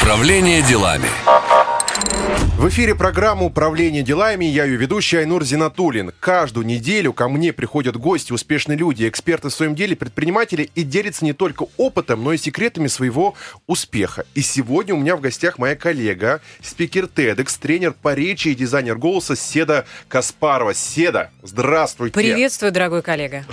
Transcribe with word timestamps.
Управление 0.00 0.62
делами. 0.62 1.10
В 2.58 2.68
эфире 2.70 2.96
программа 2.96 3.44
«Управление 3.44 4.02
делами». 4.02 4.44
Я 4.44 4.64
ее 4.64 4.76
ведущий 4.76 5.18
Айнур 5.18 5.44
Зинатулин. 5.44 6.10
Каждую 6.18 6.66
неделю 6.66 7.12
ко 7.12 7.28
мне 7.28 7.52
приходят 7.52 7.96
гости, 7.96 8.32
успешные 8.32 8.76
люди, 8.76 9.08
эксперты 9.08 9.48
в 9.48 9.52
своем 9.52 9.76
деле, 9.76 9.94
предприниматели 9.94 10.68
и 10.74 10.82
делятся 10.82 11.24
не 11.24 11.34
только 11.34 11.66
опытом, 11.76 12.24
но 12.24 12.32
и 12.32 12.36
секретами 12.36 12.88
своего 12.88 13.34
успеха. 13.68 14.26
И 14.34 14.40
сегодня 14.40 14.96
у 14.96 14.98
меня 14.98 15.14
в 15.14 15.20
гостях 15.20 15.58
моя 15.58 15.76
коллега, 15.76 16.40
спикер 16.60 17.04
TEDx, 17.04 17.58
тренер 17.60 17.92
по 17.92 18.12
речи 18.12 18.48
и 18.48 18.56
дизайнер 18.56 18.96
голоса 18.96 19.36
Седа 19.36 19.86
Каспарова. 20.08 20.74
Седа, 20.74 21.30
здравствуйте. 21.44 22.12
Приветствую, 22.12 22.72
дорогой 22.72 23.02
коллега. 23.02 23.44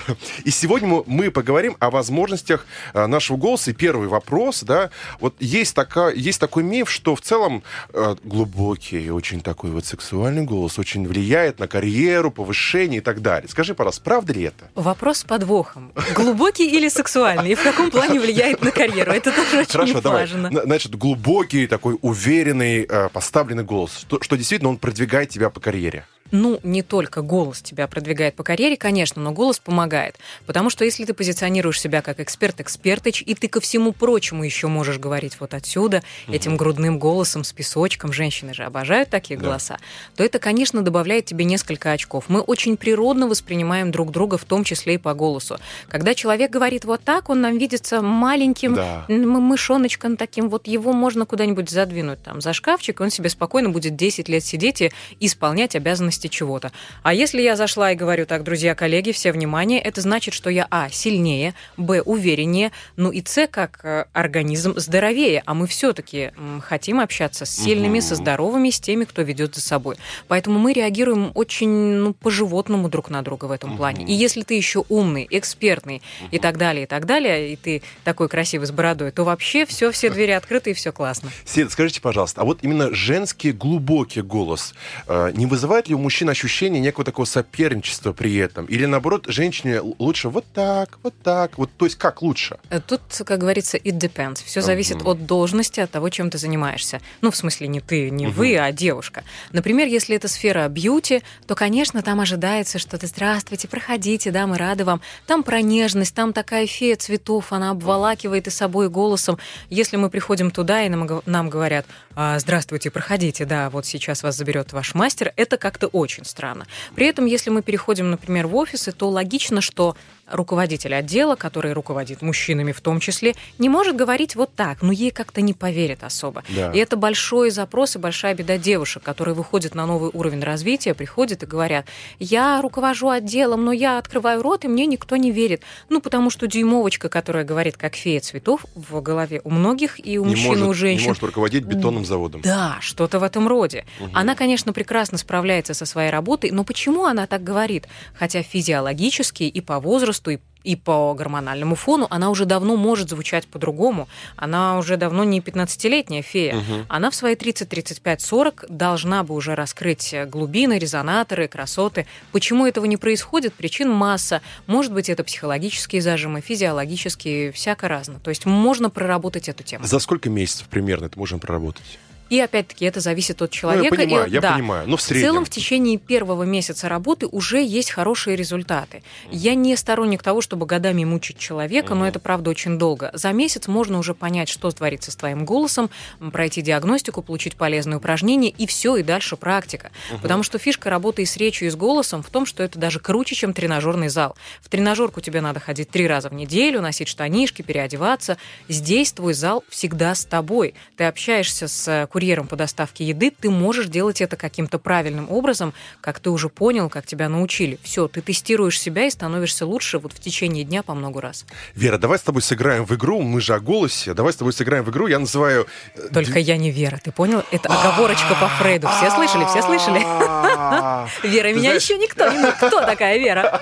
И 0.46 0.50
сегодня 0.50 1.04
мы 1.06 1.30
поговорим 1.30 1.78
о 1.80 1.92
возможностях 1.92 2.66
э, 2.96 3.06
нашего 3.06 3.38
голоса. 3.38 3.70
И 3.70 3.76
первый 3.76 4.08
вопрос, 4.08 4.64
да, 4.64 4.90
вот 5.20 5.36
есть, 5.40 5.76
такая, 5.76 6.16
есть 6.16 6.40
такой 6.40 6.64
миф, 6.64 6.90
что 6.90 7.16
в 7.16 7.22
целом 7.22 7.62
э, 7.94 8.16
глубокий 8.24 8.95
и 9.02 9.10
очень 9.10 9.42
такой 9.42 9.72
вот 9.72 9.86
сексуальный 9.86 10.44
голос 10.44 10.80
очень 10.80 11.08
влияет 11.08 11.60
на 11.60 11.68
карьеру, 11.68 12.32
повышение 12.32 13.00
и 13.00 13.02
так 13.02 13.22
далее. 13.22 13.50
Скажи, 13.50 13.76
пожалуйста, 13.76 14.02
правда 14.04 14.34
ли 14.34 14.44
это? 14.44 14.70
Вопрос 14.76 15.20
с 15.20 15.24
подвохом. 15.24 15.92
Глубокий 16.16 16.70
или 16.70 16.90
сексуальный? 16.90 17.52
И 17.52 17.56
в 17.56 17.64
каком 17.64 17.92
плане 17.92 18.20
влияет 18.20 18.62
на 18.62 18.72
карьеру? 18.72 19.12
Это 19.12 19.32
тоже 19.32 19.60
очень 19.60 19.72
Хорошо, 19.72 20.02
важно. 20.02 20.50
Давай. 20.50 20.66
Значит, 20.66 20.96
глубокий, 20.96 21.68
такой 21.68 21.98
уверенный, 22.02 22.86
э, 22.88 23.10
поставленный 23.10 23.64
голос. 23.64 23.98
Что, 24.00 24.22
что 24.22 24.36
действительно 24.36 24.70
он 24.70 24.78
продвигает 24.78 25.30
тебя 25.30 25.50
по 25.50 25.60
карьере. 25.60 26.06
Ну, 26.32 26.60
не 26.64 26.82
только 26.82 27.22
голос 27.22 27.62
тебя 27.62 27.88
продвигает 27.88 28.36
по 28.36 28.44
карьере, 28.44 28.78
конечно, 28.78 29.22
но 29.22 29.32
голос 29.32 29.60
помогает. 29.60 30.16
Потому 30.48 30.72
что 30.72 30.84
если 30.84 31.06
ты 31.06 31.14
позиционируешь 31.14 31.80
себя 31.80 32.02
как 32.02 32.20
эксперт-экспертыч, 32.20 33.22
и 33.26 33.36
ты 33.36 33.48
ко 33.48 33.62
всему 33.62 33.92
прочему 33.94 34.44
еще 34.44 34.68
можешь 34.68 34.98
говорить 34.98 35.40
вот 35.40 35.54
отсюда, 35.54 36.02
угу. 36.28 36.36
этим 36.36 36.58
грудным 36.58 36.98
голосом 36.98 37.44
с 37.44 37.54
песочком, 37.54 38.12
женщины 38.12 38.56
же 38.56 38.64
обожают 38.64 39.10
такие 39.10 39.40
да. 39.40 39.46
голоса, 39.46 39.78
то 40.16 40.24
это, 40.24 40.40
конечно, 40.40 40.82
добавляет 40.82 41.26
тебе 41.26 41.46
несколько 41.46 41.92
очков. 41.92 42.26
Мы 42.28 42.42
очень 42.42 42.76
природно 42.76 43.28
воспринимаем 43.28 43.92
друг 43.92 44.12
друга, 44.12 44.40
в 44.40 44.46
том 44.46 44.64
числе 44.64 44.96
и 44.96 44.98
по 44.98 45.14
голосу. 45.14 45.60
Когда 45.90 46.16
человек 46.16 46.50
говорит 46.50 46.86
вот 46.86 47.02
так, 47.04 47.30
он 47.30 47.42
нам 47.42 47.58
видится 47.60 48.02
маленьким 48.02 48.74
да. 48.74 49.06
мышоночком 49.08 50.18
таким, 50.18 50.50
вот 50.50 50.66
его 50.66 50.92
можно 50.92 51.28
куда-нибудь 51.28 51.70
задвинуть 51.70 52.24
там 52.24 52.42
за 52.42 52.52
шкафчик, 52.54 53.00
и 53.00 53.04
он 53.04 53.12
себе 53.12 53.30
спокойно 53.30 53.70
будет 53.70 53.96
10 53.96 54.28
лет 54.28 54.44
сидеть 54.44 54.82
и 54.82 54.92
исполнять 55.20 55.76
обязанности 55.76 56.15
ценности 56.16 56.28
чего-то. 56.28 56.72
А 57.04 57.14
если 57.14 57.42
я 57.42 57.56
зашла 57.56 57.92
и 57.92 57.96
говорю 57.96 58.26
так, 58.26 58.44
друзья, 58.44 58.76
коллеги, 58.76 59.12
все 59.12 59.32
внимание, 59.32 59.80
это 59.80 60.02
значит, 60.02 60.34
что 60.34 60.50
я, 60.50 60.68
а, 60.70 60.90
сильнее, 60.90 61.54
б, 61.78 62.02
увереннее, 62.02 62.72
ну 62.98 63.12
и 63.12 63.24
с, 63.26 63.48
как 63.48 63.80
э, 63.84 64.06
организм 64.14 64.74
здоровее. 64.78 65.44
А 65.46 65.54
мы 65.54 65.68
все-таки 65.68 66.32
хотим 66.62 67.00
общаться 67.00 67.46
с 67.46 67.50
сильными, 67.50 68.00
угу. 68.00 68.08
со 68.08 68.16
здоровыми, 68.16 68.70
с 68.70 68.80
теми, 68.80 69.06
кто 69.06 69.22
ведет 69.22 69.56
за 69.56 69.62
собой. 69.62 69.96
Поэтому 70.28 70.60
мы 70.60 70.74
реагируем 70.74 71.32
очень 71.36 71.70
ну, 71.70 72.14
по-животному 72.14 72.90
друг 72.90 73.10
на 73.10 73.22
друга 73.22 73.46
в 73.46 73.52
этом 73.52 73.72
угу. 73.72 73.78
плане. 73.78 74.06
И 74.06 74.14
если 74.14 74.44
ты 74.44 74.54
еще 74.54 74.84
умный, 74.90 75.28
экспертный 75.30 76.02
угу. 76.22 76.30
и 76.32 76.40
так 76.40 76.58
далее, 76.58 76.84
и 76.84 76.88
так 76.88 77.06
далее, 77.06 77.54
и 77.54 77.56
ты 77.56 77.82
такой 78.04 78.30
красивый 78.30 78.68
с 78.68 78.72
бородой, 78.72 79.12
то 79.12 79.24
вообще 79.24 79.66
все, 79.66 79.92
все 79.92 80.10
двери 80.10 80.32
открыты 80.32 80.72
и 80.72 80.74
все 80.74 80.92
классно. 80.92 81.30
Свет, 81.46 81.72
скажите, 81.72 82.02
пожалуйста, 82.02 82.42
а 82.42 82.46
вот 82.46 82.60
именно 82.62 82.94
женский 82.94 83.52
глубокий 83.52 84.22
голос 84.22 84.74
э, 85.08 85.32
не 85.34 85.46
вызывает 85.46 85.90
ли 85.90 85.96
у 85.96 86.00
мужчин 86.06 86.30
ощущение 86.30 86.80
некого 86.80 87.04
такого 87.04 87.26
соперничества 87.26 88.14
при 88.14 88.36
этом? 88.36 88.66
Или 88.66 88.86
наоборот, 88.86 89.26
женщине 89.28 89.82
лучше 89.82 90.30
вот 90.30 90.46
так, 90.54 91.00
вот 91.02 91.16
так? 91.24 91.58
Вот, 91.58 91.72
то 91.76 91.86
есть 91.86 91.98
как 91.98 92.22
лучше? 92.22 92.58
Э, 92.70 92.80
тут, 92.80 93.02
как 93.26 93.40
говорится, 93.40 93.78
it 93.78 93.98
depends. 93.98 94.44
Все 94.46 94.62
зависит 94.62 94.98
uh-huh. 94.98 95.12
от 95.12 95.26
должности, 95.26 95.80
от 95.80 95.90
того, 95.90 96.10
чем 96.10 96.30
ты 96.30 96.38
занимаешься. 96.38 97.02
Ну, 97.22 97.32
в 97.32 97.36
смысле, 97.36 97.68
не 97.68 97.82
ты, 97.82 98.12
не 98.12 98.26
uh-huh. 98.26 98.32
вы, 98.32 98.58
а 98.58 98.72
девушка. 98.72 99.24
Например, 99.52 99.88
если 99.88 100.16
это 100.16 100.28
сфера 100.28 100.68
бьюти, 100.68 101.24
то, 101.48 101.56
конечно, 101.56 102.04
там 102.04 102.20
ожидается 102.20 102.78
что-то 102.78 103.08
«Здравствуйте, 103.08 103.68
проходите, 103.68 104.30
да, 104.30 104.46
мы 104.46 104.58
рады 104.60 104.86
вам». 104.86 105.02
Там 105.26 105.42
про 105.42 105.62
нежность, 105.62 106.14
там 106.14 106.34
такая 106.34 106.68
фея 106.68 106.96
цветов, 106.98 107.52
она 107.52 107.72
обволакивает 107.72 108.46
и 108.46 108.52
собой 108.52 108.90
голосом. 108.90 109.40
Если 109.70 109.98
мы 109.98 110.12
приходим 110.12 110.52
туда, 110.52 110.84
и 110.84 110.90
нам, 110.90 111.22
нам 111.26 111.50
говорят 111.50 111.88
«А, 112.16 112.38
«Здравствуйте, 112.38 112.92
проходите, 112.92 113.46
да, 113.46 113.70
вот 113.72 113.88
сейчас 113.88 114.22
вас 114.22 114.38
заберет 114.38 114.72
ваш 114.72 114.94
мастер», 114.94 115.34
это 115.36 115.58
как-то 115.58 115.88
очень 115.96 116.26
странно. 116.26 116.68
При 116.96 117.08
этом, 117.08 117.26
если 117.26 117.50
мы 117.50 117.62
переходим, 117.62 118.12
например, 118.12 118.48
в 118.48 118.56
офисы, 118.56 118.92
то 118.92 119.10
логично, 119.10 119.62
что 119.62 119.96
руководитель 120.30 120.96
отдела, 120.96 121.36
который 121.36 121.74
руководит 121.74 122.22
мужчинами 122.22 122.72
в 122.72 122.82
том 122.82 123.00
числе, 123.00 123.36
не 123.60 123.70
может 123.70 123.96
говорить 123.96 124.36
вот 124.36 124.54
так, 124.56 124.82
но 124.82 124.92
ей 124.92 125.12
как-то 125.12 125.42
не 125.42 125.54
поверят 125.54 126.04
особо. 126.04 126.44
Да. 126.50 126.72
И 126.72 126.78
это 126.78 126.98
большой 126.98 127.52
запрос 127.52 127.96
и 127.96 128.00
большая 128.00 128.34
беда 128.34 128.58
девушек, 128.58 129.04
которые 129.04 129.36
выходят 129.36 129.76
на 129.76 129.86
новый 129.86 130.10
уровень 130.14 130.42
развития, 130.42 130.94
приходят 130.94 131.44
и 131.44 131.46
говорят, 131.46 131.86
я 132.20 132.62
руковожу 132.62 133.10
отделом, 133.10 133.66
но 133.66 133.72
я 133.72 133.98
открываю 133.98 134.42
рот, 134.42 134.66
и 134.66 134.68
мне 134.68 134.86
никто 134.86 135.16
не 135.16 135.32
верит. 135.32 135.62
Ну, 135.90 136.02
потому 136.02 136.30
что 136.30 136.48
дюймовочка, 136.48 137.10
которая 137.10 137.44
говорит, 137.44 137.78
как 137.78 137.96
фея 137.96 138.20
цветов, 138.20 138.66
в 138.76 139.02
голове 139.02 139.42
у 139.44 139.52
многих 139.52 140.06
и 140.06 140.18
у 140.18 140.26
не 140.26 140.32
мужчин, 140.32 140.48
может, 140.48 140.66
и 140.66 140.68
у 140.68 140.74
женщин. 140.74 141.04
Не 141.04 141.08
может 141.10 141.24
руководить 141.24 141.66
бетонным 141.66 142.06
заводом. 142.06 142.42
Да, 142.42 142.78
что-то 142.82 143.20
в 143.20 143.24
этом 143.24 143.48
роде. 143.48 143.86
Угу. 144.00 144.10
Она, 144.14 144.36
конечно, 144.36 144.74
прекрасно 144.74 145.18
справляется 145.18 145.74
со 145.74 145.86
своей 145.86 146.10
работой, 146.10 146.52
но 146.52 146.64
почему 146.64 147.06
она 147.06 147.28
так 147.28 147.44
говорит? 147.44 147.88
Хотя 148.16 148.42
физиологически 148.42 149.44
и 149.44 149.62
по 149.62 149.80
возрасту 149.80 150.15
возрасту 150.16 150.32
и 150.32 150.40
и 150.66 150.76
по 150.76 151.14
гормональному 151.14 151.76
фону, 151.76 152.08
она 152.10 152.32
уже 152.32 152.46
давно 152.46 152.76
может 152.76 153.12
звучать 153.12 153.46
по-другому. 153.46 154.08
Она 154.36 154.80
уже 154.80 154.98
давно 154.98 155.24
не 155.24 155.40
15-летняя 155.40 156.24
фея. 156.24 156.56
Угу. 156.56 156.86
Она 156.90 157.12
в 157.12 157.16
свои 157.16 157.36
30, 157.36 157.70
35, 157.70 158.22
40 158.22 158.66
должна 158.70 159.24
бы 159.24 159.36
уже 159.36 159.54
раскрыть 159.54 160.16
глубины, 160.26 160.80
резонаторы, 160.80 161.48
красоты. 161.48 162.08
Почему 162.32 162.66
этого 162.66 162.86
не 162.86 162.98
происходит? 162.98 163.54
Причин 163.54 163.92
масса. 163.92 164.42
Может 164.66 164.92
быть, 164.92 165.08
это 165.08 165.24
психологические 165.24 166.02
зажимы, 166.02 166.42
физиологические, 166.42 167.52
всяко 167.52 167.88
разно. 167.88 168.20
То 168.20 168.32
есть 168.32 168.48
можно 168.48 168.90
проработать 168.90 169.48
эту 169.48 169.62
тему. 169.62 169.86
За 169.86 170.00
сколько 170.00 170.32
месяцев 170.32 170.68
примерно 170.68 171.06
это 171.06 171.20
можем 171.20 171.40
проработать? 171.40 172.00
И 172.30 172.40
опять-таки 172.40 172.86
это 172.86 173.00
зависит 173.00 173.42
от 173.42 173.52
человека. 173.52 173.96
Ну, 173.96 174.02
я 174.02 174.06
понимаю, 174.06 174.28
и, 174.28 174.32
я 174.32 174.42
да, 174.42 174.54
понимаю. 174.54 174.88
Но 174.88 174.98
в 174.98 175.02
среднем. 175.02 175.28
В 175.28 175.32
целом 175.32 175.46
в 175.46 175.50
течение 175.50 175.98
первого 175.98 176.44
месяца 176.44 176.90
работы 176.90 177.28
уже 177.28 177.64
есть 177.64 177.92
хорошие 177.92 178.36
результаты. 178.36 179.04
Я 179.32 179.56
не 179.56 179.76
сторонник 179.76 180.24
того, 180.24 180.42
чтобы 180.42 180.66
годами 180.66 181.04
мучить 181.04 181.38
человека, 181.38 181.94
но 181.94 182.08
это 182.08 182.20
правда 182.20 182.50
очень 182.50 182.78
долго. 182.78 183.12
За 183.14 183.32
месяц 183.32 183.68
можно 183.68 184.00
уже 184.00 184.14
понять, 184.14 184.50
что 184.50 184.72
творится 184.72 185.12
с 185.12 185.16
твоим 185.16 185.46
голосом, 185.46 185.90
пройти 186.32 186.62
диагностику, 186.62 187.22
получить 187.22 187.56
полезные 187.56 187.98
упражнения 187.98 188.50
и 188.50 188.66
все, 188.66 188.96
и 188.98 189.04
дальше 189.04 189.36
практика. 189.36 189.92
Угу. 190.12 190.22
Потому 190.22 190.44
что 190.44 190.58
фишка 190.58 190.90
работы 190.90 191.22
и 191.22 191.26
с 191.26 191.38
речью, 191.38 191.68
и 191.68 191.72
с 191.72 191.76
голосом 191.76 192.24
в 192.24 192.30
том, 192.30 192.46
что 192.46 192.64
это 192.64 192.80
даже 192.80 193.00
круче, 193.00 193.36
чем 193.36 193.54
тренажерный 193.54 194.10
зал. 194.10 194.36
В 194.62 194.70
тренажерку 194.70 195.22
тебе 195.22 195.42
надо 195.42 195.60
ходить 195.60 195.90
три 195.90 196.08
раза 196.08 196.30
в 196.30 196.34
неделю, 196.34 196.82
носить 196.82 197.08
штанишки, 197.08 197.62
переодеваться. 197.62 198.38
Здесь 198.68 199.12
твой 199.12 199.34
зал 199.34 199.64
всегда 199.70 200.16
с 200.16 200.26
тобой. 200.26 200.74
Ты 200.98 201.04
общаешься 201.04 201.68
с 201.68 202.08
курьером 202.16 202.48
по 202.48 202.56
доставке 202.56 203.04
еды, 203.04 203.30
ты 203.30 203.50
можешь 203.50 203.88
делать 203.88 204.22
это 204.22 204.38
каким-то 204.38 204.80
правильным 204.80 205.30
образом, 205.30 205.74
как 206.00 206.20
ты 206.20 206.30
уже 206.30 206.48
понял, 206.48 206.90
как 206.90 207.06
тебя 207.06 207.28
научили. 207.28 207.78
Все, 207.84 208.08
ты 208.08 208.22
тестируешь 208.22 208.80
себя 208.80 209.06
и 209.06 209.10
становишься 209.10 209.66
лучше 209.66 210.00
вот 210.00 210.14
в 210.14 210.22
течение 210.22 210.64
дня 210.64 210.82
по 210.82 210.94
много 210.94 211.20
раз. 211.20 211.46
Вера, 211.74 211.98
давай 211.98 212.18
с 212.18 212.22
тобой 212.22 212.42
сыграем 212.42 212.86
в 212.86 212.96
игру, 212.96 213.22
мы 213.22 213.42
же 213.42 213.54
о 213.54 213.60
голосе, 213.60 214.14
давай 214.14 214.32
с 214.32 214.38
тобой 214.38 214.54
сыграем 214.54 214.86
в 214.86 214.92
игру, 214.92 215.08
я 215.08 215.20
называю... 215.20 215.68
Э, 215.96 216.08
Только 216.14 216.40
я 216.40 216.56
не 216.56 216.72
Вера, 216.72 217.02
ты 217.04 217.12
понял? 217.12 217.44
Это 217.52 217.68
оговорочка 217.68 218.34
по 218.40 218.48
Фрейду. 218.48 218.88
Все 218.88 219.12
слышали? 219.12 219.44
Все 219.48 219.62
слышали? 219.62 220.00
Вера, 221.28 221.54
меня 221.54 221.74
еще 221.74 221.98
никто 221.98 222.30
не 222.30 222.50
Кто 222.54 222.80
такая 222.80 223.18
Вера? 223.18 223.62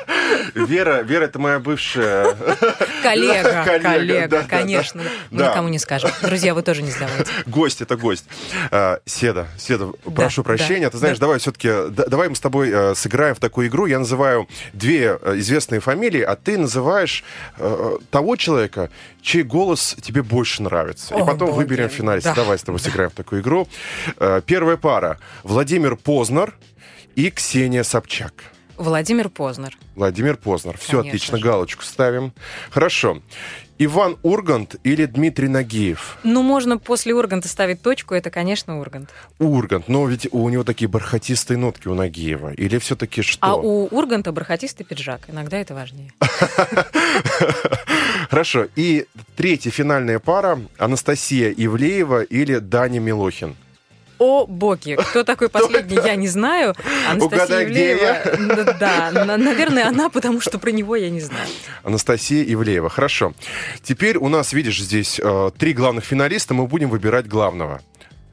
Вера, 0.54 1.02
Вера, 1.02 1.24
это 1.24 1.40
моя 1.40 1.58
бывшая... 1.58 2.38
Коллега, 3.04 3.80
коллега, 3.82 4.46
конечно. 4.48 5.02
Мы 5.32 5.44
никому 5.44 5.70
не 5.70 5.80
скажем. 5.80 6.12
Друзья, 6.22 6.54
вы 6.54 6.62
тоже 6.62 6.82
не 6.82 6.92
сдавайте. 6.92 7.32
Гость, 7.46 7.82
это 7.82 7.96
гость. 7.98 8.26
А, 8.72 9.00
Седа, 9.06 9.48
Седа, 9.58 9.88
да, 10.06 10.12
прошу 10.12 10.44
прощения. 10.44 10.86
Да, 10.88 10.92
Ты 10.92 10.98
знаешь, 10.98 11.18
да. 11.18 11.22
давай 11.26 11.40
все-таки, 11.40 11.70
давай 11.90 12.30
мы 12.30 12.36
с 12.36 12.40
тобой 12.40 12.70
э, 12.72 12.96
сыграем 12.96 13.36
в 13.36 13.40
такую 13.40 13.68
игру. 13.68 13.86
Я 13.86 14.00
называю 14.00 14.48
две 14.74 15.18
э, 15.22 15.34
известные 15.38 15.80
фамилии, 15.80 16.22
а 16.22 16.36
ты 16.36 16.58
называешь 16.58 17.24
э, 17.58 17.98
того 18.12 18.36
человека, 18.36 18.90
чей 19.22 19.44
голос 19.44 19.96
тебе 20.02 20.24
больше 20.24 20.62
нравится. 20.64 21.16
О, 21.16 21.20
И 21.20 21.26
потом 21.26 21.50
боги. 21.50 21.58
выберем 21.58 21.90
финалист. 21.90 22.26
Да. 22.26 22.36
Давай 22.36 22.58
с 22.58 22.64
тобой 22.64 22.80
сыграем 22.80 23.10
в 23.10 23.14
такую 23.14 23.42
игру. 23.42 23.68
Первая 24.46 24.78
пара. 24.78 25.20
Владимир 25.44 25.96
Познер 25.96 26.54
и 27.16 27.30
Ксения 27.30 27.84
Собчак. 27.84 28.34
Владимир 28.78 29.30
Познер. 29.30 29.78
Владимир 29.96 30.36
Познер. 30.36 30.78
Все 30.80 31.02
отлично, 31.02 31.38
же. 31.38 31.44
галочку 31.44 31.84
ставим. 31.84 32.34
Хорошо. 32.72 33.22
Иван 33.80 34.18
Ургант 34.24 34.76
или 34.84 35.06
Дмитрий 35.06 35.48
Нагиев? 35.48 36.18
Ну, 36.24 36.44
можно 36.44 36.78
после 36.78 37.14
Урганта 37.14 37.48
ставить 37.48 37.82
точку, 37.82 38.14
это, 38.14 38.30
конечно, 38.30 38.80
Ургант. 38.80 39.10
Ургант, 39.40 39.88
но 39.88 40.08
ведь 40.08 40.28
у 40.32 40.48
него 40.50 40.64
такие 40.64 40.88
бархатистые 40.88 41.58
нотки 41.58 41.88
у 41.88 41.96
Нагиева. 41.96 42.54
Или 42.54 42.78
все-таки 42.78 43.22
что? 43.22 43.40
А 43.42 43.56
у 43.56 43.88
Урганта 43.88 44.32
бархатистый 44.32 44.86
пиджак. 44.86 45.22
Иногда 45.28 45.58
это 45.58 45.74
важнее. 45.74 46.12
Хорошо. 48.30 48.68
И 48.76 49.06
третья 49.36 49.72
финальная 49.72 50.20
пара 50.20 50.60
Анастасия 50.78 51.54
Ивлеева 51.56 52.22
или 52.22 52.60
Даня 52.60 53.00
Милохин. 53.00 53.56
О 54.20 54.46
боги, 54.46 54.98
кто 55.00 55.24
такой 55.24 55.50
последний, 55.50 55.96
я 55.96 56.16
не 56.16 56.28
знаю. 56.28 56.76
Анастасия 57.10 57.64
Ивлеева. 57.64 58.74
Да, 58.80 59.12
наверное, 59.38 59.88
она, 59.88 60.10
потому 60.10 60.42
что 60.42 60.60
про 60.60 60.72
него 60.72 60.96
я 60.96 61.10
не 61.10 61.22
знаю. 61.22 61.48
Анастасия 61.84 62.44
Ивлеева. 62.44 62.90
Хорошо. 62.90 63.34
Теперь 63.82 64.18
у 64.18 64.30
нас, 64.30 64.54
видишь, 64.54 64.80
здесь 64.80 65.20
э, 65.24 65.52
три 65.58 65.74
главных 65.74 66.06
финалиста. 66.06 66.54
Мы 66.54 66.68
будем 66.68 66.90
выбирать 66.90 67.28
главного. 67.28 67.82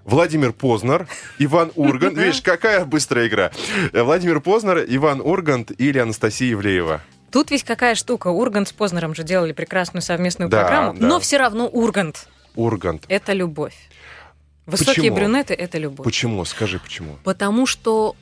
Владимир 0.05 0.53
Познер, 0.53 1.07
Иван 1.39 1.73
Ургант. 1.77 2.17
Видишь, 2.17 2.41
какая 2.41 2.85
быстрая 2.85 3.29
игра. 3.29 3.51
Владимир 3.93 4.41
Познер, 4.41 4.85
Иван 4.89 5.21
Ургант 5.21 5.71
или 5.79 5.99
Анастасия 5.99 6.53
Ивлеева. 6.53 7.01
Тут 7.31 7.51
ведь 7.51 7.65
какая 7.65 7.95
штука. 7.95 8.29
Ургант 8.29 8.69
с 8.69 8.73
Познером 8.73 9.15
же 9.15 9.23
делали 9.23 9.53
прекрасную 9.53 10.03
совместную 10.03 10.51
да, 10.51 10.63
программу, 10.63 10.99
да. 10.99 11.07
но 11.07 11.21
все 11.21 11.37
равно 11.37 11.69
Ургант. 11.69 12.29
Ургант. 12.57 13.05
Это 13.09 13.33
любовь. 13.33 13.75
Высокие 14.67 14.95
почему? 15.11 15.17
брюнеты 15.17 15.55
это 15.55 15.79
любовь. 15.79 16.05
Почему? 16.05 16.45
Скажи, 16.45 16.79
почему? 16.79 17.17
Потому 17.25 17.67
что 17.67 18.15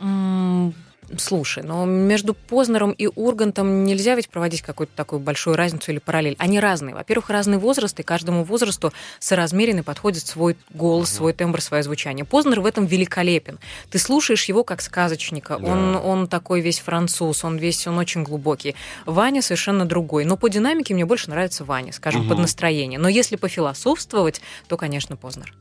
Слушай, 1.16 1.62
но 1.62 1.86
между 1.86 2.34
Познером 2.34 2.92
и 2.92 3.06
Ургантом 3.06 3.84
нельзя 3.84 4.14
ведь 4.14 4.28
проводить 4.28 4.62
какую-то 4.62 4.92
такую 4.94 5.20
большую 5.20 5.56
разницу 5.56 5.90
или 5.90 5.98
параллель. 5.98 6.36
Они 6.38 6.60
разные. 6.60 6.94
Во-первых, 6.94 7.30
разный 7.30 7.56
возраст, 7.56 7.98
и 7.98 8.02
каждому 8.02 8.44
возрасту 8.44 8.92
соразмеренный 9.18 9.82
подходит 9.82 10.26
свой 10.26 10.56
голос, 10.70 11.10
свой 11.10 11.32
тембр, 11.32 11.62
свое 11.62 11.82
звучание. 11.82 12.26
Познер 12.26 12.60
в 12.60 12.66
этом 12.66 12.84
великолепен. 12.84 13.58
Ты 13.90 13.98
слушаешь 13.98 14.44
его 14.44 14.64
как 14.64 14.82
сказочника. 14.82 15.58
Да. 15.58 15.66
Он, 15.66 15.96
он 15.96 16.28
такой 16.28 16.60
весь 16.60 16.80
француз, 16.80 17.42
он 17.42 17.56
весь, 17.56 17.86
он 17.86 17.96
очень 17.98 18.22
глубокий. 18.22 18.74
Ваня 19.06 19.40
совершенно 19.40 19.86
другой. 19.86 20.26
Но 20.26 20.36
по 20.36 20.50
динамике 20.50 20.92
мне 20.92 21.06
больше 21.06 21.30
нравится 21.30 21.64
Ваня, 21.64 21.92
скажем, 21.92 22.22
угу. 22.22 22.30
под 22.30 22.38
настроение. 22.40 22.98
Но 22.98 23.08
если 23.08 23.36
пофилософствовать, 23.36 24.42
то, 24.66 24.76
конечно, 24.76 25.16
Познер. 25.16 25.54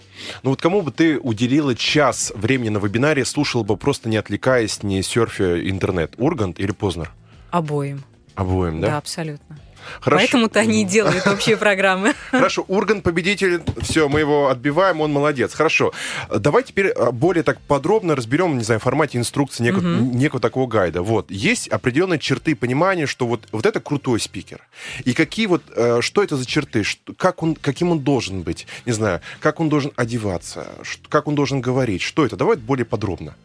Ну 0.44 0.50
вот 0.50 0.62
кому 0.62 0.82
бы 0.82 0.92
ты 0.92 1.18
уделила 1.18 1.74
час 1.74 2.34
времени 2.36 2.70
на 2.70 2.80
вебинаре, 2.80 3.24
слушала 3.24 3.64
бы 3.64 3.78
просто 3.78 4.10
не 4.10 4.18
отвлекаясь, 4.18 4.84
не 4.84 5.02
серфя 5.02 5.37
кофе 5.38 5.70
интернет? 5.70 6.14
Ургант 6.18 6.60
или 6.60 6.72
Познер? 6.72 7.12
Обоим. 7.52 8.04
Обоим, 8.36 8.82
да? 8.82 8.88
Да, 8.88 8.98
абсолютно. 8.98 9.58
Хорошо. 10.02 10.20
Поэтому-то 10.20 10.60
они 10.60 10.82
и 10.82 10.86
делают 10.86 11.26
общие 11.28 11.56
программы. 11.56 12.14
Хорошо, 12.32 12.66
Урган 12.68 13.02
победитель, 13.02 13.62
все, 13.80 14.10
мы 14.10 14.20
его 14.20 14.50
отбиваем, 14.50 15.00
он 15.00 15.14
молодец. 15.14 15.54
Хорошо, 15.54 15.94
давай 16.30 16.64
теперь 16.64 16.90
а, 16.90 17.14
более 17.14 17.42
так 17.42 17.62
подробно 17.62 18.14
разберем, 18.14 18.58
не 18.58 18.66
знаю, 18.66 18.82
в 18.82 18.84
формате 18.84 19.18
инструкции 19.18 19.64
некого, 19.64 19.80
угу. 19.80 20.14
некого 20.14 20.42
такого 20.42 20.68
гайда. 20.68 21.04
Вот, 21.04 21.32
есть 21.32 21.70
определенные 21.70 22.20
черты 22.20 22.54
понимания, 22.54 23.06
что 23.06 23.28
вот, 23.28 23.48
вот 23.54 23.66
это 23.66 23.80
крутой 23.80 24.20
спикер. 24.20 24.68
И 25.06 25.14
какие 25.14 25.46
вот, 25.46 25.64
э, 25.74 26.02
что 26.02 26.22
это 26.22 26.36
за 26.36 26.46
черты, 26.46 26.84
как 27.16 27.42
он, 27.42 27.56
каким 27.56 27.92
он 27.92 28.02
должен 28.02 28.42
быть, 28.42 28.68
не 28.86 28.92
знаю, 28.92 29.22
как 29.40 29.62
он 29.62 29.70
должен 29.70 29.94
одеваться, 29.96 30.68
как 31.08 31.30
он 31.30 31.36
должен 31.36 31.62
говорить, 31.62 32.02
что 32.02 32.26
это? 32.26 32.36
Давай 32.36 32.58
более 32.58 32.86
подробно. 32.86 33.36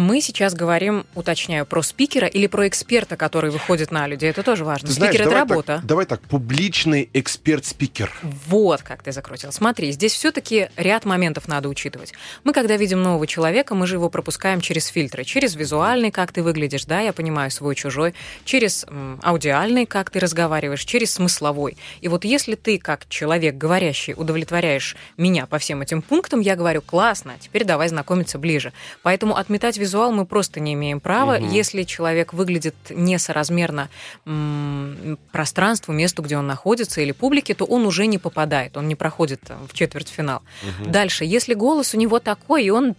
Мы 0.00 0.22
сейчас 0.22 0.54
говорим, 0.54 1.04
уточняю, 1.14 1.66
про 1.66 1.82
спикера 1.82 2.26
или 2.26 2.46
про 2.46 2.66
эксперта, 2.66 3.18
который 3.18 3.50
выходит 3.50 3.90
на 3.90 4.06
люди. 4.06 4.24
Это 4.24 4.42
тоже 4.42 4.64
важно. 4.64 4.88
Ты 4.88 4.94
Спикер 4.94 5.10
знаешь, 5.10 5.26
это 5.26 5.34
работа. 5.34 5.76
Так, 5.76 5.84
давай 5.84 6.06
так, 6.06 6.22
публичный 6.22 7.10
эксперт-спикер. 7.12 8.10
Вот 8.22 8.80
как 8.80 9.02
ты 9.02 9.12
закрутил. 9.12 9.52
Смотри, 9.52 9.92
здесь 9.92 10.14
все-таки 10.14 10.70
ряд 10.76 11.04
моментов 11.04 11.48
надо 11.48 11.68
учитывать. 11.68 12.14
Мы, 12.44 12.54
когда 12.54 12.78
видим 12.78 13.02
нового 13.02 13.26
человека, 13.26 13.74
мы 13.74 13.86
же 13.86 13.96
его 13.96 14.08
пропускаем 14.08 14.62
через 14.62 14.86
фильтры. 14.86 15.22
Через 15.24 15.54
визуальный, 15.54 16.10
как 16.10 16.32
ты 16.32 16.42
выглядишь, 16.42 16.86
да, 16.86 17.00
я 17.00 17.12
понимаю, 17.12 17.50
свой-чужой. 17.50 18.14
Через 18.46 18.86
м, 18.88 19.20
аудиальный, 19.22 19.84
как 19.84 20.08
ты 20.08 20.18
разговариваешь. 20.18 20.82
Через 20.82 21.12
смысловой. 21.12 21.76
И 22.00 22.08
вот 22.08 22.24
если 22.24 22.54
ты, 22.54 22.78
как 22.78 23.06
человек 23.10 23.56
говорящий, 23.56 24.14
удовлетворяешь 24.16 24.96
меня 25.18 25.44
по 25.44 25.58
всем 25.58 25.82
этим 25.82 26.00
пунктам, 26.00 26.40
я 26.40 26.56
говорю, 26.56 26.80
классно, 26.80 27.34
теперь 27.38 27.64
давай 27.64 27.88
знакомиться 27.88 28.38
ближе. 28.38 28.72
Поэтому 29.02 29.36
отметать 29.36 29.76
визуал 29.90 30.12
мы 30.12 30.24
просто 30.24 30.60
не 30.60 30.74
имеем 30.74 31.00
права. 31.00 31.36
Угу. 31.36 31.46
Если 31.46 31.82
человек 31.82 32.32
выглядит 32.32 32.74
несоразмерно 32.90 33.88
м- 34.24 35.18
пространству, 35.32 35.92
месту, 35.92 36.22
где 36.22 36.36
он 36.38 36.46
находится, 36.46 37.00
или 37.00 37.12
публике, 37.12 37.54
то 37.54 37.64
он 37.64 37.84
уже 37.86 38.06
не 38.06 38.18
попадает, 38.18 38.76
он 38.76 38.86
не 38.86 38.94
проходит 38.94 39.40
в 39.68 39.74
четвертьфинал. 39.74 40.42
Угу. 40.62 40.90
Дальше, 40.90 41.24
если 41.24 41.54
голос 41.54 41.94
у 41.94 41.98
него 41.98 42.20
такой, 42.20 42.64
и 42.64 42.70
он 42.70 42.94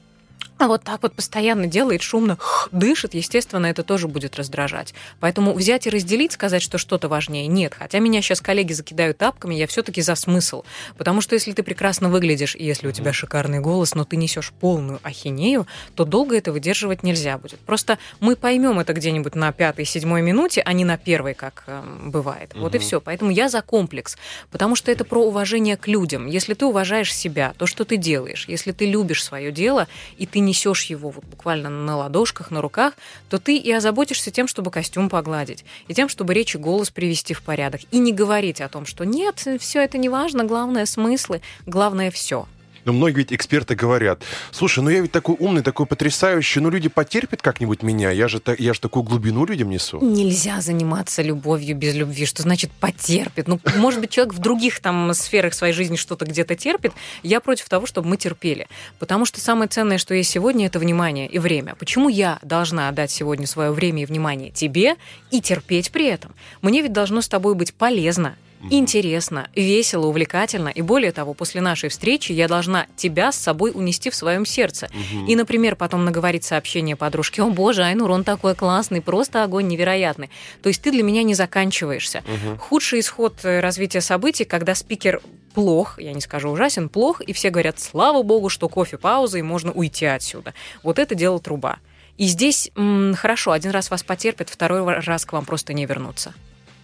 а 0.61 0.67
вот 0.67 0.83
так 0.83 1.01
вот 1.01 1.13
постоянно 1.13 1.67
делает, 1.67 2.01
шумно 2.01 2.37
дышит, 2.71 3.13
естественно, 3.13 3.65
это 3.65 3.83
тоже 3.83 4.07
будет 4.07 4.35
раздражать. 4.35 4.93
Поэтому 5.19 5.53
взять 5.53 5.87
и 5.87 5.89
разделить, 5.89 6.33
сказать, 6.33 6.61
что 6.61 6.77
что-то 6.77 7.07
важнее, 7.07 7.47
нет. 7.47 7.73
Хотя 7.73 7.99
меня 7.99 8.21
сейчас 8.21 8.41
коллеги 8.41 8.73
закидают 8.73 9.17
тапками, 9.17 9.55
я 9.55 9.67
все-таки 9.67 10.01
за 10.01 10.15
смысл. 10.15 10.63
Потому 10.97 11.21
что 11.21 11.35
если 11.35 11.51
ты 11.51 11.63
прекрасно 11.63 12.09
выглядишь, 12.09 12.55
и 12.55 12.63
если 12.63 12.87
у 12.87 12.91
тебя 12.91 13.11
шикарный 13.13 13.59
голос, 13.59 13.95
но 13.95 14.05
ты 14.05 14.15
несешь 14.17 14.51
полную 14.59 14.99
ахинею, 15.03 15.67
то 15.95 16.05
долго 16.05 16.37
это 16.37 16.51
выдерживать 16.51 17.03
нельзя 17.03 17.37
будет. 17.37 17.59
Просто 17.59 17.97
мы 18.19 18.35
поймем 18.35 18.79
это 18.79 18.93
где-нибудь 18.93 19.35
на 19.35 19.51
пятой, 19.51 19.85
седьмой 19.85 20.21
минуте, 20.21 20.61
а 20.63 20.73
не 20.73 20.85
на 20.85 20.97
первой, 20.97 21.33
как 21.33 21.63
э, 21.67 21.81
бывает. 22.05 22.51
Вот 22.55 22.75
и 22.75 22.79
все. 22.79 23.01
Поэтому 23.01 23.31
я 23.31 23.49
за 23.49 23.61
комплекс. 23.61 24.17
Потому 24.51 24.75
что 24.75 24.91
это 24.91 25.05
про 25.05 25.23
уважение 25.25 25.77
к 25.77 25.87
людям. 25.87 26.27
Если 26.27 26.53
ты 26.53 26.65
уважаешь 26.65 27.13
себя, 27.13 27.53
то, 27.57 27.65
что 27.65 27.85
ты 27.85 27.97
делаешь, 27.97 28.45
если 28.47 28.71
ты 28.71 28.85
любишь 28.85 29.23
свое 29.23 29.51
дело, 29.51 29.87
и 30.17 30.25
ты 30.25 30.39
не 30.39 30.50
несешь 30.51 30.83
его 30.83 31.09
вот 31.09 31.24
буквально 31.24 31.69
на 31.69 31.95
ладошках, 31.95 32.51
на 32.51 32.62
руках, 32.62 32.94
то 33.30 33.39
ты 33.39 33.56
и 33.56 33.71
озаботишься 33.71 34.31
тем, 34.31 34.48
чтобы 34.48 34.69
костюм 34.69 35.09
погладить, 35.09 35.63
и 35.88 35.94
тем, 35.94 36.09
чтобы 36.09 36.33
речь 36.33 36.56
и 36.56 36.57
голос 36.57 36.89
привести 36.89 37.33
в 37.33 37.42
порядок, 37.42 37.81
и 37.92 38.00
не 38.00 38.12
говорить 38.12 38.59
о 38.59 38.68
том, 38.68 38.86
что 38.86 39.06
нет, 39.06 39.48
все 39.59 39.81
это 39.81 39.98
не 39.98 40.09
важно, 40.09 40.44
главное 40.44 40.86
смыслы, 40.86 41.42
главное 41.65 42.12
все. 42.12 42.48
Но 42.85 42.93
многие 42.93 43.17
ведь 43.17 43.33
эксперты 43.33 43.75
говорят, 43.75 44.23
слушай, 44.51 44.83
ну 44.83 44.89
я 44.89 45.01
ведь 45.01 45.11
такой 45.11 45.35
умный, 45.39 45.61
такой 45.61 45.85
потрясающий, 45.85 46.59
ну 46.59 46.69
люди 46.69 46.89
потерпят 46.89 47.41
как-нибудь 47.41 47.83
меня, 47.83 48.11
я 48.11 48.27
же, 48.27 48.41
я 48.57 48.73
же 48.73 48.79
такую 48.79 49.03
глубину 49.03 49.45
людям 49.45 49.69
несу. 49.69 49.99
Нельзя 50.01 50.61
заниматься 50.61 51.21
любовью 51.21 51.75
без 51.75 51.95
любви, 51.95 52.25
что 52.25 52.41
значит 52.41 52.71
потерпит? 52.71 53.47
Ну, 53.47 53.59
может 53.75 53.99
быть, 53.99 54.09
человек 54.09 54.33
в 54.33 54.39
других 54.39 54.79
там 54.79 55.13
сферах 55.13 55.53
своей 55.53 55.73
жизни 55.73 55.95
что-то 55.95 56.25
где-то 56.25 56.55
терпит, 56.55 56.93
я 57.23 57.39
против 57.39 57.69
того, 57.69 57.85
чтобы 57.85 58.09
мы 58.09 58.17
терпели. 58.17 58.67
Потому 58.99 59.25
что 59.25 59.39
самое 59.39 59.67
ценное, 59.67 59.97
что 59.97 60.13
есть 60.13 60.29
сегодня, 60.29 60.67
это 60.67 60.79
внимание 60.79 61.27
и 61.27 61.39
время. 61.39 61.75
Почему 61.75 62.09
я 62.09 62.39
должна 62.41 62.89
отдать 62.89 63.11
сегодня 63.11 63.47
свое 63.47 63.71
время 63.71 64.03
и 64.03 64.05
внимание 64.05 64.51
тебе 64.51 64.95
и 65.29 65.41
терпеть 65.41 65.91
при 65.91 66.07
этом? 66.07 66.33
Мне 66.61 66.81
ведь 66.81 66.93
должно 66.93 67.21
с 67.21 67.27
тобой 67.27 67.55
быть 67.55 67.73
полезно, 67.73 68.35
интересно, 68.69 69.49
весело, 69.55 70.07
увлекательно. 70.07 70.69
И 70.69 70.81
более 70.81 71.12
того, 71.12 71.33
после 71.33 71.62
нашей 71.62 71.89
встречи 71.89 72.31
я 72.31 72.47
должна 72.47 72.88
тебя 72.95 73.31
с 73.31 73.38
собой 73.38 73.71
унести 73.74 74.09
в 74.09 74.15
своем 74.15 74.45
сердце. 74.45 74.88
Угу. 74.88 75.25
И, 75.27 75.36
например, 75.36 75.75
потом 75.75 76.05
наговорить 76.05 76.43
сообщение 76.43 76.95
подружке, 76.95 77.41
о 77.41 77.50
боже, 77.50 77.83
Айнур, 77.83 78.12
он 78.12 78.24
такой 78.24 78.55
классный, 78.55 79.01
просто 79.01 79.43
огонь 79.43 79.67
невероятный. 79.67 80.29
То 80.62 80.69
есть 80.69 80.81
ты 80.81 80.91
для 80.91 81.03
меня 81.03 81.24
не 81.24 81.33
заканчиваешься. 81.33 82.24
Угу. 82.25 82.57
Худший 82.57 83.00
исход 83.00 83.39
э, 83.43 83.59
развития 83.59 84.01
событий, 84.01 84.45
когда 84.45 84.75
спикер 84.75 85.21
плох, 85.53 86.00
я 86.00 86.13
не 86.13 86.21
скажу 86.21 86.50
ужасен, 86.50 86.89
плох, 86.89 87.21
и 87.21 87.33
все 87.33 87.50
говорят, 87.50 87.79
слава 87.79 88.24
богу, 88.24 88.50
что 88.50 88.69
кофе 88.69 88.97
пауза, 88.97 89.38
и 89.38 89.41
можно 89.41 89.71
уйти 89.71 90.05
отсюда. 90.05 90.53
Вот 90.83 91.00
это 91.00 91.15
дело 91.15 91.39
труба. 91.39 91.77
И 92.17 92.27
здесь 92.27 92.71
м, 92.75 93.15
хорошо, 93.15 93.51
один 93.51 93.71
раз 93.71 93.89
вас 93.89 94.03
потерпят, 94.03 94.50
второй 94.50 94.83
раз 94.83 95.25
к 95.25 95.33
вам 95.33 95.45
просто 95.45 95.74
не 95.74 95.86
вернуться. 95.86 96.33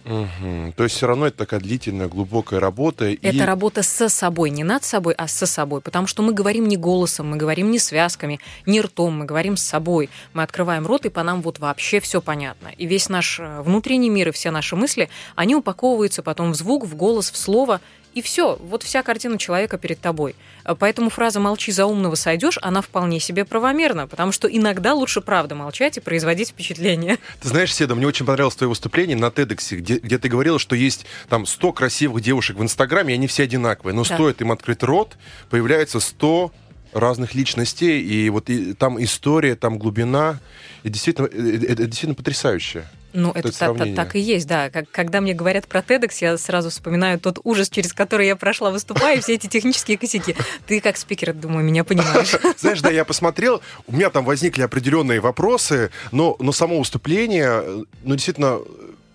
Угу. 0.08 0.72
То 0.74 0.84
есть 0.84 0.96
все 0.96 1.06
равно 1.06 1.26
это 1.26 1.36
такая 1.36 1.60
длительная, 1.60 2.08
глубокая 2.08 2.60
работа. 2.60 3.12
Это 3.12 3.28
и... 3.28 3.40
работа 3.40 3.82
со 3.82 4.08
собой, 4.08 4.48
не 4.48 4.64
над 4.64 4.82
собой, 4.82 5.12
а 5.12 5.28
со 5.28 5.44
собой. 5.44 5.82
Потому 5.82 6.06
что 6.06 6.22
мы 6.22 6.32
говорим 6.32 6.66
не 6.66 6.78
голосом, 6.78 7.30
мы 7.30 7.36
говорим 7.36 7.70
не 7.70 7.78
связками, 7.78 8.40
не 8.64 8.80
ртом, 8.80 9.18
мы 9.18 9.24
говорим 9.26 9.58
с 9.58 9.62
собой. 9.62 10.08
Мы 10.32 10.42
открываем 10.42 10.86
рот, 10.86 11.04
и 11.04 11.10
по 11.10 11.22
нам 11.22 11.42
вот 11.42 11.58
вообще 11.58 12.00
все 12.00 12.22
понятно. 12.22 12.68
И 12.78 12.86
весь 12.86 13.10
наш 13.10 13.38
э, 13.38 13.60
внутренний 13.60 14.08
мир 14.08 14.28
и 14.28 14.32
все 14.32 14.50
наши 14.50 14.76
мысли, 14.76 15.10
они 15.36 15.54
упаковываются 15.54 16.22
потом 16.22 16.52
в 16.52 16.54
звук, 16.54 16.86
в 16.86 16.96
голос, 16.96 17.30
в 17.30 17.36
слово, 17.36 17.80
и 18.18 18.22
все, 18.22 18.56
вот 18.60 18.82
вся 18.82 19.04
картина 19.04 19.38
человека 19.38 19.78
перед 19.78 20.00
тобой. 20.00 20.34
Э, 20.64 20.74
поэтому 20.76 21.08
фраза 21.08 21.38
«молчи 21.38 21.70
за 21.70 21.86
умного 21.86 22.16
сойдешь», 22.16 22.58
она 22.62 22.82
вполне 22.82 23.20
себе 23.20 23.44
правомерна, 23.44 24.08
потому 24.08 24.32
что 24.32 24.48
иногда 24.48 24.92
лучше 24.92 25.20
правда 25.20 25.54
молчать 25.54 25.98
и 25.98 26.00
производить 26.00 26.48
впечатление. 26.48 27.18
Ты 27.40 27.48
знаешь, 27.48 27.72
Седа, 27.72 27.94
мне 27.94 28.08
очень 28.08 28.26
понравилось 28.26 28.56
твое 28.56 28.68
выступление 28.68 29.16
на 29.16 29.26
TEDx, 29.26 29.76
где, 29.76 29.98
где 29.98 30.18
ты 30.18 30.28
говорила, 30.28 30.58
что 30.58 30.74
есть 30.74 31.06
там 31.28 31.46
100 31.46 31.72
красивых 31.72 32.20
девушек 32.20 32.56
в 32.56 32.62
Инстаграме, 32.62 33.14
и 33.14 33.16
они 33.16 33.28
все 33.28 33.44
одинаковые, 33.44 33.94
но 33.94 34.02
да. 34.02 34.16
стоит 34.16 34.40
им 34.40 34.50
открыть 34.50 34.82
рот, 34.82 35.16
появляется 35.48 36.00
100 36.00 36.52
разных 36.92 37.36
личностей, 37.36 38.00
и 38.00 38.30
вот 38.30 38.50
и, 38.50 38.74
там 38.74 39.00
история, 39.00 39.54
там 39.54 39.78
глубина, 39.78 40.40
и 40.82 40.88
действительно, 40.88 41.26
это, 41.26 41.36
э, 41.36 41.72
это 41.72 41.84
действительно 41.84 42.14
потрясающе. 42.14 42.84
Ну, 43.12 43.30
это, 43.30 43.48
это 43.48 43.74
так, 43.74 43.94
так 43.94 44.16
и 44.16 44.20
есть, 44.20 44.46
да. 44.46 44.70
Как, 44.70 44.90
когда 44.90 45.20
мне 45.20 45.32
говорят 45.32 45.66
про 45.66 45.80
TEDx, 45.80 46.18
я 46.20 46.36
сразу 46.36 46.70
вспоминаю 46.70 47.18
тот 47.18 47.38
ужас, 47.44 47.70
через 47.70 47.92
который 47.92 48.26
я 48.26 48.36
прошла, 48.36 48.70
выступая, 48.70 49.20
все 49.20 49.34
эти 49.34 49.46
технические 49.46 49.96
косяки. 49.96 50.36
Ты 50.66 50.80
как 50.80 50.96
спикер, 50.96 51.32
думаю, 51.32 51.64
меня 51.64 51.84
понимаешь. 51.84 52.36
Знаешь, 52.58 52.80
да, 52.80 52.90
я 52.90 53.04
посмотрел, 53.04 53.62
у 53.86 53.92
меня 53.92 54.10
там 54.10 54.24
возникли 54.24 54.62
определенные 54.62 55.20
вопросы, 55.20 55.90
но, 56.12 56.36
но 56.38 56.52
само 56.52 56.78
выступление, 56.78 57.62
ну, 58.02 58.14
действительно, 58.14 58.60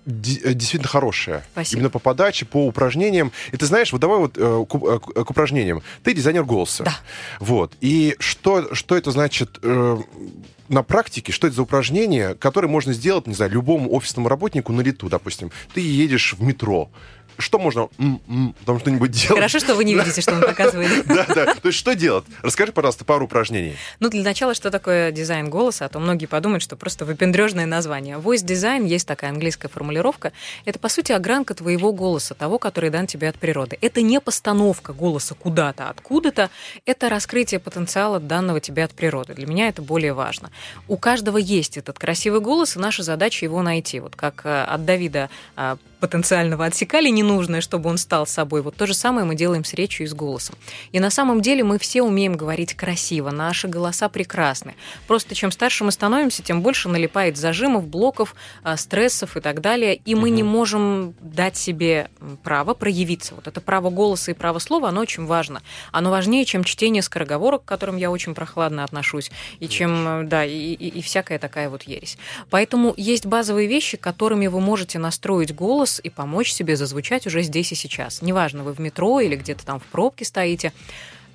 действительно 0.05 0.87
хорошая. 0.87 1.45
Спасибо. 1.51 1.79
Именно 1.79 1.89
по 1.91 1.99
подаче, 1.99 2.45
по 2.45 2.65
упражнениям. 2.65 3.31
И 3.51 3.57
ты 3.57 3.65
знаешь, 3.65 3.91
вот 3.91 4.01
давай 4.01 4.17
вот 4.17 4.33
к, 4.33 5.23
к 5.23 5.29
упражнениям. 5.29 5.81
Ты 6.03 6.13
дизайнер 6.13 6.43
голоса. 6.43 6.83
Да. 6.83 6.95
Вот. 7.39 7.73
И 7.79 8.15
что, 8.19 8.73
что 8.73 8.97
это 8.97 9.11
значит 9.11 9.59
на 10.69 10.83
практике, 10.83 11.31
что 11.31 11.47
это 11.47 11.55
за 11.55 11.63
упражнение, 11.63 12.35
которое 12.35 12.67
можно 12.67 12.93
сделать, 12.93 13.27
не 13.27 13.33
знаю, 13.33 13.51
любому 13.51 13.93
офисному 13.93 14.29
работнику 14.29 14.71
на 14.73 14.81
лету, 14.81 15.09
допустим. 15.09 15.51
Ты 15.73 15.81
едешь 15.81 16.33
в 16.37 16.41
метро, 16.41 16.89
что 17.37 17.59
можно 17.59 17.89
там 18.65 18.79
что-нибудь 18.79 19.11
делать? 19.11 19.35
Хорошо, 19.35 19.59
что 19.59 19.75
вы 19.75 19.83
не 19.83 19.95
видите, 19.95 20.21
что 20.21 20.33
он 20.33 20.41
показывает. 20.41 21.05
Да, 21.13 21.25
да. 21.27 21.53
То 21.53 21.67
есть 21.67 21.77
что 21.77 21.93
делать? 21.95 22.25
Расскажи, 22.41 22.71
пожалуйста, 22.71 23.05
пару 23.05 23.25
упражнений. 23.25 23.75
Ну, 23.99 24.09
для 24.09 24.23
начала, 24.23 24.55
что 24.55 24.71
такое 24.71 25.11
дизайн 25.11 25.49
голоса, 25.49 25.85
а 25.85 25.89
то 25.89 25.99
многие 25.99 26.25
подумают, 26.25 26.63
что 26.63 26.75
просто 26.75 27.05
выпендрежное 27.05 27.65
название. 27.65 28.17
Voice 28.17 28.43
design, 28.43 28.87
есть 28.87 29.07
такая 29.07 29.31
английская 29.31 29.67
формулировка, 29.67 30.31
это, 30.65 30.79
по 30.79 30.89
сути, 30.89 31.11
огранка 31.11 31.53
твоего 31.53 31.93
голоса, 31.93 32.33
того, 32.33 32.57
который 32.57 32.89
дан 32.89 33.05
тебе 33.05 33.29
от 33.29 33.35
природы. 33.35 33.77
Это 33.81 34.01
не 34.01 34.19
постановка 34.19 34.93
голоса 34.93 35.35
куда-то, 35.35 35.89
откуда-то, 35.89 36.49
это 36.85 37.09
раскрытие 37.09 37.59
потенциала 37.59 38.19
данного 38.19 38.59
тебе 38.59 38.83
от 38.83 38.91
природы. 38.91 39.33
Для 39.33 39.45
меня 39.45 39.67
это 39.67 39.81
более 39.81 40.13
важно. 40.13 40.49
У 40.87 40.97
каждого 40.97 41.37
есть 41.37 41.77
этот 41.77 41.99
красивый 41.99 42.41
голос, 42.41 42.75
и 42.75 42.79
наша 42.79 43.03
задача 43.03 43.45
его 43.45 43.61
найти. 43.61 43.99
Вот 43.99 44.15
как 44.15 44.41
э, 44.45 44.63
от 44.63 44.85
Давида 44.85 45.29
а, 45.55 45.77
потенциального 46.03 46.65
отсекали 46.65 47.07
ненужное, 47.23 47.61
чтобы 47.61 47.89
он 47.89 47.97
стал 47.97 48.27
собой. 48.27 48.61
Вот 48.61 48.75
то 48.75 48.85
же 48.85 48.93
самое 48.93 49.25
мы 49.25 49.35
делаем 49.35 49.63
с 49.63 49.73
речью 49.73 50.05
и 50.05 50.09
с 50.09 50.13
голосом. 50.13 50.55
И 50.91 50.99
на 50.99 51.09
самом 51.09 51.41
деле 51.41 51.63
мы 51.63 51.79
все 51.79 52.03
умеем 52.03 52.35
говорить 52.35 52.73
красиво, 52.73 53.31
наши 53.31 53.67
голоса 53.67 54.09
прекрасны. 54.09 54.75
Просто 55.07 55.33
чем 55.35 55.51
старше 55.51 55.83
мы 55.83 55.91
становимся, 55.91 56.43
тем 56.43 56.61
больше 56.61 56.89
налипает 56.89 57.37
зажимов, 57.37 57.87
блоков, 57.87 58.35
а, 58.63 58.77
стрессов 58.77 59.37
и 59.37 59.39
так 59.39 59.61
далее, 59.61 59.95
и 59.95 60.15
мы 60.15 60.29
угу. 60.29 60.35
не 60.35 60.43
можем 60.43 61.15
дать 61.21 61.57
себе 61.57 62.09
право 62.43 62.73
проявиться. 62.73 63.35
Вот 63.35 63.47
это 63.47 63.61
право 63.61 63.89
голоса 63.89 64.31
и 64.31 64.33
право 64.33 64.59
слова, 64.59 64.89
оно 64.89 65.01
очень 65.01 65.25
важно. 65.25 65.61
Оно 65.91 66.11
важнее, 66.11 66.45
чем 66.45 66.63
чтение 66.63 67.01
скороговорок, 67.01 67.63
к 67.63 67.67
которым 67.67 67.97
я 67.97 68.11
очень 68.11 68.35
прохладно 68.35 68.83
отношусь, 68.83 69.31
и 69.59 69.67
чем, 69.67 70.27
да, 70.27 70.45
и, 70.45 70.73
и, 70.73 70.87
и 70.89 71.01
всякая 71.01 71.39
такая 71.39 71.69
вот 71.69 71.83
ересь. 71.83 72.17
Поэтому 72.49 72.93
есть 72.97 73.25
базовые 73.25 73.67
вещи, 73.67 73.97
которыми 73.97 74.47
вы 74.47 74.59
можете 74.59 74.99
настроить 74.99 75.55
голос 75.55 76.01
и 76.03 76.09
помочь 76.09 76.51
себе 76.51 76.75
зазвучать 76.75 77.12
уже 77.27 77.41
здесь 77.43 77.71
и 77.71 77.75
сейчас. 77.75 78.21
Неважно, 78.21 78.63
вы 78.63 78.73
в 78.73 78.79
метро 78.79 79.19
или 79.19 79.35
где-то 79.35 79.65
там 79.65 79.79
в 79.79 79.83
пробке 79.83 80.25
стоите. 80.25 80.73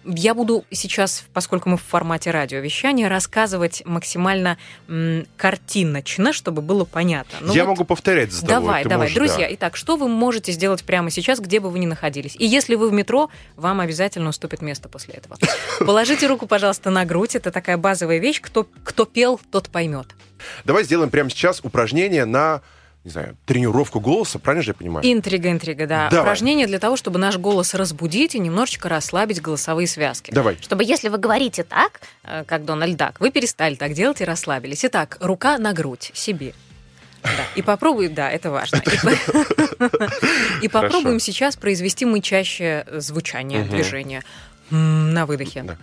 Я 0.04 0.32
буду 0.32 0.64
сейчас, 0.70 1.24
поскольку 1.34 1.68
мы 1.68 1.76
в 1.76 1.82
формате 1.82 2.30
радиовещания, 2.30 3.08
рассказывать 3.10 3.82
максимально 3.84 4.56
м, 4.88 5.26
картиночно, 5.36 6.32
чтобы 6.32 6.62
было 6.62 6.84
понятно. 6.84 7.38
Ну 7.42 7.52
Я 7.52 7.64
вот 7.64 7.70
могу 7.72 7.84
повторять 7.84 8.32
за 8.32 8.40
тобой. 8.42 8.54
Давай, 8.54 8.82
Ты 8.84 8.88
давай. 8.88 9.04
Можешь, 9.06 9.14
Друзья, 9.16 9.48
да. 9.48 9.54
итак, 9.54 9.76
что 9.76 9.96
вы 9.96 10.08
можете 10.08 10.52
сделать 10.52 10.84
прямо 10.84 11.10
сейчас, 11.10 11.40
где 11.40 11.60
бы 11.60 11.68
вы 11.68 11.78
ни 11.80 11.86
находились? 11.86 12.36
И 12.38 12.46
если 12.46 12.74
вы 12.76 12.88
в 12.88 12.92
метро, 12.92 13.28
вам 13.56 13.80
обязательно 13.80 14.30
уступит 14.30 14.62
место 14.62 14.88
после 14.88 15.14
этого. 15.14 15.36
Положите 15.80 16.26
руку, 16.26 16.46
пожалуйста, 16.46 16.88
на 16.90 17.04
грудь. 17.04 17.34
Это 17.34 17.50
такая 17.50 17.76
базовая 17.76 18.18
вещь. 18.18 18.40
Кто, 18.40 18.66
кто 18.84 19.04
пел, 19.04 19.38
тот 19.50 19.68
поймет. 19.68 20.06
Давай 20.64 20.84
сделаем 20.84 21.10
прямо 21.10 21.28
сейчас 21.28 21.60
упражнение 21.62 22.24
на 22.24 22.62
не 23.04 23.10
знаю, 23.10 23.36
тренировку 23.46 24.00
голоса, 24.00 24.38
правильно 24.38 24.62
же 24.62 24.70
я 24.70 24.74
понимаю? 24.74 25.10
Интрига, 25.10 25.50
интрига, 25.50 25.86
да. 25.86 26.08
Давай. 26.10 26.24
Упражнение 26.24 26.66
для 26.66 26.78
того, 26.78 26.96
чтобы 26.96 27.18
наш 27.18 27.38
голос 27.38 27.74
разбудить 27.74 28.34
и 28.34 28.38
немножечко 28.38 28.88
расслабить 28.88 29.40
голосовые 29.40 29.86
связки. 29.86 30.30
Давай. 30.30 30.58
Чтобы 30.60 30.84
если 30.84 31.08
вы 31.08 31.18
говорите 31.18 31.62
так, 31.62 32.00
э, 32.24 32.44
как 32.44 32.64
Дональд 32.64 32.96
Дак, 32.96 33.20
вы 33.20 33.30
перестали 33.30 33.76
так 33.76 33.94
делать 33.94 34.20
и 34.20 34.24
расслабились. 34.24 34.84
Итак, 34.84 35.16
рука 35.20 35.58
на 35.58 35.72
грудь 35.72 36.10
себе. 36.14 36.54
Да. 37.22 37.30
И 37.56 37.62
попробуй, 37.62 38.08
да, 38.08 38.30
это 38.30 38.50
важно. 38.50 38.82
И 40.62 40.68
попробуем 40.68 41.20
сейчас 41.20 41.56
произвести 41.56 42.04
мычащее 42.04 42.86
звучание, 42.92 43.64
движение 43.64 44.22
на 44.70 45.26
выдохе. 45.26 45.76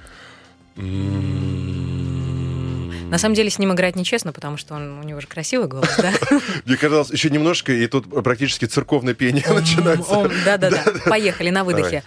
На 3.09 3.17
самом 3.17 3.35
деле 3.35 3.49
с 3.49 3.59
ним 3.59 3.73
играть 3.73 3.95
нечестно, 3.95 4.33
потому 4.33 4.57
что 4.57 4.73
он, 4.75 4.99
у 4.99 5.03
него 5.03 5.21
же 5.21 5.27
красивый 5.27 5.67
голос, 5.67 5.89
да? 5.97 6.11
Мне 6.65 6.77
казалось, 6.77 7.11
еще 7.11 7.29
немножко, 7.29 7.71
и 7.71 7.87
тут 7.87 8.09
практически 8.23 8.65
церковное 8.65 9.13
пение 9.13 9.45
начинается. 9.53 10.29
Да-да-да. 10.45 10.83
Поехали 11.05 11.49
на 11.49 11.63
выдохе. 11.63 12.03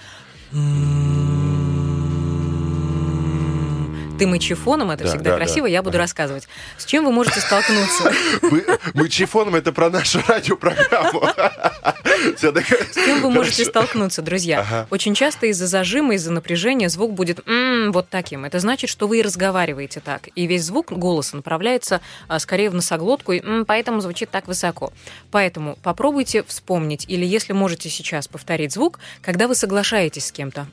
Ты 4.18 4.26
мычефоном, 4.26 4.90
это 4.90 5.04
да, 5.04 5.10
всегда 5.10 5.30
да, 5.30 5.36
красиво, 5.36 5.66
да. 5.66 5.72
я 5.72 5.82
буду 5.82 5.98
рассказывать. 5.98 6.48
С 6.76 6.84
чем 6.84 7.04
вы 7.04 7.12
можете 7.12 7.40
столкнуться? 7.40 8.12
Мычефоном 8.94 9.54
это 9.54 9.72
про 9.72 9.90
нашу 9.90 10.20
радиопрограмму. 10.26 11.22
С 12.36 12.94
чем 12.94 13.22
вы 13.22 13.30
можете 13.30 13.64
столкнуться, 13.64 14.22
друзья? 14.22 14.86
Очень 14.90 15.14
часто 15.14 15.46
из-за 15.46 15.66
зажима, 15.66 16.14
из-за 16.14 16.32
напряжения 16.32 16.88
звук 16.88 17.12
будет 17.12 17.40
вот 17.46 18.08
таким. 18.08 18.44
Это 18.44 18.58
значит, 18.58 18.90
что 18.90 19.06
вы 19.06 19.20
и 19.20 19.22
разговариваете 19.22 20.00
так. 20.00 20.28
И 20.34 20.46
весь 20.46 20.64
звук 20.64 20.92
голоса 20.92 21.36
направляется 21.36 22.00
а, 22.26 22.38
скорее 22.38 22.70
в 22.70 22.74
носоглотку, 22.74 23.32
и 23.32 23.64
поэтому 23.64 24.00
звучит 24.00 24.30
так 24.30 24.46
высоко. 24.48 24.92
Поэтому 25.30 25.78
попробуйте 25.82 26.42
вспомнить, 26.42 27.04
или 27.08 27.24
если 27.24 27.52
можете 27.52 27.88
сейчас 27.88 28.28
повторить 28.28 28.72
звук, 28.72 28.98
когда 29.22 29.48
вы 29.48 29.54
соглашаетесь 29.54 30.26
с 30.26 30.32
кем-то. 30.32 30.66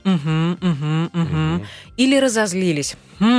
Или 1.98 2.18
разозлились. 2.18 2.96
Хм. 3.20 3.35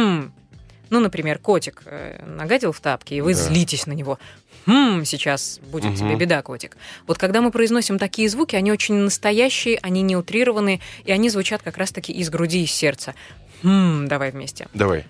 Ну, 0.88 1.00
например, 1.00 1.38
котик 1.38 1.82
э, 1.84 2.24
нагадил 2.24 2.70
в 2.72 2.80
тапки, 2.80 3.14
и 3.14 3.20
вы 3.20 3.34
да. 3.34 3.40
злитесь 3.40 3.86
на 3.86 3.92
него. 3.92 4.18
Хм, 4.66 5.04
сейчас 5.04 5.60
будет 5.70 5.92
угу. 5.92 5.96
тебе 5.96 6.14
беда, 6.14 6.42
котик. 6.42 6.76
Вот 7.06 7.18
когда 7.18 7.40
мы 7.40 7.50
произносим 7.50 7.98
такие 7.98 8.28
звуки, 8.28 8.56
они 8.56 8.70
очень 8.70 8.94
настоящие, 8.94 9.78
они 9.82 10.02
не 10.02 10.16
утрированы, 10.16 10.80
и 11.04 11.12
они 11.12 11.28
звучат 11.28 11.62
как 11.62 11.76
раз-таки 11.76 12.12
из 12.12 12.30
груди, 12.30 12.62
из 12.62 12.72
сердца. 12.72 13.14
Хм, 13.62 14.06
давай 14.06 14.30
вместе. 14.30 14.68
Давай. 14.74 15.04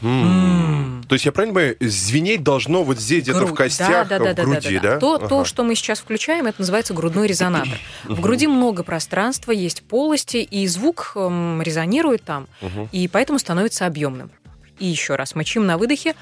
То 0.00 1.14
есть 1.14 1.24
я 1.24 1.32
правильно 1.32 1.54
понимаю, 1.54 1.76
звенеть 1.80 2.42
должно 2.42 2.84
вот 2.84 2.98
здесь 2.98 3.24
где-то 3.24 3.46
в 3.46 3.54
костях, 3.54 4.08
да, 4.08 4.18
да, 4.18 4.32
да, 4.32 4.42
в 4.42 4.46
груди, 4.46 4.78
да? 4.78 4.98
То, 4.98 5.18
то, 5.18 5.44
что 5.44 5.64
мы 5.64 5.74
сейчас 5.74 6.00
включаем, 6.00 6.46
это 6.46 6.60
называется 6.60 6.94
грудной 6.94 7.26
резонатор. 7.26 7.78
В 8.04 8.20
груди 8.20 8.46
много 8.46 8.82
пространства, 8.82 9.52
есть 9.52 9.82
полости, 9.82 10.38
и 10.38 10.66
звук 10.66 11.12
эм, 11.16 11.60
резонирует 11.62 12.22
там, 12.22 12.46
и 12.92 13.08
поэтому 13.08 13.38
становится 13.38 13.86
объемным. 13.86 14.30
И 14.78 14.86
еще 14.86 15.16
раз 15.16 15.34
мочим 15.34 15.66
на 15.66 15.76
выдохе. 15.76 16.14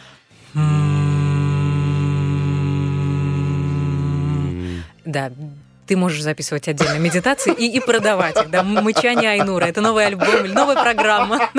Да, 5.04 5.32
ты 5.88 5.96
можешь 5.96 6.22
записывать 6.22 6.68
отдельно 6.68 6.98
медитации 6.98 7.52
и, 7.52 7.66
и 7.66 7.80
продавать 7.80 8.36
их. 8.36 8.50
Да, 8.50 8.62
мычание 8.62 9.30
Айнура. 9.30 9.64
Это 9.64 9.80
новый 9.80 10.06
альбом 10.06 10.44
или 10.44 10.52
новая 10.52 10.76
программа. 10.76 11.50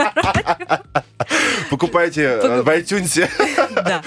Покупайте 1.69 2.21
э, 2.21 2.61
в 2.61 2.67
iTunes. 2.69 3.27
Да. 3.73 4.03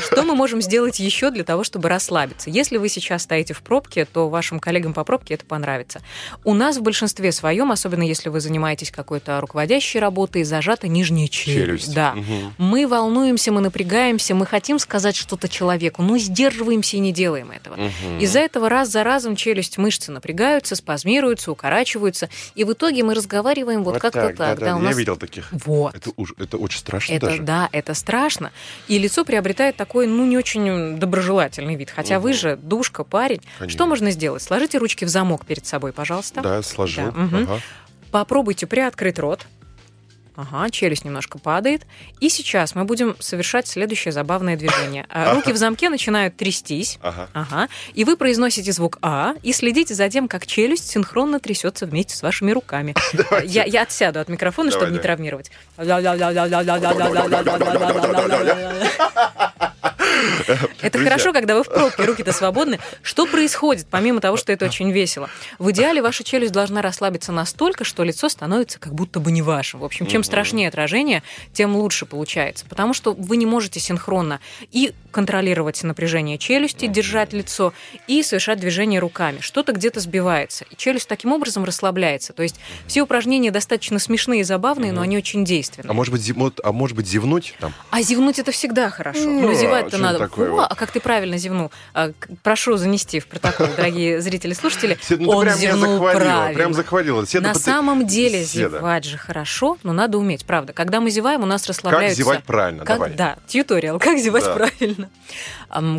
Что 0.00 0.22
мы 0.22 0.34
можем 0.34 0.62
сделать 0.62 1.00
еще 1.00 1.30
для 1.30 1.44
того, 1.44 1.64
чтобы 1.64 1.88
расслабиться? 1.88 2.50
Если 2.50 2.76
вы 2.76 2.88
сейчас 2.88 3.22
стоите 3.22 3.54
в 3.54 3.62
пробке, 3.62 4.04
то 4.04 4.28
вашим 4.28 4.60
коллегам 4.60 4.94
по 4.94 5.04
пробке 5.04 5.34
это 5.34 5.44
понравится. 5.44 6.00
У 6.44 6.54
нас 6.54 6.76
в 6.76 6.82
большинстве 6.82 7.32
своем, 7.32 7.72
особенно 7.72 8.02
если 8.02 8.28
вы 8.28 8.40
занимаетесь 8.40 8.90
какой-то 8.90 9.40
руководящей 9.40 10.00
работой, 10.00 10.44
зажата 10.44 10.88
нижняя 10.88 11.28
челюсть. 11.28 11.86
челюсть. 11.86 11.94
Да. 11.94 12.14
Угу. 12.16 12.52
Мы 12.58 12.86
волнуемся, 12.86 13.52
мы 13.52 13.60
напрягаемся, 13.60 14.34
мы 14.34 14.46
хотим 14.46 14.78
сказать 14.78 15.16
что-то 15.16 15.48
человеку, 15.48 16.02
но 16.02 16.18
сдерживаемся 16.18 16.96
и 16.96 17.00
не 17.00 17.12
делаем 17.12 17.50
этого. 17.50 17.74
Угу. 17.74 18.20
Из-за 18.20 18.40
этого 18.40 18.68
раз 18.68 18.90
за 18.90 19.04
разом 19.04 19.34
челюсть 19.36 19.55
челюсть, 19.56 19.78
мышцы 19.78 20.12
напрягаются, 20.12 20.76
спазмируются, 20.76 21.50
укорачиваются, 21.50 22.28
и 22.54 22.64
в 22.64 22.72
итоге 22.72 23.02
мы 23.02 23.14
разговариваем 23.14 23.82
вот, 23.82 23.94
вот 23.94 24.02
как-то 24.02 24.28
так. 24.28 24.36
так 24.36 24.58
да, 24.58 24.66
да, 24.66 24.76
у 24.76 24.78
нас... 24.80 24.92
Я 24.92 24.98
видел 24.98 25.16
таких. 25.16 25.48
Вот. 25.52 25.94
Это, 25.94 26.10
это 26.38 26.56
очень 26.58 26.78
страшно 26.78 27.14
это, 27.14 27.26
даже. 27.26 27.42
Да, 27.42 27.68
это 27.72 27.94
страшно. 27.94 28.52
И 28.88 28.98
лицо 28.98 29.24
приобретает 29.24 29.76
такой, 29.76 30.06
ну, 30.06 30.26
не 30.26 30.36
очень 30.36 30.98
доброжелательный 30.98 31.76
вид. 31.76 31.90
Хотя 31.90 32.18
угу. 32.18 32.24
вы 32.24 32.32
же 32.34 32.56
душка, 32.56 33.04
парень. 33.04 33.40
Конечно. 33.58 33.76
Что 33.76 33.86
можно 33.86 34.10
сделать? 34.10 34.42
Сложите 34.42 34.78
ручки 34.78 35.04
в 35.04 35.08
замок 35.08 35.46
перед 35.46 35.66
собой, 35.66 35.92
пожалуйста. 35.92 36.42
Да, 36.42 36.62
сложу. 36.62 37.02
Да. 37.02 37.08
Угу. 37.08 37.36
Ага. 37.36 37.60
Попробуйте 38.10 38.66
приоткрыть 38.66 39.18
рот. 39.18 39.46
Ага, 40.36 40.70
челюсть 40.70 41.04
немножко 41.04 41.38
падает. 41.38 41.86
И 42.20 42.28
сейчас 42.28 42.74
мы 42.74 42.84
будем 42.84 43.16
совершать 43.18 43.66
следующее 43.66 44.12
забавное 44.12 44.56
движение. 44.56 45.06
А, 45.08 45.34
руки 45.34 45.52
в 45.52 45.56
замке 45.56 45.88
начинают 45.88 46.36
трястись. 46.36 46.98
Ага. 47.02 47.28
ага. 47.32 47.68
И 47.94 48.04
вы 48.04 48.16
произносите 48.16 48.70
звук 48.72 48.98
А 49.02 49.34
и 49.42 49.52
следите 49.52 49.94
за 49.94 50.08
тем, 50.08 50.28
как 50.28 50.46
челюсть 50.46 50.90
синхронно 50.90 51.40
трясется 51.40 51.86
вместе 51.86 52.14
с 52.14 52.22
вашими 52.22 52.52
руками. 52.52 52.94
Я, 53.44 53.64
я 53.64 53.82
отсяду 53.82 54.20
от 54.20 54.28
микрофона, 54.28 54.70
Давай, 54.70 54.80
чтобы 54.80 54.92
да. 54.92 54.96
не 54.96 55.02
травмировать. 55.02 55.50
Это 60.80 60.98
хорошо, 60.98 61.32
когда 61.32 61.54
вы 61.54 61.62
в 61.64 61.68
пробке, 61.68 62.04
руки-то 62.04 62.32
свободны. 62.32 62.78
Что 63.02 63.26
происходит, 63.26 63.86
помимо 63.90 64.20
того, 64.20 64.36
что 64.36 64.52
это 64.52 64.66
очень 64.66 64.90
весело? 64.90 65.28
В 65.58 65.70
идеале 65.70 66.02
ваша 66.02 66.24
челюсть 66.24 66.52
должна 66.52 66.82
расслабиться 66.82 67.32
настолько, 67.32 67.84
что 67.84 68.02
лицо 68.02 68.28
становится 68.28 68.78
как 68.78 68.94
будто 68.94 69.20
бы 69.20 69.32
не 69.32 69.42
вашим. 69.42 69.80
В 69.80 69.84
общем, 69.84 70.06
чем 70.06 70.22
страшнее 70.22 70.68
отражение, 70.68 71.22
тем 71.52 71.76
лучше 71.76 72.06
получается. 72.06 72.64
Потому 72.68 72.94
что 72.94 73.12
вы 73.12 73.36
не 73.36 73.46
можете 73.46 73.80
синхронно 73.80 74.40
и 74.70 74.92
контролировать 75.10 75.82
напряжение 75.82 76.36
челюсти, 76.36 76.86
держать 76.86 77.32
лицо, 77.32 77.72
и 78.06 78.22
совершать 78.22 78.60
движение 78.60 79.00
руками. 79.00 79.40
Что-то 79.40 79.72
где-то 79.72 80.00
сбивается. 80.00 80.66
И 80.70 80.76
челюсть 80.76 81.08
таким 81.08 81.32
образом 81.32 81.64
расслабляется. 81.64 82.32
То 82.32 82.42
есть 82.42 82.56
все 82.86 83.02
упражнения 83.02 83.50
достаточно 83.50 83.98
смешные 83.98 84.40
и 84.40 84.44
забавные, 84.44 84.92
но 84.92 85.00
они 85.00 85.16
очень 85.16 85.44
действенны. 85.44 85.90
А 85.90 85.94
может 85.94 86.12
быть, 86.12 86.22
зевнуть, 86.22 86.54
а 86.62 86.72
может 86.72 86.96
быть 86.96 87.06
зевнуть 87.06 87.54
там? 87.60 87.72
А 87.90 88.02
зевнуть 88.02 88.38
это 88.38 88.52
всегда 88.52 88.90
хорошо. 88.90 89.20
Ну, 89.20 89.54
зевать-то 89.54 89.98
надо. 90.12 90.18
такое 90.18 90.50
О, 90.50 90.52
вот? 90.52 90.66
а 90.70 90.74
как 90.74 90.90
ты 90.90 91.00
правильно 91.00 91.36
зевнул? 91.38 91.70
А, 91.94 92.12
Прошу 92.42 92.76
занести 92.76 93.20
в 93.20 93.26
протокол, 93.26 93.68
дорогие 93.76 94.20
зрители, 94.26 94.52
слушатели. 94.54 94.98
Седа, 95.02 95.22
ну 95.22 95.30
Он 95.30 95.44
прям 95.44 95.58
зевнул 95.58 95.98
правильно. 96.00 96.50
прям 96.54 96.74
захвалила. 96.74 97.26
Седа, 97.26 97.48
На 97.48 97.54
ты- 97.54 97.60
самом 97.60 98.06
деле 98.06 98.44
Седа. 98.44 98.78
зевать 98.78 99.04
же 99.04 99.18
хорошо, 99.18 99.78
но 99.82 99.92
надо 99.92 100.18
уметь, 100.18 100.44
правда. 100.46 100.72
Когда 100.72 101.00
мы 101.00 101.10
зеваем, 101.10 101.42
у 101.42 101.46
нас 101.46 101.62
Как 101.62 101.70
расслабляются... 101.70 102.16
зевать 102.22 102.44
правильно? 102.44 102.84
Как- 102.84 102.96
Давай. 102.96 103.14
Да, 103.14 103.36
тьюториал, 103.46 103.98
как 103.98 104.18
зевать 104.18 104.44
Да. 104.44 104.54
правильно. 104.54 105.10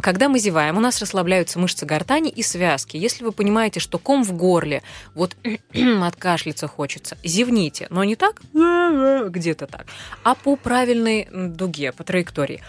Когда 0.02 0.30
мы 0.30 0.40
зеваем, 0.40 0.78
у 0.78 0.80
нас 0.80 1.00
расслабляются 1.02 1.60
мышцы 1.60 1.86
гортани 1.86 2.30
и 2.30 2.42
связки. 2.42 2.96
Если 2.98 3.24
вы 3.24 3.32
понимаете, 3.32 3.80
что 3.80 4.00
ком 4.00 4.24
в 4.24 4.32
горле, 4.34 4.82
вот 5.14 5.36
откашляться 6.04 6.68
хочется, 6.68 7.18
зевните, 7.24 7.88
но 7.90 8.04
не 8.04 8.16
так, 8.16 8.42
где-то 8.54 9.68
так, 9.68 9.86
а 10.24 10.36
по 10.36 10.56
правильной 10.56 11.28
дуге, 11.32 11.92
по 11.92 12.04
траектории. 12.04 12.64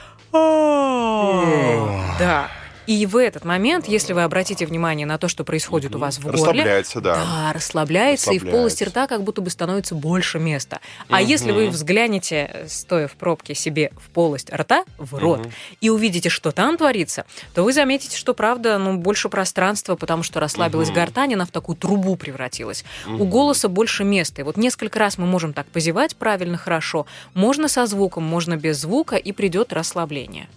Да. 2.18 2.48
И 2.88 3.04
в 3.04 3.18
этот 3.18 3.44
момент, 3.44 3.86
если 3.86 4.14
вы 4.14 4.22
обратите 4.22 4.64
внимание 4.64 5.06
на 5.06 5.18
то, 5.18 5.28
что 5.28 5.44
происходит 5.44 5.94
у 5.94 5.98
вас 5.98 6.16
в 6.16 6.22
горле, 6.22 6.38
Расслабляется, 6.38 7.00
да. 7.02 7.16
да, 7.16 7.52
расслабляется, 7.52 8.32
и 8.32 8.38
в 8.38 8.50
полости 8.50 8.82
рта 8.82 9.06
как 9.06 9.24
будто 9.24 9.42
бы 9.42 9.50
становится 9.50 9.94
больше 9.94 10.38
места. 10.38 10.80
А 11.10 11.20
если 11.20 11.52
вы 11.52 11.68
взглянете, 11.68 12.50
э, 12.50 12.66
стоя 12.66 13.06
в 13.06 13.12
пробке 13.12 13.54
себе 13.54 13.92
в 13.98 14.08
полость 14.08 14.50
рта, 14.50 14.84
в 14.96 15.18
рот, 15.18 15.46
и 15.82 15.90
увидите, 15.90 16.30
что 16.30 16.50
там 16.50 16.78
творится, 16.78 17.26
то 17.52 17.62
вы 17.62 17.74
заметите, 17.74 18.16
что, 18.16 18.32
правда, 18.32 18.78
ну, 18.78 18.96
больше 18.96 19.28
пространства, 19.28 19.94
потому 19.94 20.22
что 20.22 20.40
расслабилась 20.40 20.90
гортань, 20.90 21.34
она 21.34 21.44
в 21.44 21.50
такую 21.50 21.76
трубу 21.76 22.16
превратилась. 22.16 22.86
У 23.06 23.26
голоса 23.26 23.68
больше 23.68 24.02
места. 24.02 24.40
И 24.40 24.44
вот 24.44 24.56
несколько 24.56 24.98
раз 24.98 25.18
мы 25.18 25.26
можем 25.26 25.52
так 25.52 25.66
позевать 25.66 26.16
правильно, 26.16 26.56
хорошо. 26.56 27.04
Можно 27.34 27.68
со 27.68 27.84
звуком, 27.84 28.24
можно 28.24 28.56
без 28.56 28.80
звука, 28.80 29.16
и 29.16 29.32
придет 29.32 29.74
расслабление. 29.74 30.48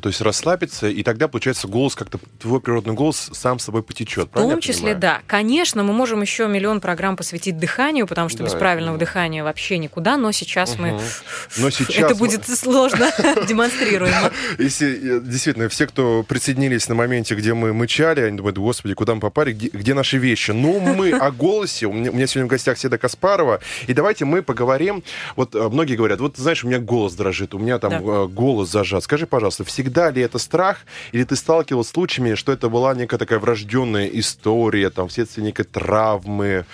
То 0.00 0.08
есть 0.08 0.20
расслабиться, 0.20 0.88
и 0.88 1.02
тогда, 1.02 1.28
получается, 1.28 1.68
голос 1.68 1.94
как-то, 1.94 2.18
твой 2.40 2.60
природный 2.60 2.94
голос 2.94 3.30
сам 3.32 3.58
собой 3.58 3.82
потечет. 3.82 4.28
В 4.32 4.34
том 4.34 4.60
числе, 4.60 4.94
да. 4.94 5.20
Конечно, 5.26 5.82
мы 5.82 5.92
можем 5.92 6.22
еще 6.22 6.48
миллион 6.48 6.80
программ 6.80 7.16
посвятить 7.16 7.58
дыханию, 7.58 8.06
потому 8.06 8.28
что 8.28 8.38
Да, 8.38 8.44
без 8.44 8.52
правильного 8.54 8.96
дыхания 8.96 9.44
вообще 9.44 9.78
никуда, 9.78 10.16
но 10.16 10.32
сейчас 10.32 10.78
мы... 10.78 10.92
Мгм. 10.92 11.00
Но 11.58 11.70
сейчас 11.70 11.96
Это 11.96 12.08
мы- 12.10 12.14
будет 12.16 12.46
сложно 12.48 13.10
демонстрируемо. 13.48 14.30
Если 14.58 15.18
э, 15.18 15.20
действительно 15.20 15.68
все, 15.68 15.86
кто 15.86 16.22
присоединились 16.22 16.88
на 16.88 16.94
моменте, 16.94 17.34
где 17.34 17.52
мы 17.54 17.72
мычали, 17.72 18.20
они 18.20 18.36
думают, 18.38 18.56
господи, 18.58 18.94
куда 18.94 19.14
мы 19.14 19.20
попали, 19.20 19.52
где, 19.52 19.68
где 19.68 19.94
наши 19.94 20.18
вещи? 20.18 20.50
Ну, 20.52 20.80
мы 20.80 21.12
о 21.12 21.30
голосе. 21.30 21.86
У 21.86 21.92
меня, 21.92 22.10
у 22.10 22.14
меня 22.14 22.26
сегодня 22.26 22.46
в 22.46 22.50
гостях 22.50 22.78
Седа 22.78 22.98
Каспарова. 22.98 23.60
И 23.86 23.92
давайте 23.94 24.24
мы 24.24 24.42
поговорим. 24.42 25.02
Вот 25.36 25.54
э, 25.54 25.68
многие 25.68 25.96
говорят, 25.96 26.20
вот 26.20 26.36
знаешь, 26.36 26.64
у 26.64 26.68
меня 26.68 26.78
голос 26.78 27.14
дрожит, 27.14 27.54
у 27.54 27.58
меня 27.58 27.78
там 27.78 27.90
Да. 27.90 27.98
э, 27.98 28.26
голос 28.26 28.70
зажат. 28.70 29.04
Скажи, 29.04 29.26
пожалуйста, 29.26 29.64
всегда 29.66 30.10
ли 30.10 30.22
это 30.22 30.38
страх, 30.38 30.78
или 31.12 31.24
ты 31.24 31.36
сталкивалась 31.36 31.88
с 31.88 31.90
случаями, 31.90 32.34
что 32.34 32.52
это 32.52 32.68
была 32.68 32.94
некая 32.94 33.18
такая 33.18 33.38
врожденная 33.38 34.06
история, 34.06 34.90
там, 34.90 35.08
вследствие 35.08 35.44
некой 35.44 35.64
травмы? 35.64 36.64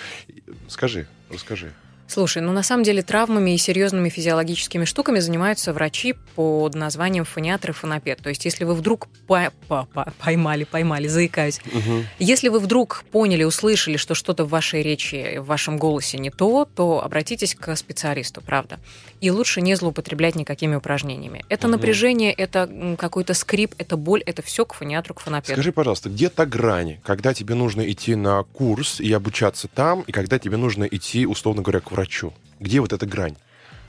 Скажи, 0.68 1.06
расскажи. 1.30 1.72
Слушай, 2.12 2.42
ну 2.42 2.52
на 2.52 2.62
самом 2.62 2.82
деле 2.84 3.00
травмами 3.02 3.54
и 3.54 3.56
серьезными 3.56 4.10
физиологическими 4.10 4.84
штуками 4.84 5.18
занимаются 5.18 5.72
врачи 5.72 6.14
под 6.34 6.74
названием 6.74 7.24
фониатр 7.24 7.70
и 7.70 7.72
фонопед. 7.72 8.18
То 8.18 8.28
есть 8.28 8.44
если 8.44 8.64
вы 8.64 8.74
вдруг 8.74 9.08
по- 9.26 9.50
по- 9.66 9.84
по- 9.94 10.12
поймали, 10.22 10.64
поймали, 10.64 11.06
заикаюсь, 11.08 11.62
Мгм. 11.72 12.04
если 12.18 12.50
вы 12.50 12.58
вдруг 12.60 13.04
поняли, 13.12 13.44
услышали, 13.44 13.96
что 13.96 14.14
что-то 14.14 14.44
в 14.44 14.50
вашей 14.50 14.82
речи, 14.82 15.38
в 15.38 15.46
вашем 15.46 15.78
голосе 15.78 16.18
не 16.18 16.28
то, 16.28 16.68
то 16.76 17.02
обратитесь 17.02 17.54
к 17.54 17.74
специалисту, 17.76 18.42
правда. 18.42 18.78
И 19.22 19.30
лучше 19.30 19.62
не 19.62 19.74
злоупотреблять 19.74 20.34
никакими 20.34 20.74
упражнениями. 20.74 21.46
Это 21.48 21.66
Мгм. 21.66 21.76
напряжение, 21.78 22.32
это 22.34 22.68
какой-то 22.98 23.32
скрип, 23.32 23.74
это 23.78 23.96
боль, 23.96 24.20
это 24.26 24.42
все 24.42 24.66
к 24.66 24.74
фониатру, 24.74 25.14
к 25.14 25.20
фонопеду. 25.20 25.54
Скажи, 25.54 25.72
пожалуйста, 25.72 26.10
где 26.10 26.28
та 26.28 26.44
грань, 26.44 26.98
когда 27.04 27.32
тебе 27.32 27.54
нужно 27.54 27.80
идти 27.90 28.16
на 28.16 28.42
курс 28.42 29.00
и 29.00 29.10
обучаться 29.14 29.66
там, 29.68 30.02
и 30.02 30.12
когда 30.12 30.38
тебе 30.38 30.58
нужно 30.58 30.84
идти, 30.84 31.24
условно 31.24 31.62
говоря, 31.62 31.80
к 31.80 31.90
врачу? 31.90 32.01
Где 32.60 32.80
вот 32.80 32.92
эта 32.92 33.06
грань? 33.06 33.36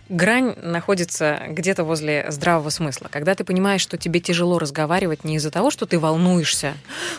Грань 0.10 0.56
находится 0.62 1.40
где-то 1.50 1.86
возле 1.86 2.26
здравого 2.30 2.70
смысла. 2.70 3.08
Когда 3.10 3.36
ты 3.36 3.44
понимаешь, 3.44 3.82
что 3.82 3.98
тебе 3.98 4.20
тяжело 4.20 4.60
разговаривать 4.60 5.24
не 5.24 5.38
из-за 5.38 5.50
того, 5.50 5.72
что 5.72 5.86
ты 5.86 5.98
волнуешься. 5.98 6.74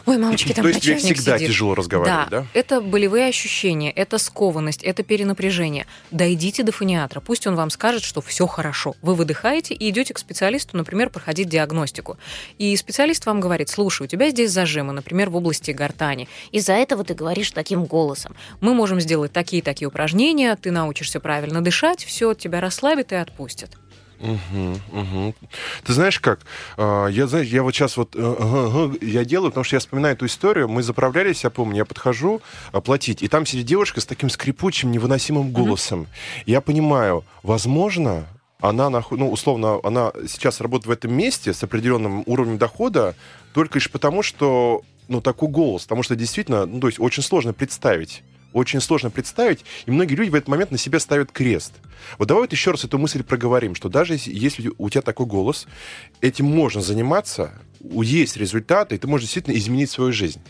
Ой, 0.05 0.19
мамочки, 0.19 0.53
там 0.53 0.63
То 0.63 0.69
есть 0.69 0.83
тебе 0.83 0.97
всегда 0.97 1.39
сидит». 1.39 1.49
тяжело 1.49 1.75
разговаривать, 1.75 2.29
да? 2.31 2.47
это 2.53 2.81
болевые 2.83 3.29
ощущения, 3.29 3.91
это 3.91 4.19
скованность, 4.19 4.83
это 4.83 5.03
перенапряжение. 5.03 5.87
Дойдите 6.11 6.63
до 6.63 6.73
фониатра, 6.73 7.21
пусть 7.21 7.47
он 7.47 7.55
вам 7.55 7.71
скажет, 7.71 8.03
что 8.03 8.21
все 8.21 8.47
хорошо. 8.47 8.95
Вы 9.01 9.15
выдыхаете 9.15 9.75
и 9.75 9.89
идете 9.89 10.13
к 10.13 10.19
специалисту, 10.19 10.77
например, 10.77 11.09
проходить 11.09 11.49
диагностику. 11.49 12.19
И 12.59 12.77
специалист 12.77 13.25
вам 13.25 13.41
говорит, 13.41 13.71
слушай, 13.71 14.03
у 14.03 14.07
тебя 14.07 14.29
здесь 14.29 14.51
зажимы, 14.51 14.93
например, 14.93 15.31
в 15.31 15.37
области 15.37 15.71
гортани. 15.71 16.29
Из-за 16.53 16.75
этого 16.75 17.03
ты 17.03 17.15
говоришь 17.15 17.51
таким 17.51 17.85
голосом. 17.85 18.37
Мы 18.61 18.75
можем 18.75 19.01
сделать 19.01 19.33
такие-такие 19.33 19.89
упражнения, 19.89 20.55
ты 20.57 20.71
научишься 20.71 21.19
правильно 21.19 21.63
дышать, 21.63 22.05
все, 22.05 22.35
тебя 22.35 22.61
расслабит 22.75 23.13
и 23.13 23.17
отпустит. 23.17 23.77
Мгм, 24.21 24.81
мгм. 24.93 25.35
Ты 25.85 25.93
знаешь 25.93 26.19
как? 26.19 26.41
А, 26.77 27.07
Я, 27.07 27.27
знаешь, 27.27 27.49
я 27.49 27.63
вот 27.63 27.75
сейчас 27.75 27.97
вот 27.97 28.15
э, 28.15 28.91
я 29.03 29.25
делаю, 29.25 29.51
потому 29.51 29.65
что 29.65 29.77
я 29.77 29.81
вспоминаю 29.81 30.15
эту 30.15 30.27
историю. 30.27 30.69
Мы 30.69 30.83
заправлялись, 30.83 31.45
я 31.45 31.51
помню, 31.51 31.79
я 31.79 31.85
подхожу 31.85 32.41
оплатить, 32.73 33.23
и 33.23 33.29
там 33.29 33.45
сидит 33.45 33.67
девушка 33.67 34.01
с 34.01 34.07
таким 34.07 34.31
скрипучим, 34.31 34.91
невыносимым 34.93 35.51
голосом. 35.51 36.07
Я 36.47 36.61
понимаю, 36.61 37.25
возможно, 37.43 38.27
она, 38.61 38.89
ну, 39.11 39.31
условно, 39.31 39.81
она 39.83 40.13
сейчас 40.27 40.61
работает 40.61 40.87
в 40.87 40.91
этом 40.91 41.13
месте 41.15 41.53
с 41.53 41.63
определенным 41.63 42.23
уровнем 42.27 42.57
дохода 42.57 43.15
только 43.53 43.75
лишь 43.75 43.91
потому, 43.91 44.23
что, 44.23 44.83
ну, 45.09 45.21
такой 45.21 45.49
голос. 45.49 45.83
Потому 45.83 46.03
что 46.03 46.17
действительно, 46.17 46.67
ну, 46.67 46.81
то 46.81 46.87
есть 46.87 46.99
очень 46.99 47.23
сложно 47.23 47.53
представить. 47.53 48.23
Очень 48.55 48.81
сложно 48.81 49.11
представить, 49.11 49.65
и 49.85 49.91
многие 49.91 50.15
люди 50.15 50.31
в 50.31 50.35
этот 50.37 50.49
момент 50.49 50.71
на 50.71 50.79
себя 50.79 51.01
ставят 51.01 51.33
крест. 51.33 51.73
Вот 52.19 52.29
давай 52.29 52.45
вот 52.45 52.53
еще 52.53 52.71
раз 52.71 52.85
эту 52.85 52.99
мысль 52.99 53.25
проговорим, 53.25 53.75
что 53.75 53.89
даже 53.89 54.17
если, 54.17 54.71
у 54.79 54.89
тебя 54.89 55.03
такой 55.03 55.27
голос, 55.27 55.67
этим 56.21 56.47
можно 56.47 56.81
заниматься, 56.81 57.53
есть 57.81 58.37
результаты, 58.37 58.95
и 58.95 58.99
ты 58.99 59.09
можешь 59.09 59.27
действительно 59.27 59.57
изменить 59.57 59.91
свою 59.91 60.13
жизнь. 60.13 60.41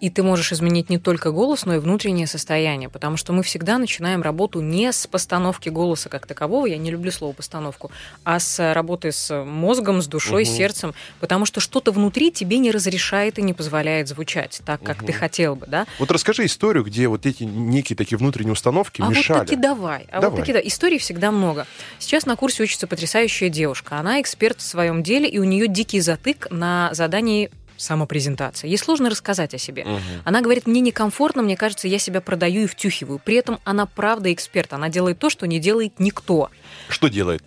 И 0.00 0.08
ты 0.08 0.22
можешь 0.22 0.52
изменить 0.52 0.88
не 0.88 0.98
только 0.98 1.30
голос, 1.30 1.66
но 1.66 1.74
и 1.74 1.78
внутреннее 1.78 2.26
состояние, 2.26 2.88
потому 2.88 3.16
что 3.18 3.32
мы 3.32 3.42
всегда 3.42 3.76
начинаем 3.78 4.22
работу 4.22 4.60
не 4.60 4.92
с 4.92 5.06
постановки 5.06 5.68
голоса 5.68 6.08
как 6.08 6.26
такового, 6.26 6.66
я 6.66 6.78
не 6.78 6.90
люблю 6.90 7.10
слово 7.12 7.32
постановку, 7.34 7.90
а 8.24 8.40
с 8.40 8.72
работы 8.72 9.12
с 9.12 9.44
мозгом, 9.44 10.00
с 10.00 10.06
душой, 10.06 10.44
Мгм. 10.44 10.50
сердцем, 10.52 10.94
потому 11.20 11.44
что 11.44 11.60
что-то 11.60 11.92
внутри 11.92 12.30
тебе 12.32 12.58
не 12.58 12.70
разрешает 12.70 13.38
и 13.38 13.42
не 13.42 13.52
позволяет 13.52 14.08
звучать 14.08 14.62
так, 14.64 14.82
как 14.82 14.98
ты 14.98 15.12
Мгм. 15.12 15.20
хотел 15.20 15.54
бы, 15.54 15.66
да? 15.66 15.86
Вот 15.98 16.10
расскажи 16.10 16.46
историю, 16.46 16.84
где 16.84 17.06
вот 17.08 17.26
эти 17.26 17.42
некие 17.42 17.96
такие 17.96 18.16
внутренние 18.16 18.52
установки 18.52 19.02
А 19.02 19.08
мешали. 19.08 19.38
вот 19.40 19.46
таки 19.46 19.56
давай. 19.56 20.06
А 20.10 20.20
Давай. 20.20 20.30
вот 20.30 20.36
таки 20.40 20.52
да. 20.54 20.60
Историй 20.60 20.98
всегда 20.98 21.30
много. 21.30 21.66
Сейчас 21.98 22.24
на 22.24 22.36
курсе 22.36 22.62
учится 22.62 22.86
потрясающая 22.86 23.48
девушка. 23.50 23.98
Она 23.98 24.20
эксперт 24.20 24.60
в 24.60 24.62
своем 24.62 25.02
деле, 25.02 25.28
и 25.28 25.38
у 25.38 25.44
нее 25.44 25.68
дикий 25.68 26.00
затык 26.00 26.46
на 26.50 26.88
задании 26.94 27.50
самопрезентации. 27.80 28.68
Ей 28.68 28.78
сложно 28.78 29.10
рассказать 29.10 29.54
о 29.54 29.58
себе. 29.58 29.84
Мгм. 29.84 30.00
Она 30.24 30.40
говорит, 30.40 30.66
мне 30.66 30.80
некомфортно, 30.80 31.42
мне 31.42 31.56
кажется, 31.56 31.88
я 31.88 31.98
себя 31.98 32.20
продаю 32.20 32.62
и 32.62 32.66
втюхиваю. 32.66 33.18
При 33.18 33.36
этом 33.36 33.58
она 33.64 33.86
правда 33.86 34.32
эксперт, 34.32 34.72
она 34.72 34.88
делает 34.88 35.18
то, 35.18 35.30
что 35.30 35.46
не 35.46 35.58
делает 35.58 35.98
никто. 35.98 36.50
Что 36.88 37.08
делает? 37.08 37.42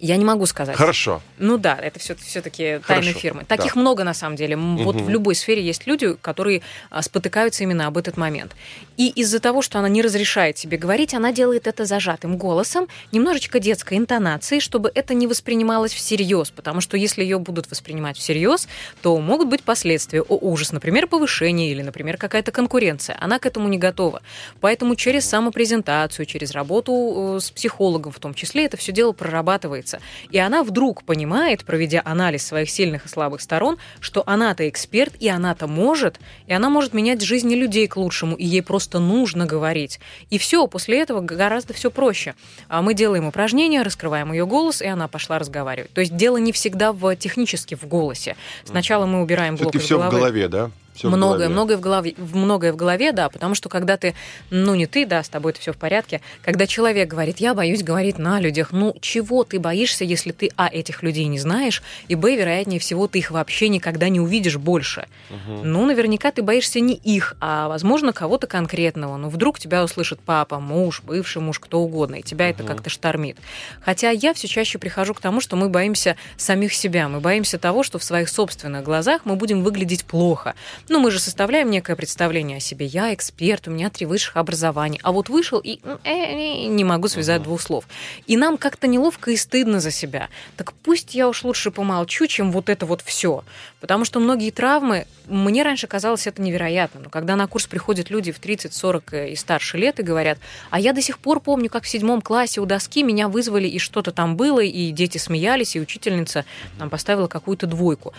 Я 0.00 0.16
не 0.16 0.24
могу 0.24 0.46
сказать. 0.46 0.76
Хорошо. 0.76 1.20
Ну 1.38 1.58
да, 1.58 1.76
это 1.80 1.98
все, 1.98 2.14
все-таки 2.14 2.80
тайны 2.86 3.12
фирмы. 3.12 3.40
да. 3.46 3.56
Таких 3.56 3.76
много 3.76 4.02
на 4.02 4.14
самом 4.14 4.36
деле. 4.36 4.54
М, 4.54 4.78
Вот 4.78 4.96
в 4.96 5.08
любой 5.10 5.34
сфере 5.34 5.62
есть 5.62 5.86
люди, 5.86 6.14
которые 6.14 6.62
а, 6.90 7.02
спотыкаются 7.02 7.62
именно 7.64 7.86
об 7.86 7.98
этот 7.98 8.16
момент. 8.16 8.56
И 8.96 9.08
из-за 9.10 9.40
того, 9.40 9.60
что 9.60 9.78
она 9.78 9.88
не 9.90 10.00
разрешает 10.00 10.56
себе 10.56 10.78
говорить, 10.78 11.12
она 11.12 11.32
делает 11.32 11.66
это 11.66 11.84
зажатым 11.84 12.38
голосом, 12.38 12.88
немножечко 13.12 13.60
детской 13.60 13.98
интонацией, 13.98 14.60
чтобы 14.60 14.90
это 14.94 15.12
не 15.12 15.26
воспринималось 15.26 15.92
всерьез. 15.92 16.50
Потому 16.50 16.80
что 16.80 16.96
если 16.96 17.22
ее 17.22 17.38
будут 17.38 17.70
воспринимать 17.70 18.16
всерьез, 18.16 18.68
то 19.02 19.18
могут 19.20 19.48
быть 19.48 19.62
последствия. 19.62 20.22
О, 20.22 20.38
ужас, 20.40 20.72
например, 20.72 21.08
повышение 21.08 21.70
или, 21.72 21.82
например, 21.82 22.16
какая-то 22.16 22.52
конкуренция. 22.52 23.16
Она 23.20 23.38
к 23.38 23.44
этому 23.44 23.68
не 23.68 23.76
готова. 23.78 24.22
Поэтому 24.60 24.94
через 24.96 25.26
самопрезентацию, 25.28 26.24
через 26.26 26.52
работу 26.52 27.36
э, 27.36 27.40
с 27.40 27.50
психологом 27.50 28.12
в 28.12 28.18
том 28.18 28.32
числе, 28.34 28.64
это 28.64 28.76
все 28.76 28.92
дело 28.92 29.12
прорабатывается. 29.12 29.89
Находится. 29.90 30.00
И 30.30 30.38
она 30.38 30.62
вдруг 30.62 31.02
понимает, 31.04 31.64
проведя 31.64 32.02
анализ 32.04 32.46
своих 32.46 32.70
сильных 32.70 33.06
и 33.06 33.08
слабых 33.08 33.40
сторон, 33.40 33.78
что 34.00 34.22
она-то 34.26 34.68
эксперт, 34.68 35.14
и 35.20 35.28
она-то 35.28 35.66
может, 35.66 36.18
и 36.46 36.52
она 36.52 36.68
может 36.68 36.94
менять 36.94 37.22
жизни 37.22 37.54
людей 37.54 37.86
к 37.86 37.96
лучшему, 37.96 38.36
и 38.36 38.44
ей 38.44 38.62
просто 38.62 38.98
нужно 38.98 39.46
говорить. 39.46 40.00
И 40.30 40.38
все, 40.38 40.66
после 40.66 41.00
этого 41.00 41.20
гораздо 41.20 41.74
все 41.74 41.90
проще. 41.90 42.34
А 42.68 42.82
мы 42.82 42.94
делаем 42.94 43.26
упражнения, 43.26 43.82
раскрываем 43.82 44.32
ее 44.32 44.46
голос, 44.46 44.82
и 44.82 44.86
она 44.86 45.08
пошла 45.08 45.38
разговаривать. 45.38 45.92
То 45.92 46.00
есть 46.00 46.16
дело 46.16 46.36
не 46.36 46.52
всегда 46.52 46.92
в 46.92 47.16
технически 47.16 47.74
в 47.74 47.86
голосе. 47.86 48.36
Сначала 48.64 49.06
мы 49.06 49.22
убираем 49.22 49.56
блок 49.56 49.74
из 49.74 49.88
головы. 49.88 50.08
все 50.08 50.16
в 50.16 50.20
голове, 50.20 50.48
да? 50.48 50.70
Все 50.94 51.08
многое, 51.08 51.48
в 51.48 51.52
многое 51.52 51.76
в 51.76 51.80
голове, 51.80 52.14
многое 52.18 52.72
в 52.72 52.76
голове, 52.76 53.12
да, 53.12 53.28
потому 53.28 53.54
что 53.54 53.68
когда 53.68 53.96
ты, 53.96 54.14
ну 54.50 54.74
не 54.74 54.86
ты, 54.86 55.06
да, 55.06 55.22
с 55.22 55.28
тобой 55.28 55.52
это 55.52 55.60
все 55.60 55.72
в 55.72 55.76
порядке, 55.76 56.20
когда 56.42 56.66
человек 56.66 57.08
говорит, 57.08 57.38
я 57.38 57.54
боюсь 57.54 57.82
говорить 57.82 58.18
на 58.18 58.40
людях, 58.40 58.72
ну 58.72 58.94
чего 59.00 59.44
ты 59.44 59.58
боишься, 59.58 60.04
если 60.04 60.32
ты 60.32 60.50
а 60.56 60.68
этих 60.68 61.02
людей 61.02 61.26
не 61.26 61.38
знаешь, 61.38 61.82
и 62.08 62.14
б 62.14 62.34
вероятнее 62.34 62.80
всего 62.80 63.06
ты 63.06 63.18
их 63.18 63.30
вообще 63.30 63.68
никогда 63.68 64.08
не 64.08 64.20
увидишь 64.20 64.56
больше. 64.56 65.06
Угу. 65.30 65.64
Ну 65.64 65.86
наверняка 65.86 66.32
ты 66.32 66.42
боишься 66.42 66.80
не 66.80 66.94
их, 66.94 67.36
а 67.40 67.68
возможно 67.68 68.12
кого-то 68.12 68.46
конкретного. 68.46 69.16
Ну 69.16 69.28
вдруг 69.28 69.58
тебя 69.58 69.84
услышит 69.84 70.20
папа, 70.20 70.60
муж, 70.60 71.02
бывший 71.02 71.40
муж, 71.40 71.58
кто 71.60 71.80
угодно, 71.80 72.16
и 72.16 72.22
тебя 72.22 72.46
угу. 72.46 72.54
это 72.54 72.64
как-то 72.64 72.90
штормит. 72.90 73.38
Хотя 73.80 74.10
я 74.10 74.34
все 74.34 74.48
чаще 74.48 74.78
прихожу 74.78 75.14
к 75.14 75.20
тому, 75.20 75.40
что 75.40 75.56
мы 75.56 75.68
боимся 75.68 76.16
самих 76.36 76.74
себя, 76.74 77.08
мы 77.08 77.20
боимся 77.20 77.58
того, 77.58 77.82
что 77.82 77.98
в 77.98 78.04
своих 78.04 78.28
собственных 78.28 78.82
глазах 78.82 79.22
мы 79.24 79.36
будем 79.36 79.62
выглядеть 79.62 80.04
плохо. 80.04 80.54
Ну, 80.90 80.98
мы 80.98 81.12
же 81.12 81.20
составляем 81.20 81.70
некое 81.70 81.94
представление 81.94 82.56
о 82.56 82.60
себе. 82.60 82.84
Я 82.84 83.14
эксперт, 83.14 83.68
у 83.68 83.70
меня 83.70 83.90
три 83.90 84.06
высших 84.06 84.36
образования. 84.36 84.98
А 85.04 85.12
вот 85.12 85.28
вышел 85.28 85.60
и 85.60 85.78
э, 85.84 85.98
э, 86.02 86.66
не 86.66 86.82
могу 86.82 87.06
связать 87.06 87.44
двух 87.44 87.62
слов. 87.62 87.84
И 88.26 88.36
нам 88.36 88.58
как-то 88.58 88.88
неловко 88.88 89.30
и 89.30 89.36
стыдно 89.36 89.78
за 89.78 89.92
себя. 89.92 90.30
Так 90.56 90.72
пусть 90.72 91.14
я 91.14 91.28
уж 91.28 91.44
лучше 91.44 91.70
помолчу, 91.70 92.26
чем 92.26 92.50
вот 92.50 92.68
это 92.68 92.86
вот 92.86 93.02
все. 93.02 93.44
Потому 93.80 94.04
что 94.04 94.18
многие 94.18 94.50
травмы, 94.50 95.06
мне 95.28 95.62
раньше 95.62 95.86
казалось 95.86 96.26
это 96.26 96.42
невероятным. 96.42 97.04
Но 97.04 97.08
когда 97.08 97.36
на 97.36 97.46
курс 97.46 97.68
приходят 97.68 98.10
люди 98.10 98.32
в 98.32 98.40
30, 98.40 98.74
40 98.74 99.14
и 99.30 99.36
старше 99.36 99.78
лет 99.78 100.00
и 100.00 100.02
говорят, 100.02 100.38
а 100.70 100.80
я 100.80 100.92
до 100.92 101.02
сих 101.02 101.20
пор 101.20 101.38
помню, 101.38 101.70
как 101.70 101.84
в 101.84 101.88
седьмом 101.88 102.20
классе 102.20 102.60
у 102.60 102.66
доски 102.66 103.04
меня 103.04 103.28
вызвали, 103.28 103.68
и 103.68 103.78
что-то 103.78 104.10
там 104.10 104.36
было, 104.36 104.58
и 104.58 104.90
дети 104.90 105.18
смеялись, 105.18 105.76
и 105.76 105.80
учительница 105.80 106.44
нам 106.80 106.90
поставила 106.90 107.28
какую-то 107.28 107.68
двойку. 107.68 108.12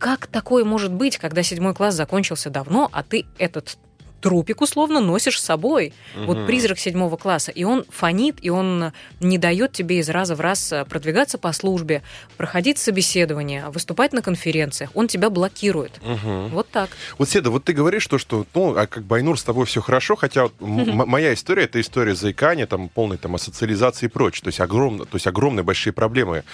Как 0.00 0.28
такое 0.28 0.64
может 0.64 0.94
быть, 0.94 1.18
когда 1.18 1.42
седьмой 1.42 1.74
класс 1.74 1.94
закончился 1.94 2.48
давно, 2.48 2.88
а 2.90 3.02
ты 3.02 3.26
этот 3.36 3.76
трупик 4.20 4.60
условно 4.60 5.00
носишь 5.00 5.40
с 5.40 5.44
собой. 5.44 5.92
Угу. 6.16 6.24
Вот 6.24 6.46
призрак 6.46 6.78
седьмого 6.78 7.16
класса. 7.16 7.50
И 7.50 7.64
он 7.64 7.84
фонит, 7.88 8.36
и 8.40 8.50
он 8.50 8.92
не 9.20 9.38
дает 9.38 9.72
тебе 9.72 9.98
из 9.98 10.08
раза 10.08 10.34
в 10.34 10.40
раз 10.40 10.72
э, 10.72 10.84
продвигаться 10.84 11.38
по 11.38 11.52
службе, 11.52 12.02
проходить 12.36 12.78
собеседование, 12.78 13.68
выступать 13.70 14.12
на 14.12 14.22
конференциях. 14.22 14.90
Он 14.94 15.08
тебя 15.08 15.30
блокирует. 15.30 16.00
Угу. 16.02 16.48
Вот 16.52 16.68
так. 16.70 16.90
Вот, 17.18 17.28
Седа, 17.28 17.50
вот 17.50 17.64
ты 17.64 17.72
говоришь, 17.72 18.02
что, 18.02 18.18
что 18.18 18.46
ну, 18.54 18.76
а 18.76 18.86
как 18.86 19.04
Байнур 19.04 19.38
с 19.38 19.42
тобой 19.42 19.66
все 19.66 19.80
хорошо, 19.80 20.16
хотя 20.16 20.44
вот 20.44 20.54
моя 20.60 21.34
история 21.34 21.64
это 21.64 21.80
история 21.80 22.14
заикания, 22.14 22.66
там, 22.66 22.88
полной 22.88 23.18
там, 23.18 23.34
асоциализации 23.34 24.06
и 24.06 24.08
прочее. 24.08 24.42
То 24.42 24.48
есть, 24.48 24.60
огромно, 24.60 25.04
то 25.04 25.16
есть 25.16 25.26
огромные 25.26 25.64
большие 25.64 25.92
проблемы 25.92 26.44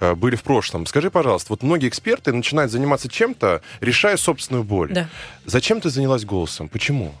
э, 0.00 0.14
были 0.14 0.36
в 0.36 0.42
прошлом. 0.42 0.86
Скажи, 0.86 1.10
пожалуйста, 1.10 1.52
вот 1.52 1.62
многие 1.62 1.88
эксперты 1.88 2.32
начинают 2.32 2.70
заниматься 2.70 3.08
чем-то, 3.08 3.62
решая 3.80 4.16
собственную 4.16 4.64
боль. 4.64 4.92
Да. 4.92 5.08
Зачем 5.46 5.80
ты 5.80 5.90
занялась 5.90 6.24
голосом? 6.24 6.68
Почему? 6.68 7.13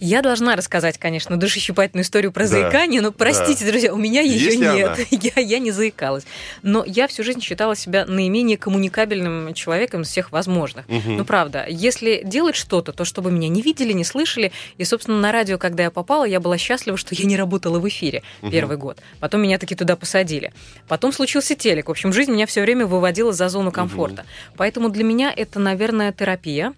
Я 0.00 0.22
должна 0.22 0.56
рассказать, 0.56 0.98
конечно, 0.98 1.36
душещипательную 1.36 2.04
историю 2.04 2.32
про 2.32 2.44
да. 2.44 2.48
заикание, 2.48 3.00
но 3.00 3.12
простите, 3.12 3.64
да. 3.64 3.70
друзья, 3.70 3.92
у 3.92 3.96
меня 3.96 4.20
ее 4.20 4.44
Есть 4.44 4.58
нет. 4.58 4.98
Я, 5.10 5.42
я 5.42 5.58
не 5.58 5.70
заикалась. 5.70 6.24
Но 6.62 6.84
я 6.84 7.08
всю 7.08 7.24
жизнь 7.24 7.40
считала 7.40 7.74
себя 7.74 8.04
наименее 8.06 8.56
коммуникабельным 8.56 9.52
человеком 9.54 10.02
из 10.02 10.08
всех 10.08 10.30
возможных. 10.32 10.86
Угу. 10.88 11.10
Ну, 11.10 11.24
правда, 11.24 11.66
если 11.68 12.22
делать 12.24 12.54
что-то, 12.54 12.92
то 12.92 13.04
чтобы 13.04 13.30
меня 13.30 13.48
не 13.48 13.62
видели, 13.62 13.92
не 13.92 14.04
слышали. 14.04 14.52
И, 14.76 14.84
собственно, 14.84 15.18
на 15.18 15.32
радио, 15.32 15.58
когда 15.58 15.84
я 15.84 15.90
попала, 15.90 16.24
я 16.24 16.40
была 16.40 16.58
счастлива, 16.58 16.96
что 16.96 17.14
я 17.14 17.24
не 17.24 17.36
работала 17.36 17.78
в 17.78 17.88
эфире 17.88 18.22
угу. 18.42 18.50
первый 18.50 18.76
год. 18.76 18.98
Потом 19.20 19.42
меня 19.42 19.58
таки 19.58 19.74
туда 19.74 19.96
посадили. 19.96 20.52
Потом 20.86 21.12
случился 21.12 21.54
телек. 21.54 21.88
В 21.88 21.90
общем, 21.90 22.12
жизнь 22.12 22.32
меня 22.32 22.46
все 22.46 22.62
время 22.62 22.86
выводила 22.86 23.32
за 23.32 23.48
зону 23.48 23.72
комфорта. 23.72 24.22
Угу. 24.22 24.54
Поэтому 24.56 24.88
для 24.90 25.04
меня 25.04 25.32
это, 25.34 25.58
наверное, 25.58 26.12
терапия 26.12 26.74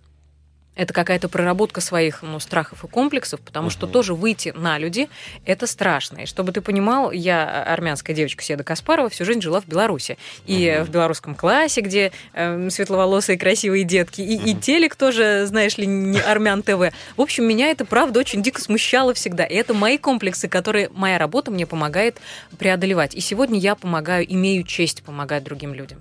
это 0.81 0.95
какая-то 0.95 1.29
проработка 1.29 1.83
своих 1.83 2.23
ну, 2.23 2.41
страхов 2.41 2.85
и 2.85 2.89
комплексов, 2.89 3.41
потому 3.41 3.67
угу. 3.67 3.71
что 3.71 3.87
тоже 3.87 4.15
выйти 4.15 4.49
на 4.57 4.79
люди– 4.79 5.11
это 5.45 5.67
страшно. 5.67 6.21
И 6.21 6.27
чтобы 6.27 6.53
ты 6.53 6.63
понимал, 6.63 7.11
я, 7.13 7.63
армянская 7.65 8.17
девочка 8.17 8.43
Седа 8.43 8.65
Каспарова, 8.65 9.11
всю 9.11 9.27
жизнь 9.27 9.43
жила 9.43 9.61
в 9.61 9.67
Беларуси. 9.67 10.17
И 10.47 10.75
угу. 10.75 10.87
в 10.87 10.91
белорусском 10.91 11.35
классе, 11.35 11.83
где 11.83 12.13
э, 12.33 12.71
светловолосые 12.71 13.37
красивые 13.37 13.85
детки, 13.85 14.23
и, 14.23 14.39
угу. 14.39 14.47
и 14.47 14.55
телек 14.55 14.97
тоже, 14.97 15.45
знаешь 15.45 15.77
ли, 15.77 15.87
не 15.87 16.19
армян 16.19 16.63
ТВ. 16.63 16.95
В 17.15 17.21
общем, 17.21 17.45
меня 17.45 17.69
это, 17.71 17.85
правда, 17.85 18.19
очень 18.19 18.43
дико 18.43 18.63
смущало 18.63 19.13
всегда. 19.13 19.45
И 19.45 19.55
это 19.55 19.75
мои 19.75 19.99
комплексы, 19.99 20.49
которые 20.49 20.89
моя 20.95 21.19
работа 21.19 21.51
мне 21.51 21.67
помогает 21.67 22.17
преодолевать. 22.59 23.15
И 23.15 23.21
сегодня 23.21 23.59
я 23.59 23.75
помогаю, 23.75 24.25
имею 24.33 24.63
честь 24.63 25.03
помогать 25.03 25.45
другим 25.45 25.75
людям. 25.75 26.01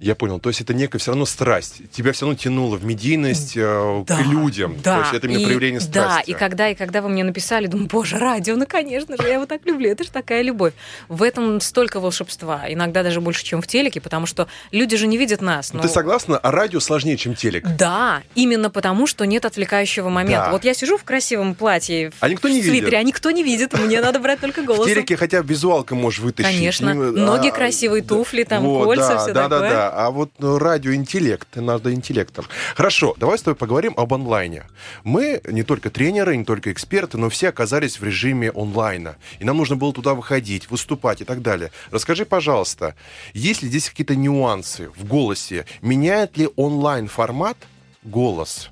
Я 0.00 0.14
понял. 0.14 0.38
То 0.38 0.50
есть 0.50 0.60
это 0.60 0.74
некая 0.74 0.98
все 0.98 1.12
равно 1.12 1.26
страсть. 1.26 1.82
Тебя 1.90 2.12
все 2.12 2.26
равно 2.26 2.38
тянуло 2.38 2.76
в 2.76 2.84
медийность, 2.84 3.56
э, 3.56 4.04
да, 4.06 4.16
к 4.16 4.20
людям. 4.26 4.76
Да. 4.82 4.96
То 4.96 5.00
есть 5.02 5.14
это 5.14 5.26
именно 5.26 5.40
и, 5.40 5.44
проявление 5.44 5.80
страсти. 5.80 6.16
Да, 6.16 6.20
и 6.20 6.32
когда, 6.32 6.68
и 6.68 6.74
когда 6.74 7.02
вы 7.02 7.08
мне 7.08 7.24
написали, 7.24 7.66
думаю, 7.66 7.88
боже, 7.88 8.18
радио, 8.18 8.56
ну, 8.56 8.66
конечно 8.66 9.16
же, 9.16 9.26
я 9.26 9.34
его 9.34 9.46
так 9.46 9.64
люблю, 9.64 9.90
это 9.90 10.04
же 10.04 10.10
такая 10.10 10.42
любовь. 10.42 10.72
В 11.08 11.22
этом 11.22 11.60
столько 11.60 12.00
волшебства, 12.00 12.64
иногда 12.68 13.02
даже 13.02 13.20
больше, 13.20 13.44
чем 13.44 13.62
в 13.62 13.66
телеке, 13.66 14.00
потому 14.00 14.26
что 14.26 14.48
люди 14.70 14.96
же 14.96 15.06
не 15.06 15.16
видят 15.16 15.40
нас. 15.40 15.72
Но... 15.72 15.82
Ты 15.82 15.88
согласна? 15.88 16.38
А 16.38 16.50
радио 16.50 16.80
сложнее, 16.80 17.16
чем 17.16 17.34
телек? 17.34 17.64
Да, 17.76 18.22
именно 18.34 18.70
потому, 18.70 19.06
что 19.06 19.24
нет 19.24 19.44
отвлекающего 19.44 20.08
момента. 20.08 20.46
Да. 20.46 20.50
Вот 20.52 20.64
я 20.64 20.74
сижу 20.74 20.96
в 20.96 21.04
красивом 21.04 21.54
платье, 21.54 22.12
а 22.20 22.28
никто 22.28 22.48
не 22.48 22.60
в 22.60 22.64
свитере, 22.64 22.80
видит. 22.80 22.98
а 22.98 23.02
никто 23.02 23.30
не 23.30 23.42
видит, 23.42 23.72
мне 23.78 24.00
надо 24.00 24.20
брать 24.20 24.40
только 24.40 24.62
голос. 24.62 24.86
В 24.86 24.90
телеке 24.90 25.16
хотя 25.16 25.42
бы 25.42 25.48
визуалка 25.48 25.94
можешь 25.94 26.20
вытащить. 26.20 26.52
Конечно, 26.52 26.94
ноги 26.94 27.48
а, 27.48 27.52
красивые, 27.52 28.02
туфли, 28.02 28.44
там, 28.44 28.64
кольца, 28.64 29.18
все 29.18 29.32
такое. 29.32 29.83
А 29.90 30.10
вот 30.10 30.30
ну, 30.38 30.58
радиоинтеллект, 30.58 31.56
надо 31.56 31.92
интеллектом. 31.92 32.46
Хорошо, 32.74 33.14
давай 33.18 33.38
с 33.38 33.42
тобой 33.42 33.56
поговорим 33.56 33.94
об 33.96 34.14
онлайне. 34.14 34.64
Мы 35.02 35.40
не 35.46 35.62
только 35.62 35.90
тренеры, 35.90 36.36
не 36.36 36.44
только 36.44 36.72
эксперты, 36.72 37.18
но 37.18 37.28
все 37.28 37.48
оказались 37.48 37.98
в 37.98 38.04
режиме 38.04 38.50
онлайна. 38.50 39.16
И 39.38 39.44
нам 39.44 39.56
нужно 39.56 39.76
было 39.76 39.92
туда 39.92 40.14
выходить, 40.14 40.70
выступать 40.70 41.20
и 41.20 41.24
так 41.24 41.42
далее. 41.42 41.70
Расскажи, 41.90 42.24
пожалуйста, 42.24 42.94
есть 43.32 43.62
ли 43.62 43.68
здесь 43.68 43.88
какие-то 43.88 44.16
нюансы 44.16 44.90
в 44.96 45.04
голосе? 45.04 45.66
Меняет 45.82 46.36
ли 46.36 46.48
онлайн-формат 46.56 47.56
голос? 48.02 48.70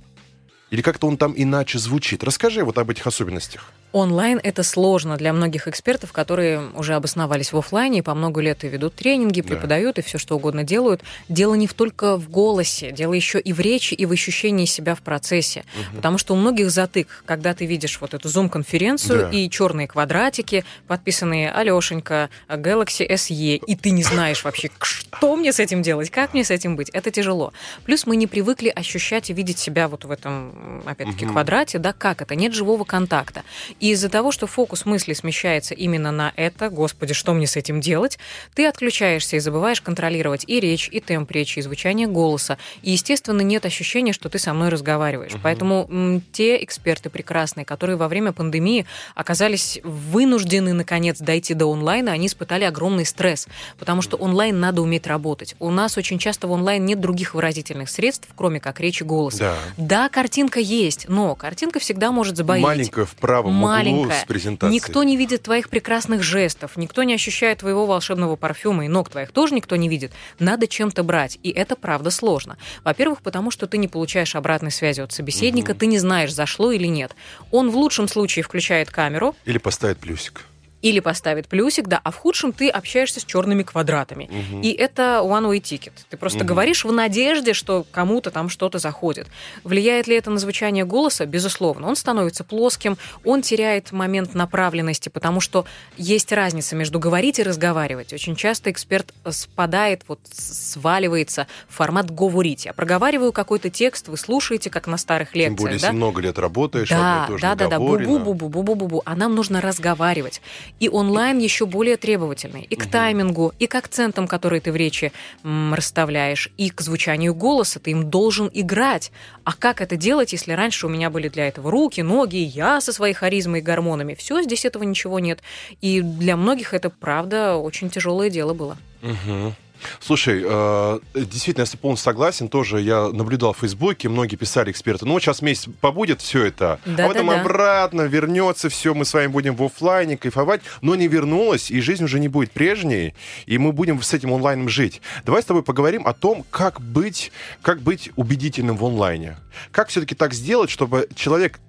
Или 0.70 0.80
как-то 0.80 1.06
он 1.06 1.16
там 1.16 1.34
иначе 1.36 1.78
звучит? 1.78 2.24
Расскажи 2.24 2.64
вот 2.64 2.78
об 2.78 2.90
этих 2.90 3.06
особенностях. 3.06 3.72
Онлайн 3.92 4.40
это 4.42 4.62
сложно 4.62 5.16
для 5.16 5.32
многих 5.32 5.68
экспертов, 5.68 6.12
которые 6.12 6.70
уже 6.74 6.94
обосновались 6.94 7.52
в 7.52 7.58
офлайне 7.58 7.98
и 7.98 8.02
по 8.02 8.14
много 8.14 8.40
лет 8.40 8.64
и 8.64 8.68
ведут 8.68 8.94
тренинги, 8.94 9.42
преподают 9.42 9.96
да. 9.96 10.02
и 10.02 10.04
все 10.04 10.18
что 10.18 10.36
угодно 10.36 10.64
делают. 10.64 11.02
Дело 11.28 11.54
не 11.54 11.68
только 11.68 12.16
в 12.16 12.30
голосе, 12.30 12.90
дело 12.92 13.12
еще 13.12 13.38
и 13.38 13.52
в 13.52 13.60
речи, 13.60 13.94
и 13.94 14.06
в 14.06 14.12
ощущении 14.12 14.64
себя 14.64 14.94
в 14.94 15.02
процессе. 15.02 15.64
Угу. 15.74 15.96
Потому 15.96 16.18
что 16.18 16.34
у 16.34 16.36
многих 16.36 16.70
затык, 16.70 17.22
когда 17.26 17.54
ты 17.54 17.66
видишь 17.66 18.00
вот 18.00 18.14
эту 18.14 18.28
зум-конференцию 18.28 19.30
да. 19.30 19.30
и 19.30 19.50
черные 19.50 19.86
квадратики, 19.86 20.64
подписанные 20.86 21.52
Алешенька, 21.52 22.30
Galaxy 22.48 23.06
SE, 23.08 23.56
и 23.56 23.76
ты 23.76 23.90
не 23.90 24.02
знаешь 24.02 24.44
вообще, 24.44 24.70
что 24.80 25.36
мне 25.36 25.52
с 25.52 25.60
этим 25.60 25.82
делать, 25.82 26.10
как 26.10 26.32
мне 26.32 26.44
с 26.44 26.50
этим 26.50 26.76
быть. 26.76 26.88
Это 26.90 27.10
тяжело. 27.10 27.52
Плюс 27.84 28.06
мы 28.06 28.16
не 28.16 28.26
привыкли 28.26 28.68
ощущать 28.68 29.28
и 29.28 29.34
видеть 29.34 29.58
себя 29.58 29.88
вот 29.88 30.04
в 30.04 30.10
этом, 30.10 30.82
опять-таки, 30.86 31.26
угу. 31.26 31.32
квадрате, 31.32 31.78
да, 31.78 31.92
как 31.92 32.22
это? 32.22 32.34
Нет 32.34 32.54
живого 32.54 32.84
контакта. 32.84 33.42
И 33.82 33.90
из-за 33.90 34.08
того, 34.08 34.30
что 34.30 34.46
фокус 34.46 34.86
мысли 34.86 35.12
смещается 35.12 35.74
именно 35.74 36.12
на 36.12 36.32
это, 36.36 36.70
господи, 36.70 37.14
что 37.14 37.34
мне 37.34 37.48
с 37.48 37.56
этим 37.56 37.80
делать, 37.80 38.16
ты 38.54 38.64
отключаешься 38.66 39.34
и 39.34 39.40
забываешь 39.40 39.80
контролировать 39.80 40.44
и 40.46 40.60
речь, 40.60 40.88
и 40.92 41.00
темп 41.00 41.32
речи, 41.32 41.58
и 41.58 41.62
звучание 41.62 42.06
голоса. 42.06 42.58
И, 42.82 42.92
естественно, 42.92 43.40
нет 43.40 43.66
ощущения, 43.66 44.12
что 44.12 44.28
ты 44.28 44.38
со 44.38 44.54
мной 44.54 44.68
разговариваешь. 44.68 45.34
Угу. 45.34 45.40
Поэтому 45.42 45.88
м, 45.90 46.22
те 46.30 46.62
эксперты 46.62 47.10
прекрасные, 47.10 47.64
которые 47.64 47.96
во 47.96 48.06
время 48.06 48.30
пандемии 48.30 48.86
оказались 49.16 49.80
вынуждены, 49.82 50.74
наконец, 50.74 51.18
дойти 51.18 51.52
до 51.54 51.66
онлайна, 51.66 52.12
они 52.12 52.28
испытали 52.28 52.62
огромный 52.62 53.04
стресс, 53.04 53.48
потому 53.80 54.00
что 54.00 54.16
онлайн 54.16 54.60
надо 54.60 54.80
уметь 54.80 55.08
работать. 55.08 55.56
У 55.58 55.70
нас 55.70 55.98
очень 55.98 56.20
часто 56.20 56.46
в 56.46 56.52
онлайн 56.52 56.86
нет 56.86 57.00
других 57.00 57.34
выразительных 57.34 57.90
средств, 57.90 58.28
кроме 58.36 58.60
как 58.60 58.78
речи 58.78 59.02
голоса. 59.02 59.38
Да, 59.38 59.56
да 59.76 60.08
картинка 60.08 60.60
есть, 60.60 61.08
но 61.08 61.34
картинка 61.34 61.80
всегда 61.80 62.12
может 62.12 62.36
забоить. 62.36 62.62
Маленькая 62.62 63.06
в 63.06 63.16
правом 63.16 63.71
маленькая. 63.76 64.24
Никто 64.68 65.02
не 65.02 65.16
видит 65.16 65.42
твоих 65.42 65.68
прекрасных 65.68 66.22
жестов, 66.22 66.76
никто 66.76 67.02
не 67.02 67.14
ощущает 67.14 67.58
твоего 67.58 67.86
волшебного 67.86 68.36
парфюма, 68.36 68.84
и 68.84 68.88
ног 68.88 69.10
твоих 69.10 69.32
тоже 69.32 69.54
никто 69.54 69.76
не 69.76 69.88
видит. 69.88 70.12
Надо 70.38 70.66
чем-то 70.66 71.02
брать, 71.02 71.38
и 71.42 71.50
это 71.50 71.76
правда 71.76 72.10
сложно. 72.10 72.56
Во-первых, 72.84 73.22
потому 73.22 73.50
что 73.50 73.66
ты 73.66 73.78
не 73.78 73.88
получаешь 73.88 74.34
обратной 74.34 74.70
связи 74.70 75.00
от 75.00 75.12
собеседника, 75.12 75.72
угу. 75.72 75.78
ты 75.78 75.86
не 75.86 75.98
знаешь, 75.98 76.32
зашло 76.32 76.72
или 76.72 76.86
нет. 76.86 77.14
Он 77.50 77.70
в 77.70 77.76
лучшем 77.76 78.08
случае 78.08 78.42
включает 78.42 78.90
камеру. 78.90 79.34
Или 79.44 79.58
поставит 79.58 79.98
плюсик 79.98 80.44
или 80.82 81.00
поставит 81.00 81.48
плюсик, 81.48 81.86
да, 81.86 82.00
а 82.02 82.10
в 82.10 82.16
худшем 82.16 82.52
ты 82.52 82.68
общаешься 82.68 83.20
с 83.20 83.24
черными 83.24 83.62
квадратами. 83.62 84.24
Угу. 84.24 84.60
И 84.62 84.72
это 84.72 85.22
one-way 85.24 85.60
ticket. 85.60 85.92
Ты 86.10 86.16
просто 86.16 86.40
угу. 86.40 86.48
говоришь 86.48 86.84
в 86.84 86.92
надежде, 86.92 87.52
что 87.52 87.86
кому-то 87.90 88.30
там 88.30 88.48
что-то 88.48 88.78
заходит. 88.78 89.28
Влияет 89.64 90.08
ли 90.08 90.16
это 90.16 90.30
на 90.30 90.38
звучание 90.38 90.84
голоса? 90.84 91.24
Безусловно. 91.24 91.88
Он 91.88 91.96
становится 91.96 92.44
плоским, 92.44 92.98
он 93.24 93.42
теряет 93.42 93.92
момент 93.92 94.34
направленности, 94.34 95.08
потому 95.08 95.40
что 95.40 95.64
есть 95.96 96.32
разница 96.32 96.74
между 96.74 96.98
говорить 96.98 97.38
и 97.38 97.42
разговаривать. 97.42 98.12
Очень 98.12 98.34
часто 98.34 98.70
эксперт 98.70 99.14
спадает, 99.30 100.02
вот 100.08 100.20
сваливается 100.32 101.46
в 101.68 101.74
формат 101.76 102.10
говорить. 102.10 102.64
Я 102.64 102.72
проговариваю 102.72 103.32
какой-то 103.32 103.70
текст, 103.70 104.08
вы 104.08 104.16
слушаете, 104.16 104.68
как 104.68 104.86
на 104.88 104.96
старых 104.96 105.34
лекциях. 105.34 105.56
Тем 105.56 105.64
более, 105.64 105.78
да? 105.78 105.86
если 105.86 105.96
много 105.96 106.20
лет 106.20 106.38
работаешь, 106.38 106.88
да, 106.88 107.28
да, 107.40 107.54
да, 107.54 107.68
да, 107.68 107.76
бу-бу-бу-бу-бу-бу-бу. 107.76 109.02
А 109.04 109.14
нам 109.14 109.34
нужно 109.34 109.60
разговаривать. 109.60 110.40
И 110.80 110.88
онлайн 110.88 111.38
еще 111.38 111.66
более 111.66 111.96
требовательный. 111.96 112.62
И 112.62 112.74
к 112.74 112.84
угу. 112.84 112.90
таймингу, 112.90 113.52
и 113.58 113.66
к 113.66 113.74
акцентам, 113.74 114.26
которые 114.26 114.60
ты 114.60 114.72
в 114.72 114.76
речи 114.76 115.12
м, 115.44 115.74
расставляешь, 115.74 116.50
и 116.56 116.70
к 116.70 116.80
звучанию 116.80 117.34
голоса. 117.34 117.78
Ты 117.78 117.92
им 117.92 118.10
должен 118.10 118.50
играть. 118.52 119.12
А 119.44 119.52
как 119.52 119.80
это 119.80 119.96
делать, 119.96 120.32
если 120.32 120.52
раньше 120.52 120.86
у 120.86 120.90
меня 120.90 121.10
были 121.10 121.28
для 121.28 121.46
этого 121.48 121.70
руки, 121.70 122.00
ноги, 122.00 122.36
я 122.36 122.80
со 122.80 122.92
своей 122.92 123.14
харизмой 123.14 123.60
и 123.60 123.62
гормонами? 123.62 124.14
Все, 124.14 124.42
здесь 124.42 124.64
этого 124.64 124.82
ничего 124.82 125.20
нет. 125.20 125.40
И 125.80 126.00
для 126.00 126.36
многих 126.36 126.74
это, 126.74 126.90
правда, 126.90 127.56
очень 127.56 127.90
тяжелое 127.90 128.30
дело 128.30 128.54
было. 128.54 128.76
Угу. 129.02 129.54
Слушай, 130.00 130.42
э, 130.44 130.98
действительно, 131.14 131.64
я 131.64 131.78
полностью 131.78 132.04
согласен. 132.04 132.48
Тоже 132.48 132.80
я 132.80 133.08
наблюдал 133.08 133.52
в 133.52 133.58
Фейсбуке, 133.58 134.08
многие 134.08 134.36
писали 134.36 134.70
эксперты. 134.70 135.06
Ну, 135.06 135.14
вот 135.14 135.22
сейчас 135.22 135.42
месяц 135.42 135.68
побудет 135.80 136.20
все 136.20 136.44
это, 136.44 136.80
да, 136.84 137.04
а 137.04 137.08
потом 137.08 137.28
да, 137.28 137.40
обратно 137.40 138.02
вернется 138.02 138.68
все, 138.68 138.94
мы 138.94 139.04
с 139.04 139.14
вами 139.14 139.28
будем 139.28 139.56
в 139.56 139.62
офлайне 139.62 140.16
кайфовать. 140.16 140.62
Но 140.80 140.94
не 140.94 141.08
вернулась, 141.08 141.70
и 141.70 141.80
жизнь 141.80 142.04
уже 142.04 142.18
не 142.18 142.28
будет 142.28 142.50
прежней, 142.52 143.14
и 143.46 143.58
мы 143.58 143.72
будем 143.72 144.02
с 144.02 144.12
этим 144.12 144.32
онлайном 144.32 144.68
жить. 144.68 145.00
Давай 145.24 145.42
с 145.42 145.46
тобой 145.46 145.62
поговорим 145.62 146.06
о 146.06 146.12
том, 146.12 146.44
как 146.50 146.80
быть, 146.80 147.32
как 147.62 147.80
быть 147.80 148.10
убедительным 148.16 148.76
в 148.76 148.84
онлайне. 148.84 149.36
Как 149.70 149.88
все-таки 149.88 150.14
так 150.14 150.34
сделать, 150.34 150.70
чтобы 150.70 151.08
человек 151.14 151.60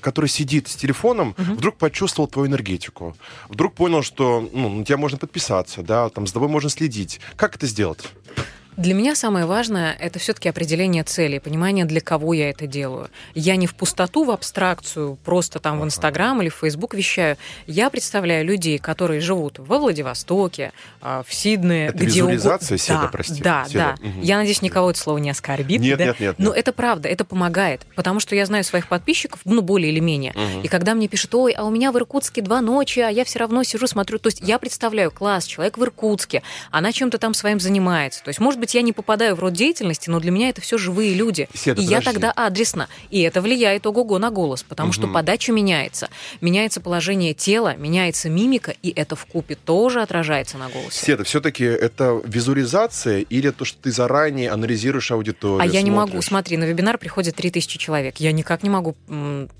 который 0.00 0.28
сидит 0.28 0.68
с 0.68 0.76
телефоном, 0.76 1.34
угу. 1.38 1.54
вдруг 1.54 1.76
почувствовал 1.76 2.28
твою 2.28 2.48
энергетику, 2.48 3.16
вдруг 3.48 3.74
понял, 3.74 4.02
что 4.02 4.48
ну, 4.52 4.68
на 4.68 4.84
тебя 4.84 4.96
можно 4.96 5.18
подписаться, 5.18 5.82
да, 5.82 6.08
там, 6.08 6.26
с 6.26 6.32
тобой 6.32 6.48
можно 6.48 6.70
следить. 6.70 7.20
Как 7.36 7.56
это 7.56 7.66
сделать? 7.66 8.04
Для 8.78 8.94
меня 8.94 9.16
самое 9.16 9.44
важное– 9.44 9.96
это 9.98 10.20
все-таки 10.20 10.48
определение 10.48 11.02
цели, 11.02 11.40
понимание, 11.40 11.84
для 11.84 12.00
кого 12.00 12.32
я 12.32 12.48
это 12.48 12.68
делаю. 12.68 13.10
Я 13.34 13.56
не 13.56 13.66
в 13.66 13.74
пустоту, 13.74 14.22
в 14.22 14.30
абстракцию, 14.30 15.18
просто 15.24 15.58
там 15.58 15.80
в 15.80 15.84
Инстаграм 15.84 16.40
или 16.40 16.48
в 16.48 16.54
Фейсбук 16.54 16.94
вещаю. 16.94 17.36
Я 17.66 17.90
представляю 17.90 18.46
людей, 18.46 18.78
которые 18.78 19.20
живут 19.20 19.58
во 19.58 19.80
Владивостоке, 19.80 20.72
а, 21.00 21.24
в 21.26 21.34
Сиднее, 21.34 21.88
это 21.88 21.98
где 21.98 22.06
визуализация 22.20 22.76
угодно. 22.76 22.78
седа, 22.78 23.00
да, 23.00 23.08
прости. 23.08 23.42
Да, 23.42 23.64
седа. 23.66 23.96
да. 24.00 24.08
Угу. 24.08 24.20
Я 24.22 24.36
надеюсь, 24.36 24.62
никого 24.62 24.90
это 24.90 25.00
слово 25.00 25.18
не 25.18 25.30
оскорбит. 25.30 25.80
Нет, 25.80 25.98
да? 25.98 26.04
нет, 26.04 26.20
нет, 26.20 26.38
нет. 26.38 26.46
Но 26.46 26.54
это 26.54 26.72
правда, 26.72 27.08
это 27.08 27.24
помогает, 27.24 27.84
потому 27.96 28.20
что 28.20 28.36
я 28.36 28.46
знаю 28.46 28.62
своих 28.62 28.86
подписчиков, 28.86 29.40
ну, 29.44 29.60
более 29.60 29.90
или 29.90 29.98
менее. 29.98 30.34
Угу. 30.36 30.62
И 30.62 30.68
когда 30.68 30.94
мне 30.94 31.08
пишут, 31.08 31.34
ой, 31.34 31.50
а 31.50 31.64
у 31.64 31.70
меня 31.70 31.90
в 31.90 31.96
Иркутске 31.96 32.42
два 32.42 32.60
ночи, 32.60 33.00
а 33.00 33.08
я 33.08 33.24
все 33.24 33.40
равно 33.40 33.64
сижу, 33.64 33.88
смотрю. 33.88 34.20
То 34.20 34.28
есть 34.28 34.38
я 34.40 34.60
представляю, 34.60 35.10
класс, 35.10 35.46
человек 35.46 35.78
в 35.78 35.82
Иркутске, 35.82 36.44
она 36.70 36.92
чем-то 36.92 37.18
там 37.18 37.34
своим 37.34 37.58
занимается. 37.58 38.22
То 38.22 38.28
есть, 38.28 38.38
может 38.38 38.60
быть, 38.60 38.67
я 38.74 38.82
не 38.82 38.92
попадаю 38.92 39.34
в 39.34 39.40
род 39.40 39.52
деятельности, 39.52 40.10
но 40.10 40.20
для 40.20 40.30
меня 40.30 40.48
это 40.48 40.60
все 40.60 40.78
живые 40.78 41.14
люди. 41.14 41.48
Седа, 41.54 41.80
и 41.80 41.84
подожди. 41.84 41.92
я 41.92 42.00
тогда 42.00 42.32
адресно. 42.32 42.88
И 43.10 43.20
это 43.22 43.40
влияет 43.40 43.86
ого-го 43.86 44.18
на 44.18 44.30
голос, 44.30 44.62
потому 44.62 44.88
угу. 44.88 44.94
что 44.94 45.08
подача 45.08 45.52
меняется. 45.52 46.08
Меняется 46.40 46.80
положение 46.80 47.34
тела, 47.34 47.76
меняется 47.76 48.28
мимика, 48.28 48.74
и 48.82 48.90
это 48.90 49.16
в 49.16 49.26
купе 49.26 49.54
тоже 49.54 50.02
отражается 50.02 50.58
на 50.58 50.68
голосе. 50.68 51.04
Седа, 51.04 51.24
все-таки 51.24 51.64
это 51.64 52.20
визуализация 52.24 53.20
или 53.20 53.50
то, 53.50 53.64
что 53.64 53.82
ты 53.82 53.92
заранее 53.92 54.50
анализируешь 54.50 55.10
аудиторию? 55.10 55.60
А 55.60 55.66
я 55.66 55.82
не 55.82 55.90
могу. 55.90 56.20
Смотри, 56.22 56.56
на 56.56 56.64
вебинар 56.64 56.98
приходит 56.98 57.36
3000 57.36 57.78
человек. 57.78 58.16
Я 58.18 58.32
никак 58.32 58.62
не 58.62 58.70
могу 58.70 58.96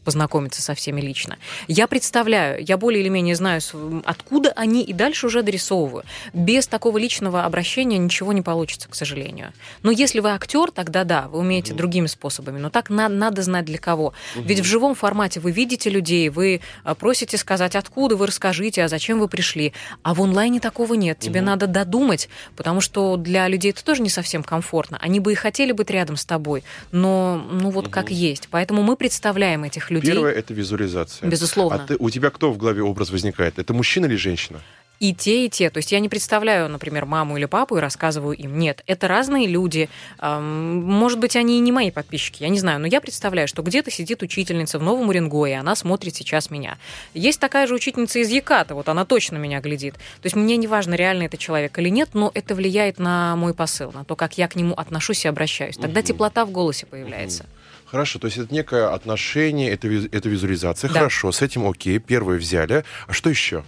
познакомиться 0.05 0.63
со 0.63 0.75
всеми 0.75 1.01
лично. 1.01 1.39
Я 1.67 1.87
представляю, 1.87 2.65
я 2.65 2.77
более 2.77 3.03
или 3.03 3.09
менее 3.09 3.35
знаю, 3.35 3.61
откуда 4.05 4.53
они, 4.57 4.83
и 4.83 4.93
дальше 4.93 5.27
уже 5.27 5.43
дорисовываю. 5.43 6.05
Без 6.33 6.67
такого 6.67 6.99
личного 6.99 7.45
обращения 7.45 7.99
ничего 7.99 8.33
не 8.33 8.43
получится, 8.43 8.89
к 8.89 8.95
сожалению. 8.99 9.53
Но 9.83 9.91
если 9.91 10.21
вы 10.21 10.31
актер, 10.31 10.71
тогда 10.71 11.05
да, 11.05 11.29
вы 11.29 11.39
умеете 11.39 11.73
угу. 11.73 11.79
другими 11.79 12.07
способами. 12.07 12.59
Но 12.59 12.71
так 12.71 12.91
на, 12.91 13.09
надо 13.09 13.43
знать 13.43 13.65
для 13.65 13.79
кого. 13.79 14.13
Угу. 14.37 14.45
Ведь 14.45 14.61
в 14.61 14.65
живом 14.65 14.95
формате 14.95 15.41
вы 15.41 15.53
видите 15.53 15.91
людей, 15.91 16.29
вы 16.29 16.61
а, 16.85 16.95
просите 16.95 17.37
сказать, 17.39 17.77
откуда 17.77 18.17
вы 18.17 18.27
расскажите, 18.27 18.85
а 18.85 18.89
зачем 18.89 19.21
вы 19.21 19.29
пришли. 19.29 19.73
А 20.03 20.15
в 20.15 20.23
онлайне 20.23 20.61
такого 20.61 20.95
нет. 20.95 21.19
Тебе 21.19 21.41
угу. 21.41 21.47
надо 21.47 21.67
додумать, 21.67 22.29
потому 22.57 22.81
что 22.81 23.17
для 23.17 23.49
людей 23.49 23.71
это 23.71 23.85
тоже 23.85 24.03
не 24.03 24.11
совсем 24.11 24.43
комфортно. 24.43 24.99
Они 25.01 25.21
бы 25.21 25.33
и 25.33 25.35
хотели 25.35 25.73
быть 25.73 25.91
рядом 25.91 26.17
с 26.17 26.25
тобой, 26.25 26.65
но 26.93 27.37
ну 27.51 27.71
вот 27.71 27.87
угу. 27.87 27.93
как 27.93 28.11
есть. 28.11 28.49
Поэтому 28.51 28.83
мы 28.83 28.97
представляем 28.97 29.65
этих 29.65 29.91
людей. 29.91 30.13
Первое 30.13 30.33
это 30.33 30.53
визуализация. 30.55 31.29
Безусловно. 31.29 31.83
А 31.83 31.87
ты, 31.87 31.97
у 31.99 32.11
тебя 32.11 32.31
кто 32.31 32.53
в 32.53 32.59
голове 32.59 32.83
образ 32.83 33.11
возникает? 33.11 33.59
Это 33.59 33.73
мужчина 33.73 34.07
или 34.07 34.17
женщина? 34.17 34.61
И 35.01 35.15
те, 35.15 35.47
и 35.47 35.49
те. 35.49 35.71
То 35.71 35.79
есть 35.79 35.93
я 35.93 36.01
не 36.01 36.09
представляю, 36.09 36.69
например, 36.69 37.05
маму 37.07 37.37
или 37.37 37.45
папу 37.45 37.77
и 37.77 37.81
рассказываю 37.81 38.37
им. 38.37 38.59
Нет, 38.59 38.83
это 38.87 39.09
разные 39.09 39.47
люди. 39.47 39.89
Может 40.21 41.19
быть, 41.19 41.37
они 41.37 41.59
и 41.59 41.61
не 41.61 41.73
мои 41.73 41.91
подписчики, 41.91 42.43
я 42.43 42.49
не 42.49 42.59
знаю. 42.59 42.81
Но 42.81 42.87
я 42.87 43.01
представляю, 43.01 43.49
что 43.49 43.63
где-то 43.63 43.91
сидит 43.91 44.23
учительница 44.23 44.79
в 44.79 44.83
Новом 44.83 45.09
Уренгое, 45.09 45.53
и 45.53 45.55
она 45.55 45.75
смотрит 45.77 46.15
сейчас 46.15 46.51
меня. 46.51 46.79
Есть 47.15 47.41
такая 47.41 47.67
же 47.67 47.75
учительница 47.75 48.19
из 48.19 48.29
Яката, 48.31 48.75
вот 48.75 48.89
она 48.89 49.05
точно 49.05 49.37
меня 49.37 49.61
глядит. 49.61 49.95
То 49.95 50.25
есть 50.25 50.37
мне 50.37 50.57
не 50.57 50.67
важно, 50.67 50.95
реально 50.95 51.25
это 51.25 51.37
человек 51.37 51.79
или 51.79 51.89
нет, 51.89 52.11
но 52.15 52.31
это 52.35 52.55
влияет 52.55 52.99
на 52.99 53.37
мой 53.37 53.55
посыл, 53.55 53.93
на 53.93 54.05
то, 54.05 54.17
как 54.17 54.39
я 54.39 54.49
к 54.49 54.57
нему 54.57 54.75
отношусь 54.75 55.25
и 55.25 55.29
обращаюсь. 55.29 55.77
Тогда 55.77 56.01
угу. 56.01 56.07
теплота 56.07 56.45
в 56.45 56.51
голосе 56.51 56.87
появляется. 56.87 57.45
Угу. 57.45 57.51
Хорошо, 57.91 58.19
то 58.19 58.27
есть 58.27 58.37
это 58.37 58.53
некое 58.53 58.93
отношение, 58.93 59.71
это, 59.71 59.89
это 59.89 60.29
визуализация. 60.29 60.89
Да. 60.89 60.95
Хорошо, 60.95 61.33
с 61.33 61.41
этим 61.41 61.67
окей, 61.67 61.99
первое 61.99 62.37
взяли. 62.37 62.85
А 63.07 63.13
что 63.13 63.31
еще? 63.31 63.65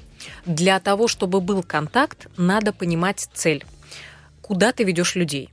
Для 0.47 0.81
того, 0.81 1.09
чтобы 1.09 1.41
был 1.41 1.63
контакт, 1.63 2.29
надо 2.37 2.73
понимать 2.73 3.29
цель. 3.33 3.65
Куда 4.41 4.73
ты 4.73 4.85
ведешь 4.85 5.15
людей? 5.15 5.51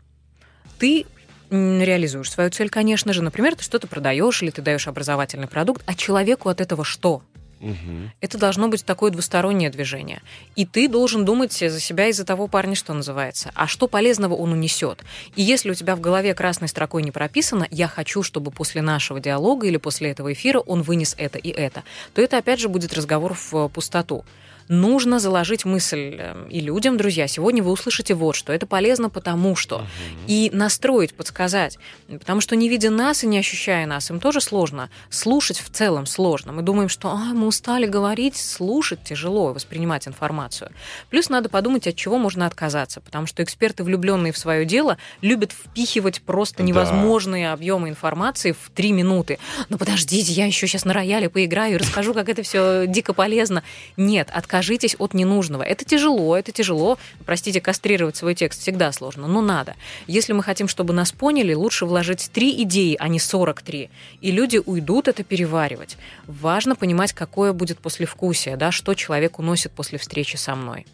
Ты 0.80 1.06
реализуешь 1.50 2.32
свою 2.32 2.50
цель, 2.50 2.70
конечно 2.70 3.14
же. 3.14 3.22
Например, 3.22 3.56
ты 3.56 3.64
что-то 3.64 3.88
продаешь 3.88 4.42
или 4.44 4.50
ты 4.50 4.62
даешь 4.62 4.88
образовательный 4.88 5.48
продукт, 5.48 5.82
а 5.86 5.96
человеку 5.96 6.50
от 6.50 6.62
этого 6.62 6.84
что? 6.84 7.22
Угу. 7.60 8.12
Это 8.22 8.38
должно 8.38 8.68
быть 8.68 8.86
такое 8.86 9.12
двустороннее 9.12 9.70
движение. 9.70 10.22
И 10.56 10.66
ты 10.66 10.88
должен 10.88 11.26
думать 11.26 11.54
за 11.54 11.80
себя 11.80 12.08
и 12.08 12.12
за 12.12 12.24
того 12.24 12.48
парня, 12.48 12.76
что 12.76 12.94
называется. 12.94 13.52
А 13.56 13.68
что 13.68 13.88
полезного 13.88 14.36
он 14.36 14.52
унесет? 14.52 15.04
И 15.36 15.42
если 15.42 15.72
у 15.72 15.74
тебя 15.74 15.96
в 15.96 16.02
голове 16.02 16.34
красной 16.36 16.68
строкой 16.68 17.02
не 17.04 17.12
прописано, 17.12 17.68
я 17.72 17.88
хочу, 17.88 18.22
чтобы 18.22 18.52
после 18.52 18.82
нашего 18.82 19.20
диалога 19.20 19.68
или 19.68 19.78
после 19.78 20.12
этого 20.12 20.34
эфира 20.34 20.60
он 20.60 20.84
вынес 20.84 21.16
это 21.18 21.40
и 21.40 21.50
это, 21.50 21.84
то 22.14 22.22
это 22.22 22.38
опять 22.38 22.60
же 22.60 22.70
будет 22.70 22.94
разговор 22.94 23.34
в 23.34 23.70
пустоту 23.70 24.24
нужно 24.70 25.20
заложить 25.20 25.66
мысль 25.66 26.16
эм, 26.18 26.48
и 26.50 26.60
людям, 26.60 26.98
друзья, 26.98 27.28
сегодня 27.28 27.64
вы 27.64 27.72
услышите 27.72 28.14
вот 28.14 28.36
что, 28.36 28.52
это 28.52 28.66
полезно 28.66 29.10
потому 29.10 29.56
что, 29.56 29.78
угу. 29.78 29.86
и 30.28 30.50
настроить, 30.52 31.14
подсказать, 31.14 31.78
потому 32.08 32.42
что 32.42 32.56
не 32.56 32.70
видя 32.70 32.90
нас 32.90 33.24
и 33.24 33.28
не 33.28 33.38
ощущая 33.38 33.86
нас, 33.86 34.10
им 34.10 34.20
тоже 34.20 34.42
сложно, 34.42 34.90
слушать 35.10 35.60
в 35.60 35.70
целом 35.70 36.06
сложно. 36.06 36.52
Мы 36.52 36.62
думаем, 36.62 36.90
что 36.90 37.10
а, 37.10 37.34
мы 37.34 37.48
устали 37.48 37.86
говорить, 37.86 38.36
слушать 38.36 39.04
тяжело, 39.04 39.54
воспринимать 39.54 40.08
информацию. 40.08 40.72
Плюс 41.10 41.30
надо 41.30 41.50
подумать, 41.50 41.88
от 41.88 41.96
чего 41.96 42.18
можно 42.18 42.46
отказаться, 42.46 43.00
потому 43.00 43.28
что 43.28 43.44
эксперты, 43.44 43.84
влюбленные 43.84 44.34
в 44.34 44.38
свое 44.38 44.66
дело, 44.66 44.98
любят 45.22 45.52
впихивать 45.52 46.22
просто 46.22 46.64
невозможные 46.64 47.48
да. 47.48 47.54
объемы 47.54 47.90
информации 47.90 48.52
в 48.52 48.70
три 48.74 48.92
минуты. 48.92 49.40
Но 49.70 49.78
подождите, 49.78 50.34
я 50.34 50.46
еще 50.46 50.68
сейчас 50.68 50.86
на 50.86 50.94
рояле 50.94 51.30
поиграю 51.30 51.76
и 51.76 51.78
расскажу, 51.78 52.14
как 52.14 52.30
это 52.30 52.44
все 52.44 52.86
дико 52.88 53.14
полезно. 53.14 53.64
Нет, 53.96 54.30
отказаться 54.34 54.57
откажитесь 54.58 54.96
от 54.98 55.14
ненужного. 55.14 55.62
Это 55.62 55.86
тяжело, 55.86 56.36
это 56.36 56.52
тяжело. 56.52 56.98
Простите, 57.26 57.62
кастрировать 57.62 58.16
свой 58.16 58.34
текст 58.34 58.62
всегда 58.62 58.92
сложно, 58.92 59.28
но 59.28 59.42
надо. 59.42 59.76
Если 60.08 60.34
мы 60.34 60.42
хотим, 60.42 60.68
чтобы 60.68 60.94
нас 60.94 61.12
поняли, 61.12 61.54
лучше 61.54 61.86
вложить 61.86 62.32
три 62.34 62.64
идеи, 62.64 62.98
а 63.00 63.08
не 63.08 63.20
43. 63.20 63.90
И 64.22 64.32
люди 64.32 64.60
уйдут 64.66 65.08
это 65.08 65.24
переваривать. 65.24 65.98
Важно 66.26 66.76
понимать, 66.76 67.14
какое 67.14 67.54
будет 67.54 67.78
послевкусие, 67.78 68.58
да, 68.58 68.72
что 68.72 68.96
человек 68.96 69.38
уносит 69.38 69.72
после 69.72 70.00
встречи 70.00 70.38
со 70.38 70.56
мной. 70.56 70.86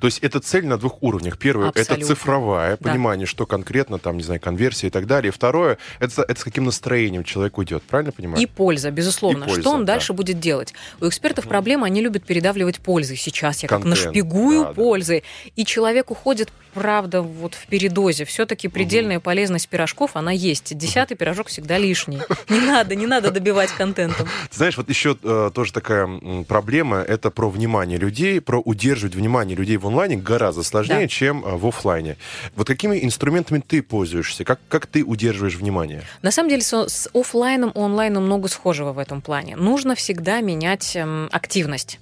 То 0.00 0.06
есть 0.06 0.18
это 0.20 0.40
цель 0.40 0.66
на 0.66 0.78
двух 0.78 1.02
уровнях. 1.02 1.38
Первое, 1.38 1.72
это 1.74 1.96
цифровая, 1.96 2.76
да. 2.80 2.90
понимание, 2.90 3.26
что 3.26 3.46
конкретно 3.46 3.98
там, 3.98 4.16
не 4.16 4.22
знаю, 4.22 4.40
конверсия 4.40 4.88
и 4.88 4.90
так 4.90 5.06
далее. 5.06 5.30
Второе, 5.32 5.78
это, 5.98 6.22
это 6.22 6.40
с 6.40 6.44
каким 6.44 6.64
настроением 6.64 7.24
человек 7.24 7.58
уйдет, 7.58 7.82
правильно 7.82 8.12
понимаю? 8.12 8.42
И 8.42 8.46
польза, 8.46 8.90
безусловно. 8.90 9.44
И 9.44 9.46
польза, 9.46 9.60
что 9.60 9.70
он 9.70 9.84
да. 9.84 9.94
дальше 9.94 10.12
будет 10.12 10.40
делать? 10.40 10.74
У 11.00 11.08
экспертов 11.08 11.46
проблема, 11.46 11.86
они 11.86 12.00
любят 12.00 12.24
передавливать 12.24 12.80
пользы. 12.80 13.16
Сейчас 13.16 13.62
я 13.62 13.68
Контент, 13.68 13.94
как 13.94 14.04
нашпигую 14.04 14.64
да, 14.64 14.72
пользы. 14.72 15.22
Да. 15.22 15.50
И 15.56 15.64
человек 15.64 16.10
уходит 16.10 16.50
правда, 16.72 17.22
вот 17.22 17.54
в 17.54 17.66
передозе. 17.66 18.24
Все-таки 18.24 18.68
предельная 18.68 19.18
угу. 19.18 19.24
полезность 19.24 19.68
пирожков, 19.68 20.12
она 20.14 20.32
есть. 20.32 20.76
Десятый 20.76 21.16
пирожок 21.16 21.48
всегда 21.48 21.78
лишний. 21.78 22.20
Не 22.48 22.60
надо, 22.60 22.94
не 22.94 23.06
надо 23.06 23.30
добивать 23.30 23.70
контентом. 23.70 24.28
Знаешь, 24.50 24.76
вот 24.76 24.88
еще 24.88 25.16
э, 25.22 25.50
тоже 25.54 25.72
такая 25.72 26.08
проблема, 26.46 26.98
это 26.98 27.30
про 27.30 27.48
внимание 27.48 27.98
людей, 27.98 28.40
про 28.40 28.60
удерживать 28.60 29.14
внимание 29.14 29.56
людей 29.56 29.76
в 29.76 29.86
онлайне 29.90 30.16
гораздо 30.16 30.62
сложнее, 30.62 31.02
да. 31.02 31.08
чем 31.08 31.44
э, 31.44 31.56
в 31.56 31.66
офлайне. 31.66 32.16
Вот 32.56 32.66
какими 32.66 33.04
инструментами 33.04 33.62
ты 33.66 33.82
пользуешься? 33.82 34.44
Как, 34.44 34.60
как 34.68 34.86
ты 34.86 35.04
удерживаешь 35.04 35.56
внимание? 35.56 36.02
На 36.22 36.30
самом 36.30 36.48
деле 36.48 36.62
с, 36.62 36.88
с 36.88 37.08
офлайном 37.12 37.70
и 37.70 37.78
онлайном 37.78 38.24
много 38.24 38.48
схожего 38.48 38.92
в 38.92 38.98
этом 38.98 39.20
плане. 39.20 39.56
Нужно 39.56 39.94
всегда 39.94 40.40
менять 40.40 40.96
эм, 40.96 41.28
активность 41.32 41.98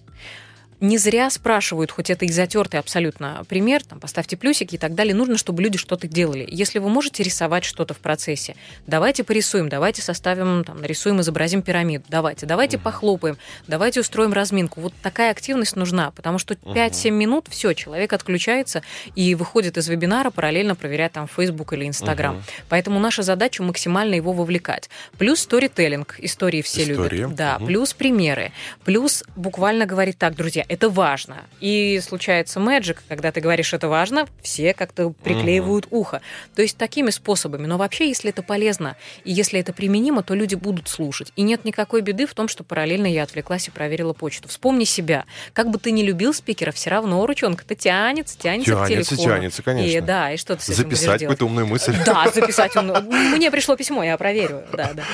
не 0.80 0.98
зря 0.98 1.28
спрашивают, 1.30 1.90
хоть 1.90 2.10
это 2.10 2.24
и 2.24 2.28
затертый 2.28 2.78
абсолютно 2.78 3.44
пример, 3.48 3.82
там, 3.82 3.98
поставьте 4.00 4.36
плюсики 4.36 4.76
и 4.76 4.78
так 4.78 4.94
далее, 4.94 5.14
нужно, 5.14 5.36
чтобы 5.36 5.62
люди 5.62 5.78
что-то 5.78 6.06
делали. 6.06 6.46
Если 6.48 6.78
вы 6.78 6.88
можете 6.88 7.22
рисовать 7.22 7.64
что-то 7.64 7.94
в 7.94 7.98
процессе, 7.98 8.54
давайте 8.86 9.24
порисуем, 9.24 9.68
давайте 9.68 10.02
составим, 10.02 10.64
там, 10.64 10.80
нарисуем, 10.80 11.20
изобразим 11.20 11.62
пирамиду, 11.62 12.04
давайте, 12.08 12.46
давайте 12.46 12.76
uh-huh. 12.76 12.82
похлопаем, 12.82 13.38
давайте 13.66 14.00
устроим 14.00 14.32
разминку. 14.32 14.80
Вот 14.80 14.92
такая 15.02 15.32
активность 15.32 15.74
нужна, 15.74 16.12
потому 16.12 16.38
что 16.38 16.54
5-7 16.54 16.90
uh-huh. 16.90 17.10
минут, 17.10 17.46
все, 17.48 17.72
человек 17.72 18.12
отключается 18.12 18.82
и 19.14 19.34
выходит 19.34 19.76
из 19.78 19.88
вебинара, 19.88 20.30
параллельно 20.30 20.74
проверяя 20.74 21.08
там 21.08 21.26
Facebook 21.26 21.72
или 21.72 21.86
Instagram. 21.86 22.36
Uh-huh. 22.36 22.62
Поэтому 22.68 23.00
наша 23.00 23.22
задача 23.22 23.62
максимально 23.62 24.14
его 24.14 24.32
вовлекать. 24.32 24.88
Плюс 25.18 25.40
сторителлинг, 25.40 26.16
истории 26.18 26.62
все 26.62 26.82
История. 26.82 27.22
любят. 27.22 27.34
Да, 27.34 27.58
uh-huh. 27.60 27.66
плюс 27.66 27.94
примеры, 27.94 28.52
плюс 28.84 29.24
буквально 29.34 29.86
говорить 29.86 30.18
так, 30.18 30.36
друзья, 30.36 30.64
это 30.68 30.88
важно. 30.90 31.44
И 31.60 32.00
случается 32.00 32.60
мэджик, 32.60 33.02
когда 33.08 33.32
ты 33.32 33.40
говоришь, 33.40 33.72
это 33.72 33.88
важно, 33.88 34.26
все 34.42 34.74
как-то 34.74 35.10
приклеивают 35.10 35.86
угу. 35.86 36.00
ухо. 36.00 36.20
То 36.54 36.62
есть 36.62 36.76
такими 36.76 37.10
способами. 37.10 37.66
Но 37.66 37.78
вообще, 37.78 38.08
если 38.08 38.30
это 38.30 38.42
полезно 38.42 38.96
и 39.24 39.32
если 39.32 39.58
это 39.60 39.72
применимо, 39.72 40.22
то 40.22 40.34
люди 40.34 40.54
будут 40.54 40.88
слушать. 40.88 41.32
И 41.36 41.42
нет 41.42 41.64
никакой 41.64 42.02
беды 42.02 42.26
в 42.26 42.34
том, 42.34 42.48
что 42.48 42.64
параллельно 42.64 43.06
я 43.06 43.22
отвлеклась 43.22 43.68
и 43.68 43.70
проверила 43.70 44.12
почту. 44.12 44.48
Вспомни 44.48 44.84
себя. 44.84 45.24
Как 45.52 45.70
бы 45.70 45.78
ты 45.78 45.90
ни 45.90 46.02
любил 46.02 46.34
спикера, 46.34 46.70
все 46.72 46.90
равно 46.90 47.24
ручонка-то 47.26 47.74
тянется, 47.74 48.38
тянется, 48.38 48.72
тянется 48.72 48.84
к 48.84 48.88
телефону. 48.88 49.36
Тянется, 49.36 49.62
конечно. 49.62 49.96
И, 49.96 50.00
да, 50.00 50.32
и 50.32 50.36
что 50.36 50.56
ты 50.56 50.62
с 50.62 50.68
этим 50.68 50.84
Записать 50.84 51.20
какую-то 51.20 51.46
умную 51.46 51.66
мысль. 51.66 51.94
Да, 52.04 52.30
записать 52.34 52.76
умную. 52.76 53.02
Мне 53.02 53.50
пришло 53.50 53.76
письмо, 53.76 54.04
я 54.04 54.16
проверю. 54.16 54.64
Да, 54.72 54.92
да. 54.94 55.04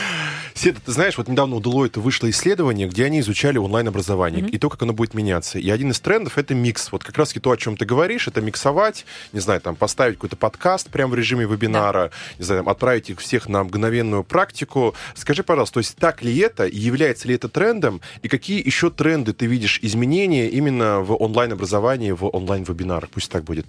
Седа, 0.54 0.80
ты 0.84 0.92
знаешь, 0.92 1.18
вот 1.18 1.28
недавно 1.28 1.56
у 1.56 1.60
Deloitte 1.60 2.00
вышло 2.00 2.30
исследование, 2.30 2.86
где 2.86 3.04
они 3.04 3.20
изучали 3.20 3.58
онлайн-образование 3.58 4.42
mm-hmm. 4.42 4.50
и 4.50 4.58
то, 4.58 4.70
как 4.70 4.82
оно 4.82 4.92
будет 4.92 5.14
меняться. 5.14 5.43
И 5.54 5.70
один 5.70 5.90
из 5.90 6.00
трендов— 6.00 6.32
это 6.38 6.54
микс. 6.54 6.90
Вот 6.90 7.04
как 7.04 7.16
раз-таки 7.18 7.40
то, 7.40 7.50
о 7.50 7.56
чем 7.56 7.76
ты 7.76 7.84
говоришь, 7.84 8.28
это 8.28 8.40
миксовать, 8.40 9.04
не 9.32 9.40
знаю, 9.40 9.60
там, 9.60 9.76
поставить 9.76 10.16
какой-то 10.16 10.36
подкаст 10.36 10.88
прямо 10.90 11.12
в 11.12 11.14
режиме 11.14 11.44
вебинара, 11.44 12.10
да. 12.10 12.36
не 12.38 12.44
знаю, 12.44 12.68
отправить 12.68 13.10
их 13.10 13.20
всех 13.20 13.48
на 13.48 13.62
мгновенную 13.64 14.24
практику. 14.24 14.94
Скажи, 15.14 15.42
пожалуйста, 15.42 15.74
то 15.74 15.80
есть 15.80 15.96
так 15.96 16.22
ли 16.22 16.36
это, 16.38 16.66
является 16.66 17.28
ли 17.28 17.34
это 17.34 17.48
трендом, 17.48 18.00
и 18.22 18.28
какие 18.28 18.64
еще 18.64 18.90
тренды 18.90 19.32
ты 19.32 19.46
видишь 19.46 19.78
изменения 19.82 20.48
именно 20.48 21.00
в 21.00 21.14
онлайн-образовании, 21.20 22.12
в 22.12 22.24
онлайн-вебинарах? 22.26 23.10
Пусть 23.10 23.30
так 23.30 23.44
будет. 23.44 23.66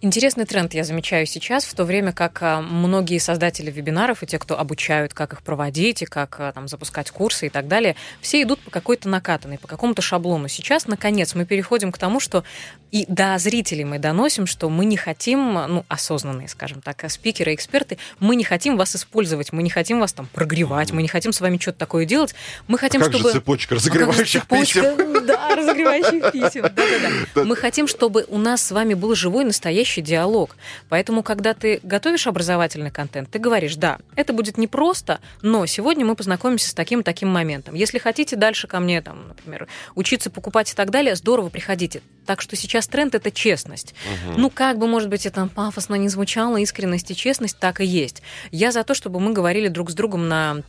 Интересный 0.00 0.44
тренд 0.44 0.74
я 0.74 0.84
замечаю 0.84 1.26
сейчас, 1.26 1.64
в 1.64 1.74
то 1.74 1.84
время 1.84 2.12
как 2.12 2.40
а, 2.40 2.60
многие 2.60 3.18
создатели 3.18 3.68
вебинаров 3.68 4.22
и 4.22 4.26
те, 4.26 4.38
кто 4.38 4.56
обучают, 4.56 5.12
как 5.12 5.32
их 5.32 5.42
проводить 5.42 6.02
и 6.02 6.04
как 6.04 6.36
а, 6.38 6.52
там, 6.52 6.68
запускать 6.68 7.10
курсы 7.10 7.46
и 7.46 7.48
так 7.48 7.66
далее, 7.66 7.96
все 8.20 8.40
идут 8.42 8.60
по 8.60 8.70
какой-то 8.70 9.08
накатанной, 9.08 9.58
по 9.58 9.66
какому-то 9.66 10.00
шаблону. 10.00 10.46
Сейчас, 10.46 10.86
наконец, 10.86 11.34
мы 11.34 11.44
переходим 11.44 11.90
к 11.90 11.98
тому, 11.98 12.20
что 12.20 12.44
и 12.92 13.06
до 13.08 13.38
зрителей 13.38 13.84
мы 13.84 13.98
доносим, 13.98 14.46
что 14.46 14.70
мы 14.70 14.84
не 14.84 14.96
хотим, 14.96 15.54
ну, 15.54 15.84
осознанные, 15.88 16.46
скажем 16.46 16.80
так, 16.80 17.04
спикеры, 17.10 17.52
эксперты, 17.52 17.98
мы 18.20 18.36
не 18.36 18.44
хотим 18.44 18.76
вас 18.76 18.94
использовать, 18.94 19.52
мы 19.52 19.64
не 19.64 19.70
хотим 19.70 19.98
вас 19.98 20.12
там 20.12 20.28
прогревать, 20.32 20.92
мы 20.92 21.02
не 21.02 21.08
хотим 21.08 21.32
с 21.32 21.40
вами 21.40 21.58
что-то 21.58 21.78
такое 21.78 22.04
делать. 22.04 22.36
Мы 22.68 22.78
хотим, 22.78 23.00
а 23.00 23.06
как 23.06 23.14
чтобы... 23.14 23.30
Же 23.30 23.38
цепочка 23.40 23.74
разогревающих 23.74 24.42
а 24.42 24.54
цепочка, 24.54 24.80
писем. 24.80 25.26
Да, 25.26 25.56
разогревающих 25.56 26.32
писем. 26.32 26.62
Да-да-да. 26.62 27.44
Мы 27.44 27.56
хотим, 27.56 27.88
чтобы 27.88 28.24
у 28.28 28.38
нас 28.38 28.62
с 28.62 28.70
вами 28.70 28.94
был 28.94 29.16
живой, 29.16 29.44
настоящий 29.44 29.87
настоящий 29.88 30.02
диалог. 30.02 30.56
Поэтому, 30.88 31.22
когда 31.22 31.54
ты 31.54 31.80
готовишь 31.82 32.26
образовательный 32.26 32.90
контент, 32.90 33.30
ты 33.30 33.38
говоришь, 33.38 33.76
да, 33.76 33.98
это 34.16 34.32
будет 34.32 34.58
непросто, 34.58 35.20
но 35.42 35.66
сегодня 35.66 36.04
мы 36.04 36.14
познакомимся 36.14 36.70
с 36.70 36.74
таким-таким 36.74 37.28
моментом. 37.28 37.74
Если 37.74 37.98
хотите 37.98 38.36
дальше 38.36 38.66
ко 38.66 38.80
мне, 38.80 39.00
там, 39.02 39.28
например, 39.28 39.66
учиться 39.94 40.30
покупать 40.30 40.72
и 40.72 40.74
так 40.74 40.90
далее, 40.90 41.16
здорово, 41.16 41.48
приходите. 41.48 42.02
Так 42.26 42.42
что 42.42 42.56
сейчас 42.56 42.86
тренд— 42.88 43.14
это 43.14 43.30
честность. 43.30 43.94
Угу. 44.28 44.40
Ну, 44.40 44.50
как 44.50 44.78
бы, 44.78 44.86
может 44.86 45.08
быть, 45.08 45.26
это 45.26 45.48
пафосно 45.54 45.94
не 45.94 46.08
звучало, 46.08 46.58
искренность 46.58 47.10
и 47.10 47.16
честность 47.16 47.58
так 47.58 47.80
и 47.80 47.86
есть. 47.86 48.22
Я 48.50 48.72
за 48.72 48.84
то, 48.84 48.94
чтобы 48.94 49.20
мы 49.20 49.32
говорили 49.32 49.68
друг 49.68 49.90
с 49.90 49.94
другом 49.94 50.28
на 50.28 50.62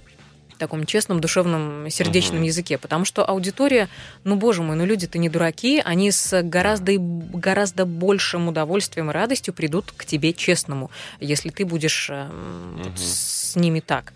таком 0.60 0.86
честном, 0.86 1.20
душевном, 1.20 1.90
сердечном 1.90 2.44
uh-huh. 2.44 2.48
языке, 2.48 2.78
потому 2.78 3.06
что 3.06 3.26
аудитория, 3.26 3.90
ну, 4.24 4.36
боже 4.36 4.62
мой, 4.62 4.76
ну, 4.76 4.86
люди-то 4.86 5.18
не 5.18 5.30
дураки, 5.30 5.82
они 5.84 6.12
с 6.12 6.44
гораздо, 6.44 6.94
гораздо 6.98 7.86
большим 7.86 8.48
удовольствием 8.48 9.10
и 9.10 9.14
радостью 9.14 9.54
придут 9.54 9.92
к 9.96 10.06
тебе 10.06 10.34
честному, 10.34 10.92
если 11.20 11.50
ты 11.50 11.66
будешь 11.66 12.10
uh-huh. 12.10 12.98
с 12.98 13.56
ними 13.56 13.80
так. 13.80 14.14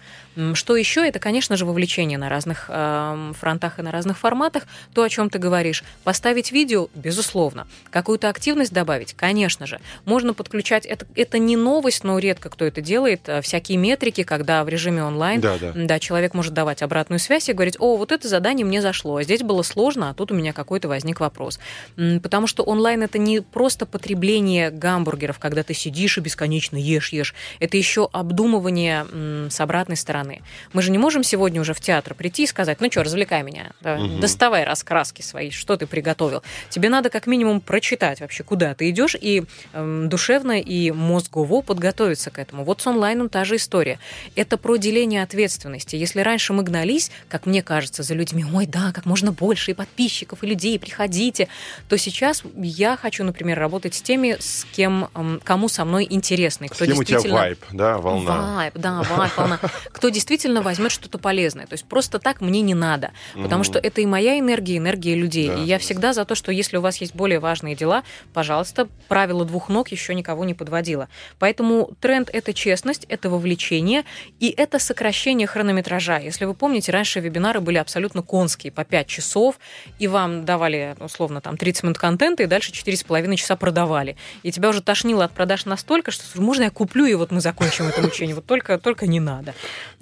Что 0.53 0.75
еще? 0.75 1.07
Это, 1.07 1.19
конечно 1.19 1.55
же, 1.57 1.65
вовлечение 1.65 2.17
на 2.17 2.29
разных 2.29 2.65
э, 2.67 3.33
фронтах 3.39 3.79
и 3.79 3.81
на 3.81 3.91
разных 3.91 4.17
форматах. 4.17 4.63
То, 4.93 5.03
о 5.03 5.09
чем 5.09 5.29
ты 5.29 5.37
говоришь. 5.37 5.83
Поставить 6.03 6.51
видео, 6.51 6.89
безусловно. 6.95 7.67
Какую-то 7.91 8.29
активность 8.29 8.73
добавить, 8.73 9.13
конечно 9.13 9.67
же. 9.67 9.79
Можно 10.05 10.33
подключать. 10.33 10.85
Это, 10.85 11.05
это 11.15 11.37
не 11.37 11.55
новость, 11.55 12.03
но 12.03 12.17
редко 12.17 12.49
кто 12.49 12.65
это 12.65 12.81
делает. 12.81 13.21
Э, 13.27 13.41
всякие 13.41 13.77
метрики, 13.77 14.23
когда 14.23 14.63
в 14.63 14.69
режиме 14.69 15.03
онлайн 15.03 15.39
да, 15.39 15.57
да. 15.59 15.71
Да, 15.75 15.99
человек 15.99 16.33
может 16.33 16.53
давать 16.53 16.81
обратную 16.81 17.19
связь 17.19 17.49
и 17.49 17.53
говорить, 17.53 17.75
о, 17.79 17.97
вот 17.97 18.11
это 18.11 18.27
задание 18.27 18.65
мне 18.65 18.81
зашло, 18.81 19.17
а 19.17 19.23
здесь 19.23 19.41
было 19.41 19.61
сложно, 19.61 20.09
а 20.09 20.13
тут 20.13 20.31
у 20.31 20.35
меня 20.35 20.53
какой-то 20.53 20.87
возник 20.87 21.19
вопрос. 21.19 21.59
Потому 21.95 22.47
что 22.47 22.63
онлайн 22.63 23.03
это 23.03 23.17
не 23.17 23.41
просто 23.41 23.85
потребление 23.85 24.71
гамбургеров, 24.71 25.37
когда 25.37 25.63
ты 25.63 25.73
сидишь 25.73 26.17
и 26.17 26.21
бесконечно 26.21 26.77
ешь, 26.77 27.13
ешь. 27.13 27.35
Это 27.59 27.77
еще 27.77 28.09
обдумывание 28.11 29.49
с 29.49 29.59
обратной 29.59 29.95
стороны 29.95 30.22
стороны. 30.23 30.41
Мы 30.73 30.81
же 30.81 30.91
не 30.91 30.97
можем 30.97 31.23
сегодня 31.23 31.61
уже 31.61 31.73
в 31.73 31.79
театр 31.79 32.15
прийти 32.15 32.43
и 32.43 32.47
сказать, 32.47 32.81
ну 32.81 32.89
что, 32.91 33.03
развлекай 33.03 33.43
меня, 33.43 33.71
да, 33.81 33.95
угу. 33.95 34.19
доставай 34.19 34.63
раскраски 34.63 35.21
свои, 35.21 35.51
что 35.51 35.75
ты 35.75 35.85
приготовил. 35.85 36.43
Тебе 36.69 36.89
надо 36.89 37.09
как 37.09 37.27
минимум 37.27 37.61
прочитать 37.61 38.21
вообще, 38.21 38.43
куда 38.43 38.73
ты 38.73 38.89
идешь, 38.89 39.15
и 39.19 39.43
э, 39.73 40.05
душевно 40.07 40.59
и 40.59 40.91
мозгово 40.91 41.61
подготовиться 41.61 42.31
к 42.31 42.39
этому. 42.39 42.63
Вот 42.63 42.81
с 42.81 42.87
онлайном 42.87 43.29
та 43.29 43.43
же 43.45 43.55
история. 43.55 43.99
Это 44.35 44.57
про 44.57 44.77
деление 44.77 45.23
ответственности. 45.23 45.95
Если 45.95 46.21
раньше 46.21 46.53
мы 46.53 46.63
гнались, 46.63 47.11
как 47.29 47.45
мне 47.45 47.61
кажется, 47.61 48.03
за 48.03 48.13
людьми, 48.13 48.45
ой, 48.53 48.65
да, 48.65 48.91
как 48.93 49.05
можно 49.05 49.31
больше 49.31 49.71
и 49.71 49.73
подписчиков, 49.73 50.43
и 50.43 50.47
людей, 50.47 50.79
приходите, 50.79 51.47
то 51.89 51.97
сейчас 51.97 52.43
я 52.55 52.97
хочу, 52.97 53.23
например, 53.23 53.59
работать 53.59 53.95
с 53.95 54.01
теми, 54.01 54.37
с 54.39 54.65
кем, 54.71 55.09
кому 55.43 55.67
со 55.69 55.85
мной 55.85 56.07
интересно. 56.09 56.67
Кто 56.67 56.85
с 56.85 56.87
кем 56.87 56.97
действительно... 56.97 57.19
у 57.19 57.23
тебя 57.23 57.33
вайп, 57.33 57.59
да, 57.71 57.97
волна. 57.97 58.55
Вайп, 58.55 58.73
да, 58.75 59.01
вайп, 59.03 59.37
волна. 59.37 59.59
Кто 59.91 60.09
действительно 60.13 60.61
возьмет 60.61 60.91
что-то 60.91 61.17
полезное. 61.17 61.67
То 61.67 61.73
есть 61.73 61.85
просто 61.85 62.19
так 62.19 62.39
мне 62.39 62.61
не 62.61 62.73
надо, 62.73 63.11
потому 63.35 63.63
что 63.63 63.79
это 63.79 63.99
и 63.99 64.05
моя 64.05 64.39
энергия, 64.39 64.75
и 64.75 64.77
энергия 64.77 65.15
людей. 65.15 65.49
Да. 65.49 65.55
И 65.55 65.65
я 65.65 65.77
всегда 65.77 66.13
за 66.13 66.23
то, 66.23 66.35
что 66.35 66.51
если 66.51 66.77
у 66.77 66.81
вас 66.81 66.97
есть 66.97 67.13
более 67.13 67.39
важные 67.39 67.75
дела, 67.75 68.03
пожалуйста, 68.33 68.87
правило 69.09 69.43
двух 69.43 69.67
ног 69.67 69.89
еще 69.89 70.15
никого 70.15 70.45
не 70.45 70.53
подводило. 70.53 71.09
Поэтому 71.39 71.91
тренд— 71.99 72.29
это 72.33 72.53
честность, 72.53 73.05
это 73.09 73.29
вовлечение, 73.29 74.03
и 74.39 74.49
это 74.49 74.79
сокращение 74.79 75.47
хронометража. 75.47 76.19
Если 76.19 76.45
вы 76.45 76.53
помните, 76.53 76.91
раньше 76.91 77.19
вебинары 77.19 77.59
были 77.59 77.77
абсолютно 77.77 78.21
конские, 78.21 78.71
по 78.71 78.85
5 78.85 79.07
часов, 79.07 79.59
и 79.99 80.07
вам 80.07 80.45
давали, 80.45 80.95
условно, 80.99 81.41
там 81.41 81.57
30 81.57 81.83
минут 81.83 81.97
контента, 81.97 82.43
и 82.43 82.45
дальше 82.45 82.71
4,5 82.71 83.35
часа 83.35 83.55
продавали. 83.55 84.15
И 84.43 84.51
тебя 84.51 84.69
уже 84.69 84.81
тошнило 84.81 85.25
от 85.25 85.33
продаж 85.33 85.65
настолько, 85.65 86.11
что 86.11 86.23
можно 86.41 86.63
я 86.63 86.69
куплю, 86.69 87.05
и 87.05 87.13
вот 87.15 87.31
мы 87.31 87.41
закончим 87.41 87.87
это 87.87 88.01
учение. 88.01 88.35
Вот 88.35 88.45
только, 88.45 88.77
только 88.77 88.93
только 88.93 89.07
не 89.07 89.19
надо. 89.19 89.53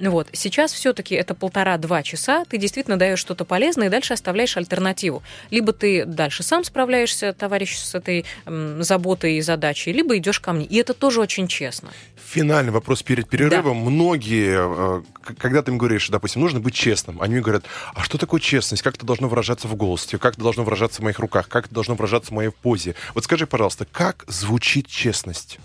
Вот. 0.09 0.27
Сейчас 0.33 0.73
все-таки 0.73 1.15
это 1.15 1.35
полтора-два 1.35 2.03
часа, 2.03 2.43
ты 2.45 2.57
действительно 2.57 2.97
даешь 2.97 3.19
что-то 3.19 3.45
полезное 3.45 3.87
и 3.87 3.89
дальше 3.89 4.13
оставляешь 4.13 4.57
альтернативу. 4.57 5.21
Либо 5.51 5.73
ты 5.73 6.05
дальше 6.05 6.43
сам 6.43 6.63
справляешься, 6.63 7.33
товарищ, 7.33 7.77
с 7.77 7.93
этой 7.93 8.25
м, 8.45 8.81
заботой 8.81 9.35
и 9.35 9.41
задачей, 9.41 9.91
либо 9.93 10.17
идешь 10.17 10.39
ко 10.39 10.53
мне. 10.53 10.65
И 10.65 10.77
это 10.77 10.93
тоже 10.93 11.21
очень 11.21 11.47
честно. 11.47 11.89
Финальный 12.31 12.71
вопрос 12.71 13.03
перед 13.03 13.29
перерывом. 13.29 13.83
Да. 13.83 13.89
Многие, 13.89 14.99
э, 14.99 15.01
когда 15.37 15.61
ты 15.61 15.71
им 15.71 15.77
говоришь, 15.77 16.09
допустим, 16.09 16.41
нужно 16.41 16.59
быть 16.59 16.73
честным, 16.73 17.21
они 17.21 17.39
говорят, 17.39 17.65
а 17.93 18.03
что 18.03 18.17
такое 18.17 18.39
честность? 18.39 18.81
Как 18.81 18.95
это 18.95 19.05
должно 19.05 19.27
выражаться 19.27 19.67
в 19.67 19.75
голосе? 19.75 20.17
Как 20.17 20.33
это 20.33 20.41
должно 20.41 20.63
выражаться 20.63 21.01
в 21.01 21.03
моих 21.03 21.19
руках? 21.19 21.47
Как 21.47 21.65
это 21.65 21.73
должно 21.73 21.95
выражаться 21.95 22.31
в 22.31 22.33
моей 22.33 22.49
позе? 22.51 22.95
Вот 23.13 23.23
скажи, 23.25 23.45
пожалуйста, 23.45 23.85
как 23.91 24.23
звучит 24.27 24.87
честность? 24.87 25.59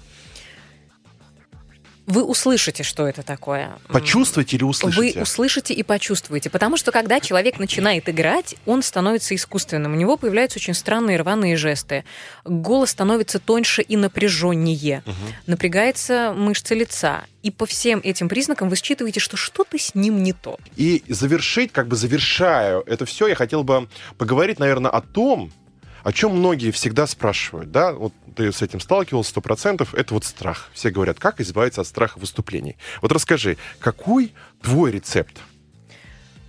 Вы 2.07 2.23
услышите, 2.23 2.83
что 2.83 3.07
это 3.07 3.23
такое. 3.23 3.79
Почувствуете 3.89 4.57
или 4.57 4.65
услышите? 4.65 5.19
Вы 5.19 5.23
услышите 5.23 5.75
и 5.75 5.83
почувствуете. 5.83 6.51
Потому 6.51 6.77
что 6.77 6.93
когда 6.93 7.21
человек 7.21 7.59
начинает 7.59 8.09
играть, 8.09 8.55
он 8.65 8.83
становится 8.83 9.35
искусственным. 9.35 9.93
У 9.93 9.97
него 9.97 10.17
появляются 10.17 10.59
очень 10.59 10.75
странные 10.75 11.19
рваные 11.19 11.57
жесты. 11.57 12.05
Голос 12.45 12.91
становится 12.91 13.39
тоньше 13.41 13.83
и 13.83 13.97
напряженнее. 13.97 15.03
Угу. 15.05 15.15
Напрягается 15.47 16.33
мышцы 16.37 16.75
лица. 16.75 17.25
И 17.43 17.51
по 17.51 17.67
всем 17.67 18.01
этим 18.03 18.29
признакам 18.29 18.69
вы 18.69 18.77
считываете, 18.77 19.21
что 19.21 19.37
что-то 19.37 19.79
с 19.79 19.95
ним 19.95 20.23
не 20.23 20.33
то. 20.33 20.59
И 20.77 21.03
завершить, 21.09 21.73
как 21.73 21.89
бы 21.89 21.97
завершая 21.97 22.83
это 22.87 23.05
все, 23.05 23.27
я 23.27 23.35
хотел 23.35 23.65
бы 23.65 23.89
поговорить, 24.17 24.59
наверное, 24.59 24.91
о 24.91 25.01
том, 25.01 25.53
о 26.07 26.13
чем 26.13 26.37
многие 26.37 26.71
всегда 26.71 27.09
спрашивают, 27.09 27.73
да, 27.73 27.93
вот 27.93 28.13
ты 28.37 28.53
с 28.53 28.63
этим 28.63 28.79
сталкивался 28.79 29.31
сто 29.31 29.41
процентов, 29.41 29.93
это 29.93 30.15
вот 30.15 30.23
страх. 30.23 30.71
Все 30.73 30.91
говорят, 30.91 31.19
как 31.19 31.41
избавиться 31.41 31.81
от 31.81 31.89
страха 31.89 32.21
выступлений. 32.21 32.77
Вот 33.03 33.11
расскажи, 33.11 33.57
какой 33.81 34.33
твой 34.63 34.93
рецепт? 34.93 35.37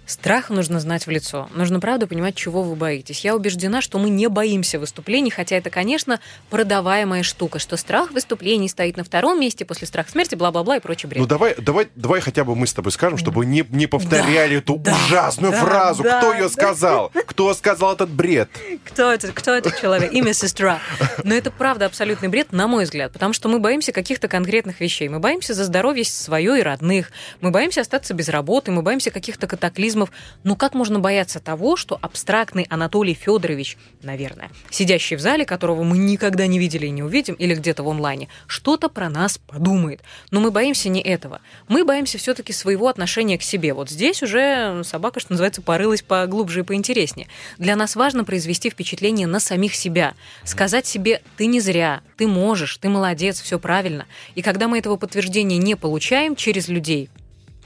Страх 0.08 0.50
нужно 0.50 0.80
знать 0.80 1.06
в 1.06 1.10
лицо. 1.10 1.50
Нужно, 1.54 1.82
правда, 1.82 2.08
понимать, 2.08 2.34
чего 2.34 2.64
вы 2.64 2.76
боитесь. 2.76 3.26
Я 3.26 3.36
убеждена, 3.36 3.82
что 3.82 4.00
мы 4.00 4.10
не 4.10 4.30
боимся 4.30 4.80
выступлений, 4.80 5.30
хотя 5.30 5.58
это, 5.58 5.70
конечно, 5.70 6.22
продаваемая 6.50 7.24
штука, 7.24 7.60
что 7.60 7.76
страх 7.76 8.12
выступлений 8.12 8.70
стоит 8.70 8.96
на 8.96 9.04
втором 9.04 9.38
месте 9.38 9.66
после 9.66 9.86
страха 9.86 10.10
смерти, 10.10 10.36
бла-бла-бла 10.36 10.78
и 10.78 10.80
прочее 10.80 11.10
бред. 11.10 11.20
Ну 11.20 11.28
давай, 11.28 11.56
давай, 11.58 11.90
давай 11.96 12.22
хотя 12.22 12.46
бы 12.46 12.56
мы 12.56 12.68
с 12.68 12.74
тобой 12.74 12.94
скажем, 12.94 13.18
чтобы 13.18 13.46
не, 13.46 13.66
не 13.70 13.86
повторяли 13.86 14.54
да, 14.54 14.60
эту 14.60 14.78
да, 14.78 14.96
ужасную 14.96 15.52
да, 15.52 15.60
фразу. 15.60 16.04
Да, 16.04 16.20
Кто 16.20 16.34
ее 16.34 16.44
да. 16.44 16.50
сказал? 16.50 17.12
Кто 17.26 17.54
сказал 17.54 17.94
этот 17.96 18.10
бред? 18.10 18.50
Кто 18.86 19.12
это, 19.12 19.34
кто 19.34 19.52
этот 19.52 19.78
человек? 19.78 20.14
Имя 20.14 20.34
сестра. 20.34 20.80
Но 21.26 21.36
это 21.36 21.52
правда 21.52 21.86
абсолютный 21.86 22.30
бред, 22.30 22.54
на 22.54 22.68
мой 22.68 22.86
взгляд, 22.86 23.12
потому 23.12 23.34
что 23.34 23.50
мы 23.50 23.60
боимся 23.60 23.92
каких-то 23.92 24.30
конкретных 24.30 24.80
вещей. 24.80 25.10
Мы 25.10 25.20
боимся 25.20 25.54
за 25.54 25.66
здоровье 25.66 26.06
свое 26.06 26.60
и 26.60 26.64
родных. 26.64 27.12
Мы 27.42 27.52
боимся 27.52 27.82
остаться 27.82 28.14
без 28.14 28.30
работы. 28.30 28.72
Мы 28.72 28.84
боимся 28.84 29.12
каких-то 29.12 29.48
катаклизмов 29.48 29.97
механизмов. 29.98 30.12
Ну 30.44 30.56
как 30.56 30.74
можно 30.74 31.00
бояться 31.00 31.40
того, 31.40 31.76
что 31.76 31.98
абстрактный 32.02 32.66
Анатолий 32.70 33.14
Федорович, 33.14 33.78
наверное, 34.02 34.50
сидящий 34.70 35.16
в 35.16 35.20
зале, 35.20 35.46
которого 35.46 35.84
мы 35.84 35.98
никогда 35.98 36.48
не 36.48 36.60
видели 36.60 36.88
и 36.88 36.92
не 36.92 37.04
увидим, 37.04 37.36
или 37.36 37.56
где-то 37.56 37.84
в 37.84 37.90
онлайне, 37.90 38.28
что-то 38.48 38.90
про 38.90 39.10
нас 39.10 39.38
подумает. 39.38 40.02
Но 40.32 40.40
мы 40.40 40.52
боимся 40.52 40.90
не 40.90 41.02
этого. 41.02 41.42
Мы 41.68 41.84
боимся 41.84 42.18
все-таки 42.18 42.54
своего 42.54 42.88
отношения 42.88 43.38
к 43.38 43.44
себе. 43.44 43.74
Вот 43.74 43.90
здесь 43.90 44.24
уже 44.24 44.82
собака, 44.84 45.20
что 45.20 45.34
называется, 45.34 45.62
порылась 45.62 46.02
поглубже 46.02 46.62
и 46.62 46.64
поинтереснее. 46.64 47.28
Для 47.58 47.76
нас 47.76 47.96
важно 47.96 48.24
произвести 48.24 48.70
впечатление 48.70 49.28
на 49.28 49.40
самих 49.40 49.76
себя. 49.76 50.14
Сказать 50.44 50.86
себе 50.86 51.22
«ты 51.38 51.48
не 51.48 51.60
зря», 51.60 52.02
«ты 52.18 52.28
можешь», 52.28 52.78
«ты 52.78 52.90
молодец», 52.90 53.42
«все 53.42 53.60
правильно». 53.60 54.06
И 54.36 54.42
когда 54.42 54.68
мы 54.68 54.80
этого 54.80 54.96
подтверждения 54.96 55.58
не 55.58 55.76
получаем 55.76 56.36
через 56.36 56.68
людей, 56.68 57.10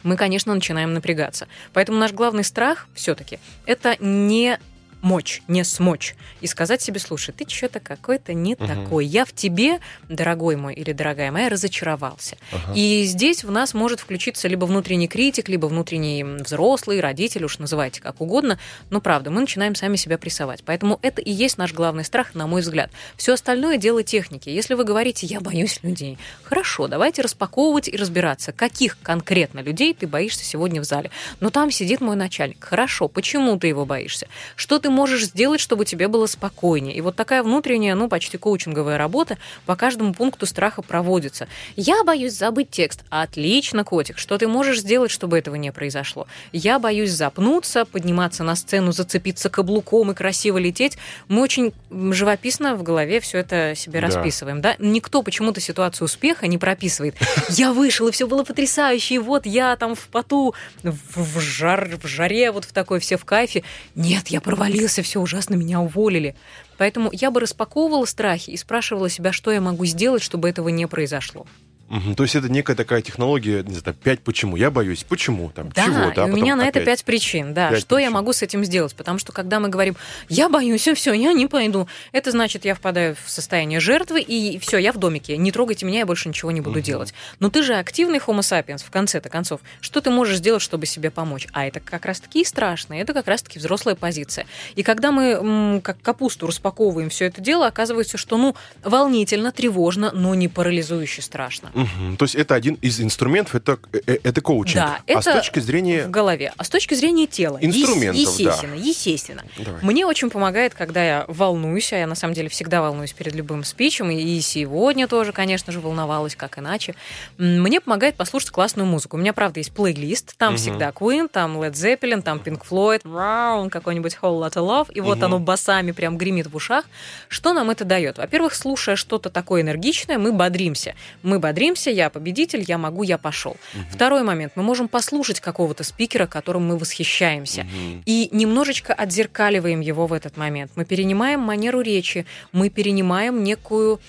мы, 0.04 0.16
конечно, 0.16 0.54
начинаем 0.54 0.93
напрягаться. 0.93 1.47
Поэтому 1.74 1.97
наш 1.97 2.12
главный 2.12 2.43
страх 2.43 2.88
все-таки 2.95 3.39
это 3.66 3.95
не 3.99 4.60
мочь, 5.02 5.41
не 5.47 5.64
смочь. 5.64 6.16
И 6.41 6.47
сказать 6.47 6.82
себе, 6.82 6.99
слушай, 6.99 7.34
ты 7.34 7.49
что-то 7.49 7.80
какой-то 7.80 8.34
не 8.34 8.54
угу. 8.54 8.68
такой. 8.68 9.06
Я 9.06 9.26
в 9.26 9.34
тебе, 9.34 9.80
дорогой 10.10 10.56
мой 10.56 10.74
или 10.74 10.93
дорогая 10.93 11.32
моя, 11.32 11.49
разочаровался. 11.49 12.38
Ага. 12.52 12.74
И 12.76 13.04
здесь 13.06 13.43
в 13.43 13.52
нас 13.52 13.74
может 13.74 13.99
включиться 13.99 14.47
либо 14.47 14.66
внутренний 14.66 15.08
критик, 15.08 15.49
либо 15.49 15.66
внутренний 15.66 16.24
взрослый, 16.24 16.99
родитель, 16.99 17.45
уж 17.45 17.60
называйте 17.60 18.02
как 18.02 18.22
угодно. 18.22 18.60
Но 18.89 19.02
правда, 19.02 19.32
мы 19.32 19.41
начинаем 19.41 19.76
сами 19.76 19.95
себя 19.95 20.18
прессовать. 20.18 20.64
Поэтому 20.64 20.99
это 21.02 21.22
и 21.22 21.32
есть 21.32 21.58
наш 21.58 21.74
главный 21.74 22.04
страх, 22.04 22.36
на 22.36 22.47
мой 22.47 22.62
взгляд. 22.62 22.91
Все 23.18 23.34
остальное 23.34 23.78
дело 23.78 24.04
техники. 24.04 24.49
Если 24.49 24.74
вы 24.74 24.84
говорите, 24.84 25.26
я 25.26 25.39
боюсь 25.39 25.80
людей, 25.82 26.18
хорошо, 26.43 26.88
давайте 26.88 27.22
распаковывать 27.22 27.88
и 27.88 27.97
разбираться, 27.97 28.52
каких 28.52 28.99
конкретно 29.02 29.60
людей 29.60 29.93
ты 29.93 30.08
боишься 30.08 30.43
сегодня 30.43 30.82
в 30.82 30.84
зале. 30.84 31.12
Но 31.39 31.49
там 31.49 31.72
сидит 31.72 32.02
мой 32.02 32.16
начальник. 32.16 32.64
Хорошо, 32.64 33.08
почему 33.08 33.58
ты 33.58 33.68
его 33.68 33.86
боишься? 33.86 34.28
Что 34.56 34.80
ты 34.80 34.91
можешь 34.92 35.26
сделать, 35.26 35.60
чтобы 35.60 35.86
тебе 35.86 36.08
было 36.08 36.26
спокойнее. 36.26 36.96
И 36.96 37.02
вот 37.02 37.16
такая 37.16 37.42
внутренняя, 37.44 37.96
ну, 37.96 38.08
почти 38.08 38.38
коучинговая 38.38 38.98
работа 38.98 39.38
по 39.66 39.76
каждому 39.76 40.14
пункту 40.14 40.46
страха 40.46 40.82
проводится. 40.82 41.48
Я 41.76 42.04
боюсь 42.04 42.34
забыть 42.34 42.70
текст. 42.70 43.02
Отлично, 43.10 43.84
котик. 43.84 44.18
Что 44.18 44.38
ты 44.38 44.48
можешь 44.48 44.82
сделать, 44.82 45.12
чтобы 45.12 45.38
этого 45.38 45.56
не 45.56 45.72
произошло? 45.72 46.28
Я 46.52 46.80
боюсь 46.80 47.12
запнуться, 47.12 47.86
подниматься 47.86 48.44
на 48.44 48.56
сцену, 48.56 48.92
зацепиться 48.92 49.50
каблуком 49.50 50.12
и 50.12 50.14
красиво 50.14 50.58
лететь. 50.58 50.98
Мы 51.28 51.42
очень 51.42 51.74
живописно 51.89 52.76
в 52.76 52.84
голове 52.84 53.20
все 53.20 53.39
это 53.39 53.74
себе 53.76 54.02
да. 54.02 54.08
расписываем. 54.08 54.62
Да? 54.62 54.76
Никто 54.80 55.24
почему-то 55.24 55.62
ситуацию 55.62 56.06
успеха 56.06 56.48
не 56.48 56.58
прописывает. 56.58 57.16
Я 57.50 57.74
вышел, 57.74 58.08
и 58.08 58.12
все 58.12 58.28
было 58.28 58.44
потрясающе, 58.44 59.16
и 59.16 59.20
вот 59.20 59.46
я 59.46 59.76
там 59.76 59.96
в 59.96 60.08
поту, 60.08 60.54
в, 60.84 61.39
жар, 61.39 61.89
в 62.02 62.08
жаре, 62.08 62.52
вот 62.52 62.66
в 62.66 62.72
такой, 62.74 63.00
все 63.00 63.18
в 63.18 63.26
кайфе. 63.26 63.64
Нет, 63.96 64.28
я 64.28 64.42
провалился 64.42 64.80
провалился, 64.82 65.03
все 65.03 65.19
ужасно, 65.19 65.55
меня 65.55 65.79
уволили. 65.79 66.36
Поэтому 66.77 67.09
я 67.13 67.29
бы 67.29 67.39
распаковывала 67.39 68.05
страхи 68.05 68.49
и 68.51 68.57
спрашивала 68.57 69.09
себя, 69.09 69.32
что 69.32 69.51
я 69.51 69.61
могу 69.61 69.86
сделать, 69.86 70.23
чтобы 70.23 70.49
этого 70.49 70.69
не 70.69 70.88
произошло. 70.88 71.45
Угу, 71.92 72.16
то 72.16 72.24
есть 72.24 72.36
это 72.36 72.50
некая 72.50 72.74
такая 72.74 73.02
технология, 73.02 73.64
не 73.64 73.76
знаю, 73.76 73.98
пять 74.02 74.22
почему. 74.22 74.56
Я 74.56 74.72
боюсь, 74.72 75.04
почему 75.04 75.50
там, 75.50 75.70
да, 75.76 75.84
чего, 75.84 76.12
да. 76.16 76.26
И 76.26 76.32
у 76.32 76.36
меня 76.36 76.56
на 76.56 76.66
это 76.66 76.80
пять 76.80 77.04
причин, 77.04 77.54
да. 77.54 77.70
5 77.72 77.80
что 77.80 77.96
причин. 77.96 78.10
я 78.10 78.12
могу 78.12 78.32
с 78.32 78.42
этим 78.42 78.64
сделать? 78.64 78.96
Потому 78.96 79.20
что 79.20 79.34
когда 79.34 79.60
мы 79.60 79.68
говорим, 79.68 79.98
я 80.30 80.48
боюсь, 80.48 80.80
все, 80.80 80.94
все, 80.94 81.12
я 81.12 81.34
не 81.34 81.48
пойду, 81.48 81.89
это 82.14 82.32
значит, 82.32 82.64
я 82.64 82.76
впадаю 82.76 83.18
в 83.22 83.30
состояние 83.30 83.82
жертвы, 83.82 84.22
и 84.22 84.58
все, 84.60 84.78
я 84.78 84.94
в 84.94 84.98
домике, 84.98 85.36
не 85.36 85.52
трогайте 85.52 85.86
меня, 85.86 86.00
я 86.00 86.06
больше 86.06 86.30
ничего 86.30 86.52
не 86.52 86.62
буду 86.62 86.80
угу. 86.80 86.86
делать. 86.86 87.14
Но 87.39 87.50
ты 87.50 87.62
же 87.62 87.74
активный 87.74 88.20
Homo 88.20 88.39
sapiens, 88.39 88.86
в 88.86 88.89
конце-то 88.89 89.28
концов. 89.28 89.60
Что 89.82 90.00
ты 90.00 90.10
можешь 90.12 90.38
сделать, 90.38 90.62
чтобы 90.62 90.86
себе 90.86 91.12
помочь? 91.12 91.48
А 91.52 91.66
это 91.66 91.82
как 91.82 92.06
раз-таки 92.06 92.42
и 92.42 92.46
страшно, 92.46 92.94
это 92.94 93.14
как 93.14 93.28
раз-таки 93.28 93.60
взрослая 93.60 93.96
позиция. 93.96 94.46
И 94.76 94.84
когда 94.84 95.12
мы 95.12 95.82
как 95.84 96.02
капусту 96.02 96.48
распаковываем 96.48 97.10
все 97.10 97.26
это 97.26 97.42
дело, 97.42 97.68
оказывается, 97.68 98.18
что, 98.18 98.38
ну, 98.38 98.56
волнительно, 98.82 99.52
тревожно, 99.52 100.12
но 100.14 100.34
не 100.36 100.48
парализующе 100.48 101.22
страшно. 101.22 101.70
Угу. 101.82 102.17
То 102.17 102.25
есть 102.25 102.36
это 102.36 102.55
один 102.55 102.75
из 102.75 102.99
инструментов, 103.01 103.55
это, 103.55 103.79
э, 103.93 104.17
это 104.23 104.41
коучинг. 104.41 104.75
Да, 104.75 104.99
это 105.05 105.19
а 105.19 105.21
с 105.21 105.25
точки 105.25 105.59
зрения... 105.59 106.05
В 106.05 106.11
голове. 106.11 106.53
А 106.57 106.63
с 106.63 106.69
точки 106.69 106.93
зрения 106.93 107.27
тела. 107.27 107.57
Инструментов, 107.61 108.21
естественно, 108.21 108.75
да. 108.75 108.82
естественно. 108.82 109.43
Давай. 109.57 109.82
Мне 109.82 110.05
очень 110.05 110.29
помогает, 110.29 110.73
когда 110.73 111.03
я 111.03 111.25
волнуюсь, 111.27 111.91
а 111.93 111.97
я 111.97 112.07
на 112.07 112.15
самом 112.15 112.34
деле 112.34 112.49
всегда 112.49 112.82
волнуюсь 112.82 113.13
перед 113.13 113.34
любым 113.36 113.63
спичем, 113.63 114.11
и 114.11 114.39
сегодня 114.41 115.07
тоже, 115.07 115.32
конечно 115.32 115.71
же, 115.71 115.79
волновалась, 115.79 116.36
как 116.36 116.57
иначе. 116.59 116.95
Мне 117.38 117.82
помогает 117.82 118.15
послушать 118.15 118.51
классную 118.51 118.88
музыку. 118.88 119.17
У 119.17 119.19
меня, 119.19 119.34
правда, 119.34 119.59
есть 119.59 119.71
плейлист, 119.71 120.38
там 120.38 120.53
угу. 120.53 120.57
всегда 120.59 120.89
Queen, 120.89 121.27
там 121.27 121.61
Led 121.61 121.73
Zeppelin, 121.73 122.21
там 122.21 122.39
Pink 122.39 122.61
Floyd, 122.69 123.69
какой-нибудь 123.69 124.17
Whole 124.21 124.41
Lotta 124.41 124.61
Love, 124.61 124.91
и 124.93 125.01
вот 125.01 125.17
угу. 125.17 125.25
оно 125.25 125.39
басами 125.39 125.91
прям 125.91 126.17
гремит 126.17 126.47
в 126.47 126.55
ушах. 126.55 126.86
Что 127.27 127.53
нам 127.53 127.69
это 127.69 127.86
дает? 127.86 128.17
Во-первых, 128.17 128.53
слушая 128.53 128.95
что-то 128.95 129.29
такое 129.29 129.61
энергичное, 129.61 130.17
мы 130.17 130.32
бодримся. 130.32 130.95
Мы 131.23 131.39
бодримся, 131.39 131.70
боремся, 131.72 131.89
я 131.89 132.09
победитель, 132.09 132.63
я 132.67 132.78
могу, 132.78 133.03
я 133.03 133.17
пошел. 133.17 133.51
Угу. 133.51 133.84
Второй 133.91 134.24
момент. 134.24 134.53
Мы 134.55 134.63
можем 134.63 134.88
послушать 134.88 135.39
какого-то 135.39 135.84
спикера, 135.84 136.28
которым 136.28 136.67
мы 136.67 136.78
восхищаемся, 136.78 137.61
угу. 137.61 138.03
и 138.05 138.30
немножечко 138.32 138.93
отзеркаливаем 138.93 139.82
его 139.82 140.07
в 140.07 140.13
этот 140.13 140.38
момент. 140.38 140.72
Мы 140.76 140.86
перенимаем 140.86 141.39
манеру 141.39 141.82
речи, 141.82 142.26
мы 142.51 142.69
перенимаем 142.69 143.43
некую 143.43 143.99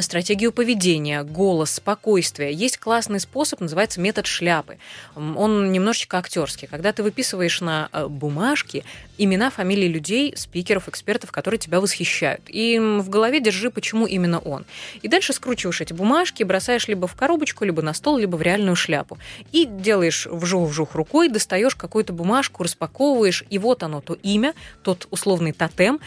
стратегию 0.00 0.52
поведения, 0.52 1.22
голос, 1.22 1.72
спокойствие. 1.72 2.52
Есть 2.52 2.78
классный 2.78 3.20
способ, 3.20 3.60
называется 3.60 4.00
метод 4.00 4.26
шляпы. 4.26 4.78
Он 5.14 5.72
немножечко 5.72 6.18
актерский. 6.18 6.68
Когда 6.68 6.92
ты 6.92 7.02
выписываешь 7.02 7.60
на 7.60 7.88
э, 7.92 8.06
бумажке 8.06 8.84
имена, 9.22 9.50
фамилии 9.50 9.86
людей, 9.86 10.34
спикеров, 10.36 10.88
экспертов, 10.88 11.30
которые 11.30 11.58
тебя 11.58 11.80
восхищают. 11.80 12.42
И 12.48 12.78
в 12.78 13.08
голове 13.08 13.40
держи, 13.40 13.70
почему 13.70 14.06
именно 14.06 14.38
он. 14.38 14.64
И 15.02 15.08
дальше 15.08 15.32
скручиваешь 15.32 15.80
эти 15.80 15.92
бумажки, 15.92 16.42
бросаешь 16.42 16.88
либо 16.88 17.06
в 17.06 17.14
коробочку, 17.14 17.64
либо 17.64 17.82
на 17.82 17.92
стол, 17.92 18.16
либо 18.16 18.36
в 18.36 18.42
реальную 18.42 18.76
шляпу. 18.76 19.18
И 19.52 19.66
делаешь 19.66 20.26
вжух-вжух 20.26 20.94
рукой, 20.94 21.28
достаешь 21.28 21.74
какую-то 21.74 22.12
бумажку, 22.12 22.62
распаковываешь, 22.62 23.44
и 23.50 23.58
вот 23.58 23.82
оно, 23.82 24.00
то 24.00 24.14
имя, 24.14 24.54
тот 24.82 25.06
условный 25.10 25.52
тотем, 25.52 26.00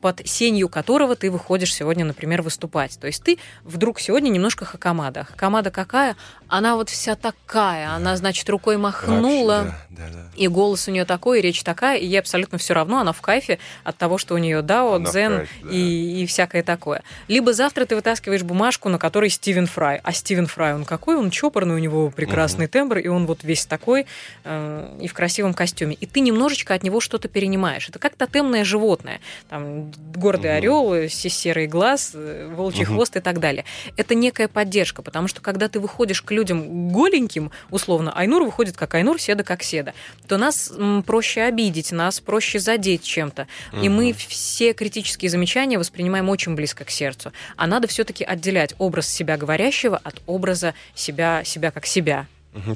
под 0.00 0.26
сенью 0.26 0.68
которого 0.68 1.14
ты 1.14 1.30
выходишь 1.30 1.74
сегодня, 1.74 2.04
например, 2.04 2.42
выступать. 2.42 2.98
То 2.98 3.06
есть 3.06 3.22
ты 3.22 3.38
вдруг 3.62 4.00
сегодня 4.00 4.30
немножко 4.30 4.64
хакамада. 4.64 5.24
Хакамада 5.24 5.70
какая? 5.70 6.16
Она 6.48 6.76
вот 6.76 6.88
вся 6.88 7.14
такая. 7.14 7.90
Она, 7.90 8.16
значит, 8.16 8.48
рукой 8.48 8.78
махнула. 8.78 9.64
Вообще, 9.64 9.76
да, 9.90 10.06
да, 10.08 10.12
да. 10.12 10.30
И 10.34 10.48
голос 10.48 10.88
у 10.88 10.90
нее 10.90 11.04
такой, 11.04 11.38
и 11.38 11.42
речь 11.42 11.62
такая, 11.62 11.98
и 11.98 12.06
ей 12.06 12.18
абсолютно 12.18 12.47
все 12.56 12.72
равно, 12.72 13.00
она 13.00 13.12
в 13.12 13.20
кайфе 13.20 13.58
от 13.84 13.96
того, 13.96 14.16
что 14.16 14.34
у 14.34 14.38
нее 14.38 14.62
дао, 14.62 14.98
дзен 14.98 15.38
кайф, 15.38 15.50
да. 15.62 15.70
и, 15.70 16.22
и 16.22 16.26
всякое 16.26 16.62
такое. 16.62 17.02
Либо 17.26 17.52
завтра 17.52 17.84
ты 17.84 17.96
вытаскиваешь 17.96 18.42
бумажку, 18.42 18.88
на 18.88 18.98
которой 18.98 19.28
Стивен 19.28 19.66
Фрай. 19.66 20.00
А 20.02 20.12
Стивен 20.12 20.46
Фрай, 20.46 20.74
он 20.74 20.84
какой? 20.84 21.16
Он 21.16 21.30
чопорный, 21.30 21.74
у 21.74 21.78
него 21.78 22.10
прекрасный 22.10 22.64
угу. 22.64 22.72
тембр, 22.72 22.98
и 22.98 23.08
он 23.08 23.26
вот 23.26 23.44
весь 23.44 23.66
такой 23.66 24.06
э, 24.44 24.98
и 25.00 25.08
в 25.08 25.14
красивом 25.14 25.52
костюме. 25.52 25.96
И 26.00 26.06
ты 26.06 26.20
немножечко 26.20 26.74
от 26.74 26.82
него 26.82 27.00
что-то 27.00 27.28
перенимаешь. 27.28 27.88
Это 27.88 27.98
как 27.98 28.14
тотемное 28.14 28.64
животное. 28.64 29.20
Там 29.50 29.92
гордый 30.14 30.50
угу. 30.50 30.56
орел, 30.56 31.08
серый 31.08 31.66
глаз, 31.66 32.12
э, 32.14 32.50
волчий 32.54 32.84
угу. 32.84 32.94
хвост 32.94 33.16
и 33.16 33.20
так 33.20 33.40
далее. 33.40 33.64
Это 33.96 34.14
некая 34.14 34.48
поддержка, 34.48 35.02
потому 35.02 35.28
что 35.28 35.40
когда 35.40 35.68
ты 35.68 35.80
выходишь 35.80 36.22
к 36.22 36.30
людям 36.30 36.88
голеньким, 36.88 37.50
условно, 37.70 38.12
Айнур 38.14 38.42
выходит 38.44 38.76
как 38.76 38.94
Айнур, 38.94 39.20
Седа 39.20 39.44
как 39.44 39.62
Седа, 39.62 39.94
то 40.26 40.38
нас 40.38 40.72
проще 41.06 41.42
обидеть, 41.42 41.92
нас 41.92 42.20
проще 42.20 42.37
задеть 42.58 43.02
чем-то. 43.02 43.46
Угу. 43.72 43.82
И 43.82 43.88
мы 43.88 44.12
все 44.12 44.72
критические 44.72 45.30
замечания 45.30 45.78
воспринимаем 45.78 46.28
очень 46.28 46.54
близко 46.54 46.84
к 46.84 46.90
сердцу. 46.90 47.32
А 47.56 47.66
надо 47.66 47.88
все-таки 47.88 48.24
отделять 48.24 48.74
образ 48.78 49.08
себя 49.08 49.36
говорящего 49.36 50.00
от 50.02 50.20
образа 50.26 50.74
себя, 50.94 51.42
себя 51.44 51.70
как 51.70 51.86
себя. 51.86 52.26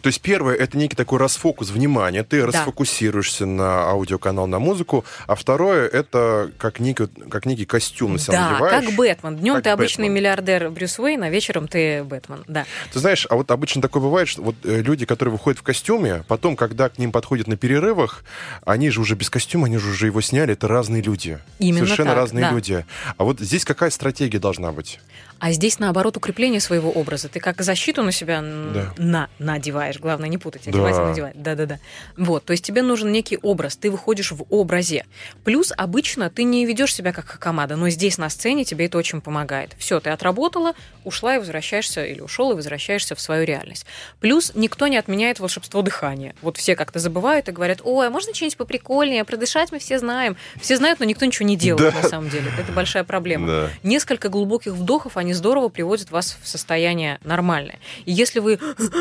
То 0.03 0.07
есть 0.07 0.21
первое 0.21 0.55
это 0.55 0.77
некий 0.77 0.97
такой 0.97 1.19
расфокус 1.19 1.71
внимания, 1.71 2.23
ты 2.23 2.41
да. 2.41 2.47
расфокусируешься 2.47 3.47
на 3.47 3.89
аудиоканал, 3.91 4.47
на 4.47 4.59
музыку, 4.59 5.05
а 5.27 5.35
второе 5.35 5.89
это 5.89 6.51
как 6.59 6.81
некий, 6.81 7.07
как 7.07 7.47
некий 7.47 7.65
костюм 7.65 8.15
на 8.15 8.19
себя 8.19 8.33
да, 8.33 8.51
надеваешь. 8.51 8.85
как 8.87 8.95
Бэтмен. 8.95 9.37
Днем 9.37 9.63
ты 9.63 9.71
обычный 9.71 10.03
Бэтмен. 10.03 10.15
миллиардер 10.15 10.71
Брюс 10.71 10.99
Уэйн, 10.99 11.23
а 11.23 11.31
вечером 11.31 11.69
ты 11.69 12.05
Бэтмен. 12.05 12.45
Да. 12.47 12.65
Ты 12.93 12.99
знаешь, 12.99 13.27
а 13.29 13.37
вот 13.37 13.51
обычно 13.51 13.83
такое 13.83 14.03
бывает, 14.03 14.29
что 14.29 14.43
вот 14.43 14.57
э, 14.65 14.83
люди, 14.83 15.07
которые 15.07 15.33
выходят 15.33 15.59
в 15.59 15.63
костюме, 15.63 16.25
потом, 16.29 16.57
когда 16.57 16.89
к 16.89 16.99
ним 16.99 17.13
подходят 17.13 17.47
на 17.47 17.57
перерывах, 17.57 18.25
они 18.65 18.91
же 18.91 19.01
уже 19.01 19.15
без 19.15 19.31
костюма, 19.31 19.67
они 19.67 19.79
же 19.79 19.91
уже 19.91 20.07
его 20.07 20.21
сняли, 20.21 20.53
это 20.53 20.69
разные 20.69 21.03
люди. 21.03 21.39
Именно 21.59 21.87
Совершенно 21.87 22.11
так, 22.11 22.19
разные 22.19 22.45
да. 22.45 22.51
люди. 22.53 22.85
А 23.17 23.25
вот 23.25 23.41
здесь 23.41 23.65
какая 23.65 23.91
стратегия 23.91 24.39
должна 24.39 24.73
быть? 24.73 25.01
А 25.39 25.51
здесь, 25.51 25.81
наоборот, 25.81 26.17
укрепление 26.17 26.61
своего 26.61 26.93
образа. 26.93 27.29
Ты 27.29 27.41
как 27.41 27.61
защиту 27.63 28.05
на 28.05 28.13
себя 28.13 28.41
да. 28.41 28.95
на, 28.97 29.29
надеваешь. 29.41 29.72
Главное, 29.99 30.29
не 30.29 30.39
путать. 30.39 30.69
Одевать 30.69 30.97
да. 30.97 31.03
и 31.03 31.07
надевать. 31.07 31.43
Да-да-да. 31.43 31.79
Вот. 32.17 32.45
То 32.45 32.53
есть 32.53 32.65
тебе 32.65 32.83
нужен 32.83 33.11
некий 33.13 33.39
образ. 33.43 33.77
Ты 33.77 33.91
выходишь 33.91 34.33
в 34.33 34.45
образе. 34.51 35.07
Плюс 35.45 35.73
обычно 35.77 36.31
ты 36.31 36.45
не 36.45 36.65
ведешь 36.67 36.95
себя 36.95 37.13
как 37.13 37.27
хакамада, 37.27 37.77
но 37.77 37.89
здесь 37.89 38.19
на 38.19 38.29
сцене 38.29 38.65
тебе 38.65 38.87
это 38.87 38.99
очень 38.99 39.21
помогает. 39.21 39.75
Все, 39.79 40.01
ты 40.01 40.11
отработала, 40.11 40.75
ушла 41.05 41.37
и 41.37 41.39
возвращаешься, 41.39 42.05
или 42.05 42.21
ушел 42.21 42.53
и 42.53 42.55
возвращаешься 42.55 43.15
в 43.15 43.21
свою 43.21 43.45
реальность. 43.45 43.87
Плюс 44.21 44.53
никто 44.55 44.87
не 44.89 44.97
отменяет 44.97 45.41
волшебство 45.41 45.83
дыхания. 45.83 46.35
Вот 46.43 46.57
все 46.57 46.77
как-то 46.77 46.99
забывают 46.99 47.49
и 47.49 47.53
говорят, 47.53 47.81
ой, 47.83 48.07
а 48.07 48.11
можно 48.11 48.35
что-нибудь 48.35 48.57
поприкольнее? 48.57 49.25
Продышать 49.25 49.73
мы 49.73 49.79
все 49.79 49.99
знаем. 49.99 50.37
Все 50.61 50.77
знают, 50.77 51.01
но 51.01 51.05
никто 51.07 51.25
ничего 51.25 51.47
не 51.49 51.57
делает 51.57 51.95
да. 51.95 52.03
на 52.03 52.09
самом 52.09 52.29
деле. 52.29 52.51
Это 52.59 52.73
большая 52.73 53.05
проблема. 53.05 53.47
Да. 53.47 53.71
Несколько 53.83 54.29
глубоких 54.29 54.73
вдохов, 54.73 55.17
они 55.17 55.33
здорово 55.33 55.69
приводят 55.69 56.11
вас 56.11 56.37
в 56.43 56.49
состояние 56.49 57.19
нормальное. 57.25 57.79
И 58.05 58.13
если 58.13 58.41
вы 58.41 58.59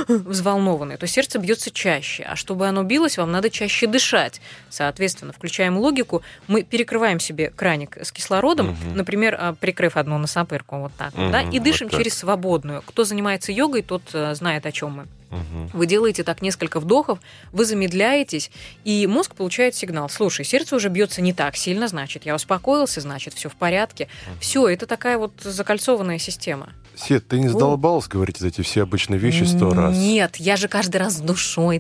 взволнованы, 0.08 0.51
то 0.98 1.08
сердце 1.08 1.40
бьется 1.40 1.72
чаще. 1.72 2.24
А 2.24 2.36
чтобы 2.36 2.68
оно 2.68 2.84
билось, 2.84 3.18
вам 3.18 3.32
надо 3.32 3.50
чаще 3.50 3.88
дышать. 3.88 4.42
Соответственно, 4.70 5.34
включаем 5.34 5.78
логику, 5.78 6.22
мы 6.48 6.64
перекрываем 6.64 7.20
себе 7.20 7.50
краник 7.50 7.98
с 8.02 8.12
кислородом, 8.12 8.70
угу. 8.70 8.96
например, 8.96 9.36
а, 9.40 9.54
прикрыв 9.54 9.98
одну 9.98 10.18
носопырку 10.18 10.78
вот 10.80 10.92
так, 10.98 11.14
угу, 11.14 11.30
да, 11.32 11.42
и 11.42 11.60
дышим 11.60 11.88
вот 11.90 11.98
через 11.98 12.18
свободную. 12.18 12.82
Кто 12.82 13.04
занимается 13.04 13.52
йогой, 13.52 13.82
тот 13.82 14.04
э, 14.14 14.36
знает, 14.36 14.66
о 14.66 14.72
чем 14.72 14.92
мы. 14.92 15.08
Угу. 15.32 15.70
Вы 15.74 15.86
делаете 15.86 16.24
так 16.24 16.42
несколько 16.42 16.80
вдохов, 16.80 17.20
вы 17.52 17.66
замедляетесь, 17.66 18.52
и 18.84 19.08
мозг 19.08 19.36
получает 19.36 19.76
сигнал. 19.76 20.10
Слушай, 20.10 20.44
сердце 20.46 20.76
уже 20.76 20.90
бьется 20.90 21.22
не 21.22 21.34
так 21.34 21.56
сильно, 21.56 21.88
значит, 21.88 22.26
я 22.26 22.36
успокоился, 22.36 23.02
значит, 23.02 23.34
все 23.34 23.50
в 23.50 23.56
порядке. 23.56 24.10
Угу. 24.28 24.40
Все, 24.42 24.68
это 24.68 24.86
такая 24.86 25.18
вот 25.18 25.34
закольцованная 25.40 26.18
система. 26.18 26.74
Сет, 27.02 27.28
ты 27.28 27.40
не 27.40 27.48
задолбалась 27.48 28.08
говорить 28.08 28.42
эти 28.42 28.62
все 28.62 28.84
обычные 28.84 29.20
вещи 29.20 29.44
сто 29.44 29.74
раз? 29.74 29.96
Нет, 29.96 30.36
я 30.38 30.56
же 30.56 30.68
каждый 30.68 30.98
раз 30.98 31.14
с 31.14 31.20
душой, 31.20 31.80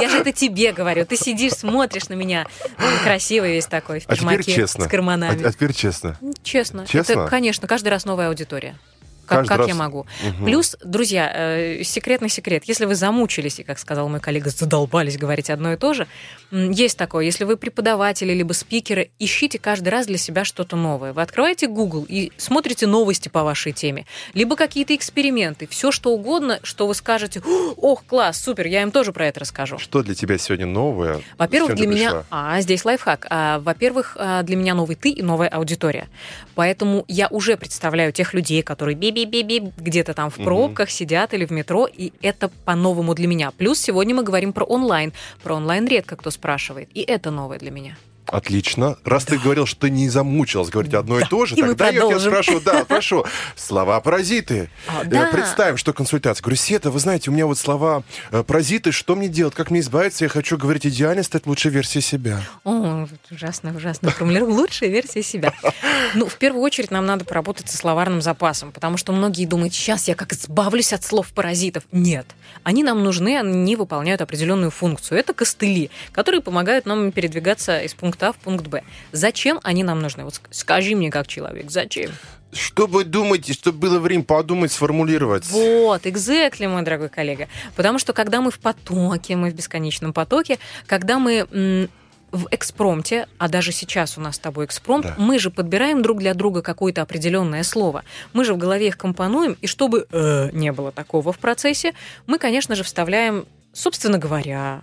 Я 0.00 0.08
же 0.08 0.18
это 0.18 0.32
тебе 0.32 0.72
говорю. 0.72 1.04
Ты 1.06 1.16
сидишь, 1.16 1.52
смотришь 1.52 2.08
на 2.08 2.14
меня. 2.14 2.46
красивый 3.04 3.52
весь 3.52 3.66
такой, 3.66 4.00
в 4.00 4.06
пижмаке, 4.06 4.66
с 4.66 4.74
карманами. 4.74 5.44
А, 5.44 5.48
а 5.48 5.52
теперь 5.52 5.72
честно. 5.72 6.18
Честно. 6.42 6.86
Честно? 6.86 7.12
Это, 7.12 7.26
конечно, 7.26 7.68
каждый 7.68 7.88
раз 7.88 8.04
новая 8.04 8.28
аудитория 8.28 8.76
как, 9.38 9.46
как 9.46 9.58
раз... 9.58 9.68
я 9.68 9.74
могу. 9.74 10.00
Угу. 10.00 10.44
Плюс, 10.44 10.76
друзья, 10.82 11.30
э, 11.34 11.82
секретный 11.84 12.28
секрет. 12.28 12.64
Если 12.66 12.84
вы 12.84 12.94
замучились, 12.94 13.60
и, 13.60 13.62
как 13.62 13.78
сказал 13.78 14.08
мой 14.08 14.20
коллега, 14.20 14.50
задолбались 14.50 15.18
говорить 15.18 15.50
одно 15.50 15.72
и 15.72 15.76
то 15.76 15.94
же, 15.94 16.06
есть 16.50 16.96
такое. 16.98 17.24
Если 17.24 17.44
вы 17.44 17.56
преподаватели 17.56 18.32
либо 18.32 18.52
спикеры, 18.52 19.10
ищите 19.18 19.58
каждый 19.58 19.90
раз 19.90 20.06
для 20.06 20.18
себя 20.18 20.44
что-то 20.44 20.76
новое. 20.76 21.12
Вы 21.12 21.22
открываете 21.22 21.68
Google 21.68 22.06
и 22.08 22.32
смотрите 22.36 22.86
новости 22.86 23.28
по 23.28 23.44
вашей 23.44 23.72
теме, 23.72 24.06
либо 24.34 24.56
какие-то 24.56 24.94
эксперименты, 24.94 25.66
все 25.66 25.92
что 25.92 26.12
угодно, 26.12 26.58
что 26.62 26.86
вы 26.86 26.94
скажете, 26.94 27.42
ох, 27.76 28.04
класс, 28.04 28.42
супер, 28.42 28.66
я 28.66 28.82
им 28.82 28.90
тоже 28.90 29.12
про 29.12 29.26
это 29.26 29.40
расскажу. 29.40 29.78
Что 29.78 30.02
для 30.02 30.14
тебя 30.14 30.38
сегодня 30.38 30.66
новое? 30.66 31.20
Во-первых, 31.38 31.76
для 31.76 31.86
меня... 31.86 32.24
А, 32.30 32.60
здесь 32.60 32.84
лайфхак. 32.84 33.26
А, 33.30 33.60
во-первых, 33.60 34.16
а, 34.18 34.42
для 34.42 34.56
меня 34.56 34.74
новый 34.74 34.96
ты 34.96 35.10
и 35.10 35.22
новая 35.22 35.48
аудитория. 35.48 36.08
Поэтому 36.54 37.04
я 37.08 37.28
уже 37.28 37.56
представляю 37.56 38.12
тех 38.12 38.34
людей, 38.34 38.62
которые 38.62 38.96
би 38.96 39.10
би-би-би, 39.24 39.72
где-то 39.76 40.14
там 40.14 40.30
в 40.30 40.36
пробках 40.36 40.88
угу. 40.88 40.94
сидят 40.94 41.34
или 41.34 41.44
в 41.44 41.50
метро, 41.50 41.86
и 41.86 42.12
это 42.22 42.48
по-новому 42.64 43.14
для 43.14 43.26
меня. 43.26 43.50
Плюс 43.50 43.78
сегодня 43.78 44.14
мы 44.14 44.22
говорим 44.22 44.52
про 44.52 44.64
онлайн. 44.64 45.12
Про 45.42 45.56
онлайн 45.56 45.86
редко 45.86 46.16
кто 46.16 46.30
спрашивает, 46.30 46.88
и 46.94 47.00
это 47.00 47.30
новое 47.30 47.58
для 47.58 47.70
меня. 47.70 47.96
Отлично. 48.30 48.96
Раз 49.04 49.24
да. 49.24 49.32
ты 49.32 49.38
говорил, 49.38 49.66
что 49.66 49.80
ты 49.80 49.90
не 49.90 50.08
замучилась 50.08 50.68
говорить 50.68 50.94
одно 50.94 51.18
да. 51.18 51.26
и 51.26 51.28
то 51.28 51.46
же, 51.46 51.56
и 51.56 51.60
тогда 51.60 51.88
я 51.88 52.00
тебя 52.00 52.20
спрошу, 52.20 52.60
да, 52.60 52.84
прошу, 52.88 53.24
слова-паразиты. 53.56 54.70
А, 54.86 55.04
да. 55.04 55.30
Представим, 55.32 55.76
что 55.76 55.92
консультация. 55.92 56.42
Говорю, 56.42 56.56
Сета, 56.56 56.90
вы 56.90 57.00
знаете, 57.00 57.30
у 57.30 57.32
меня 57.32 57.46
вот 57.46 57.58
слова 57.58 58.04
э, 58.30 58.44
паразиты, 58.44 58.92
что 58.92 59.16
мне 59.16 59.28
делать, 59.28 59.54
как 59.54 59.70
мне 59.70 59.80
избавиться? 59.80 60.24
Я 60.24 60.28
хочу 60.28 60.56
говорить 60.56 60.86
идеально, 60.86 61.24
стать 61.24 61.46
лучшей 61.46 61.72
версией 61.72 62.02
себя. 62.02 62.40
О, 62.64 63.06
ужасно, 63.30 63.74
ужасно 63.76 64.10
формулировка. 64.10 64.52
Лучшая 64.52 64.90
версия 64.90 65.22
себя. 65.22 65.52
Ну, 66.14 66.26
в 66.26 66.36
первую 66.36 66.62
очередь 66.62 66.90
нам 66.90 67.06
надо 67.06 67.24
поработать 67.24 67.68
со 67.68 67.76
словарным 67.76 68.22
запасом, 68.22 68.70
потому 68.70 68.96
что 68.96 69.12
многие 69.12 69.46
думают, 69.46 69.74
сейчас 69.74 70.06
я 70.08 70.14
как 70.14 70.32
избавлюсь 70.32 70.92
от 70.92 71.04
слов 71.04 71.28
паразитов. 71.32 71.84
Нет. 71.90 72.26
Они 72.62 72.84
нам 72.84 73.02
нужны, 73.02 73.38
они 73.38 73.74
выполняют 73.74 74.20
определенную 74.20 74.70
функцию. 74.70 75.18
Это 75.18 75.32
костыли, 75.32 75.90
которые 76.12 76.42
помогают 76.42 76.86
нам 76.86 77.10
передвигаться 77.10 77.80
из 77.80 77.94
пункта 77.94 78.19
пункта 78.20 78.28
А 78.28 78.32
в 78.32 78.36
пункт 78.36 78.66
Б. 78.66 78.82
Зачем 79.12 79.60
они 79.62 79.82
нам 79.82 80.00
нужны? 80.00 80.24
Вот 80.24 80.40
скажи 80.50 80.94
мне 80.94 81.10
как 81.10 81.26
человек, 81.26 81.70
зачем? 81.70 82.10
Чтобы 82.52 83.04
думать, 83.04 83.52
чтобы 83.54 83.78
было 83.78 83.98
время 84.00 84.24
подумать, 84.24 84.72
сформулировать. 84.72 85.46
Вот, 85.50 86.04
exactly, 86.04 86.68
мой 86.68 86.82
дорогой 86.82 87.08
коллега. 87.08 87.48
Потому 87.76 87.98
что 87.98 88.12
когда 88.12 88.40
мы 88.40 88.50
в 88.50 88.58
потоке, 88.58 89.36
мы 89.36 89.50
в 89.50 89.54
бесконечном 89.54 90.12
потоке, 90.12 90.58
когда 90.86 91.18
мы 91.18 91.88
в 92.32 92.46
экспромте, 92.52 93.26
а 93.38 93.48
даже 93.48 93.72
сейчас 93.72 94.16
у 94.16 94.20
нас 94.20 94.36
с 94.36 94.38
тобой 94.38 94.64
экспромт, 94.64 95.04
да. 95.04 95.14
мы 95.18 95.40
же 95.40 95.50
подбираем 95.50 96.00
друг 96.00 96.18
для 96.18 96.32
друга 96.32 96.62
какое-то 96.62 97.02
определенное 97.02 97.64
слово. 97.64 98.04
Мы 98.32 98.44
же 98.44 98.54
в 98.54 98.56
голове 98.56 98.86
их 98.86 98.96
компонуем, 98.96 99.56
и 99.60 99.66
чтобы 99.66 100.06
э, 100.12 100.50
не 100.52 100.70
было 100.70 100.92
такого 100.92 101.32
в 101.32 101.38
процессе, 101.40 101.92
мы, 102.28 102.38
конечно 102.38 102.76
же, 102.76 102.84
вставляем, 102.84 103.46
собственно 103.72 104.18
говоря, 104.18 104.82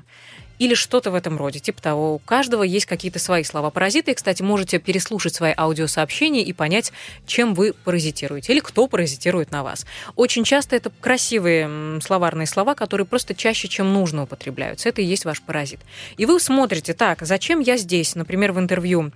или 0.60 0.74
что-то 0.74 1.12
в 1.12 1.16
этом 1.16 1.38
роде, 1.38 1.60
типа 1.60 1.82
того. 1.82 2.16
У 2.16 2.20
каждого 2.20 2.64
есть 2.64 2.86
какие-то 2.86 3.20
свои 3.20 3.43
слова-паразиты. 3.43 4.12
И, 4.12 4.14
кстати, 4.14 4.41
можете 4.41 4.80
переслушать 4.80 5.36
свои 5.36 5.53
аудиосообщения 5.55 6.43
и 6.43 6.53
понять, 6.53 6.91
чем 7.26 7.53
вы 7.53 7.74
паразитируете 7.74 8.53
или 8.53 8.60
кто 8.60 8.88
паразитирует 8.88 9.51
на 9.51 9.64
вас. 9.64 9.86
Очень 10.16 10.43
часто 10.43 10.76
это 10.76 10.91
красивые 11.01 12.01
словарные 12.01 12.47
слова, 12.47 12.76
которые 12.76 13.05
просто 13.05 13.36
чаще, 13.36 13.68
чем 13.68 13.93
нужно 13.93 14.24
употребляются. 14.24 14.89
Это 14.89 15.01
и 15.01 15.05
есть 15.05 15.26
ваш 15.26 15.41
паразит. 15.41 15.80
И 16.18 16.26
вы 16.26 16.39
смотрите, 16.39 16.93
так, 16.93 17.22
зачем 17.22 17.60
я 17.60 17.78
здесь, 17.78 18.16
например, 18.16 18.51
в 18.51 18.60
интервью 18.60 19.12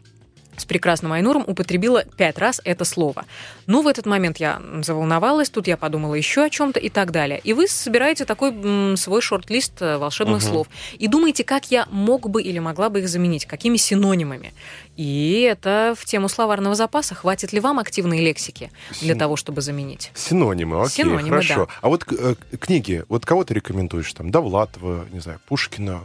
с 0.57 0.65
прекрасным 0.65 1.13
Айнуром 1.13 1.43
употребила 1.47 2.03
пять 2.17 2.37
раз 2.37 2.61
это 2.63 2.85
слово. 2.85 3.25
Ну, 3.67 3.81
в 3.81 3.87
этот 3.87 4.05
момент 4.05 4.37
я 4.37 4.61
заволновалась, 4.83 5.49
тут 5.49 5.67
я 5.67 5.77
подумала 5.77 6.15
еще 6.15 6.43
о 6.43 6.49
чем-то 6.49 6.79
и 6.79 6.89
так 6.89 7.11
далее. 7.11 7.39
И 7.43 7.53
вы 7.53 7.67
собираете 7.67 8.25
такой 8.25 8.51
м, 8.51 8.97
свой 8.97 9.21
шорт-лист 9.21 9.81
э, 9.81 9.97
волшебных 9.97 10.37
угу. 10.37 10.45
слов 10.45 10.67
и 10.97 11.07
думаете, 11.07 11.43
как 11.43 11.71
я 11.71 11.87
мог 11.89 12.29
бы 12.29 12.41
или 12.41 12.59
могла 12.59 12.89
бы 12.89 12.99
их 12.99 13.09
заменить, 13.09 13.45
какими 13.45 13.77
синонимами. 13.77 14.53
И 14.97 15.47
это 15.49 15.95
в 15.97 16.05
тему 16.05 16.29
словарного 16.29 16.75
запаса. 16.75 17.15
Хватит 17.15 17.53
ли 17.53 17.59
вам 17.59 17.79
активной 17.79 18.19
лексики 18.19 18.71
для 18.99 19.13
Син... 19.13 19.19
того, 19.19 19.35
чтобы 19.35 19.61
заменить? 19.61 20.11
Синонимы, 20.13 20.81
окей, 20.81 21.05
Синонимы, 21.05 21.29
хорошо. 21.29 21.65
Да. 21.65 21.73
А 21.81 21.89
вот 21.89 22.05
э, 22.11 22.35
книги, 22.59 23.03
вот 23.07 23.25
кого 23.25 23.43
ты 23.43 23.53
рекомендуешь? 23.53 24.11
Там 24.13 24.31
Довлатова, 24.31 25.05
не 25.11 25.19
знаю, 25.19 25.39
Пушкина, 25.47 26.01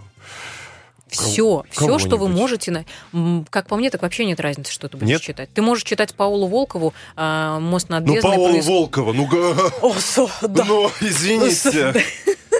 Все, 1.09 1.64
все, 1.70 1.98
что 1.98 2.16
вы 2.16 2.28
можете. 2.28 2.84
Как 3.50 3.68
по 3.68 3.76
мне, 3.76 3.90
так 3.90 4.02
вообще 4.02 4.24
нет 4.24 4.40
разницы, 4.40 4.72
что 4.72 4.88
ты 4.88 4.96
будешь 4.96 5.09
нет? 5.09 5.22
читать. 5.22 5.48
Ты 5.54 5.62
можешь 5.62 5.84
читать 5.84 6.14
Паулу 6.14 6.48
Волкову 6.48 6.94
«Мост 7.16 7.88
над 7.88 8.04
бездной». 8.04 8.30
Ну, 8.30 8.36
Паулу 8.36 8.48
проис... 8.50 8.66
Волкова, 8.66 9.12
ну... 9.12 9.28
О, 9.82 9.94
со, 9.94 10.28
да. 10.42 10.64
Ну, 10.64 10.90
извините. 11.00 12.04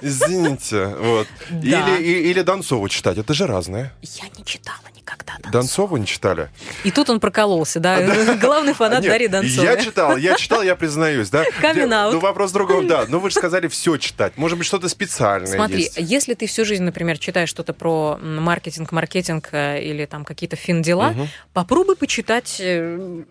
Извините. 0.03 0.87
Вот. 0.87 1.27
Да. 1.51 1.97
Или, 1.99 2.31
или 2.31 2.43
Донцову 2.43 2.89
читать. 2.89 3.19
Это 3.19 3.35
же 3.35 3.47
разное. 3.47 3.93
Я 4.03 4.25
не 4.37 4.45
читала 4.45 4.79
никогда 5.07 5.35
Донцову. 5.35 5.53
Донцову 5.53 5.97
не 5.97 6.07
читали? 6.07 6.49
И 6.85 6.91
тут 6.91 7.11
он 7.11 7.21
прокололся, 7.21 7.81
да? 7.81 8.01
Главный 8.41 8.75
фанат 8.75 9.03
Дарьи 9.03 9.29
Донцовой. 9.29 9.65
Я 9.65 9.77
читал, 9.77 10.17
я 10.17 10.37
читал, 10.37 10.63
я 10.63 10.75
признаюсь, 10.77 11.31
да? 11.31 11.45
Камин 11.61 11.89
Ну, 11.89 12.19
вопрос 12.19 12.53
другого, 12.53 12.83
да. 12.83 13.05
Ну, 13.09 13.21
вы 13.21 13.31
же 13.31 13.37
сказали 13.37 13.69
все 13.69 13.97
читать. 13.97 14.37
Может 14.37 14.59
быть, 14.59 14.67
что-то 14.67 14.89
специальное 14.89 15.55
Смотри, 15.55 15.89
если 15.97 16.35
ты 16.35 16.47
всю 16.47 16.65
жизнь, 16.65 16.83
например, 16.83 17.19
читаешь 17.19 17.49
что-то 17.49 17.73
про 17.73 18.19
маркетинг, 18.21 18.93
маркетинг 18.93 19.49
э, 19.53 19.83
или 19.83 20.07
там 20.07 20.25
какие-то 20.25 20.57
фин-дела, 20.57 21.15
попробуй 21.53 21.97
почитать 21.97 22.57
э, 22.59 23.23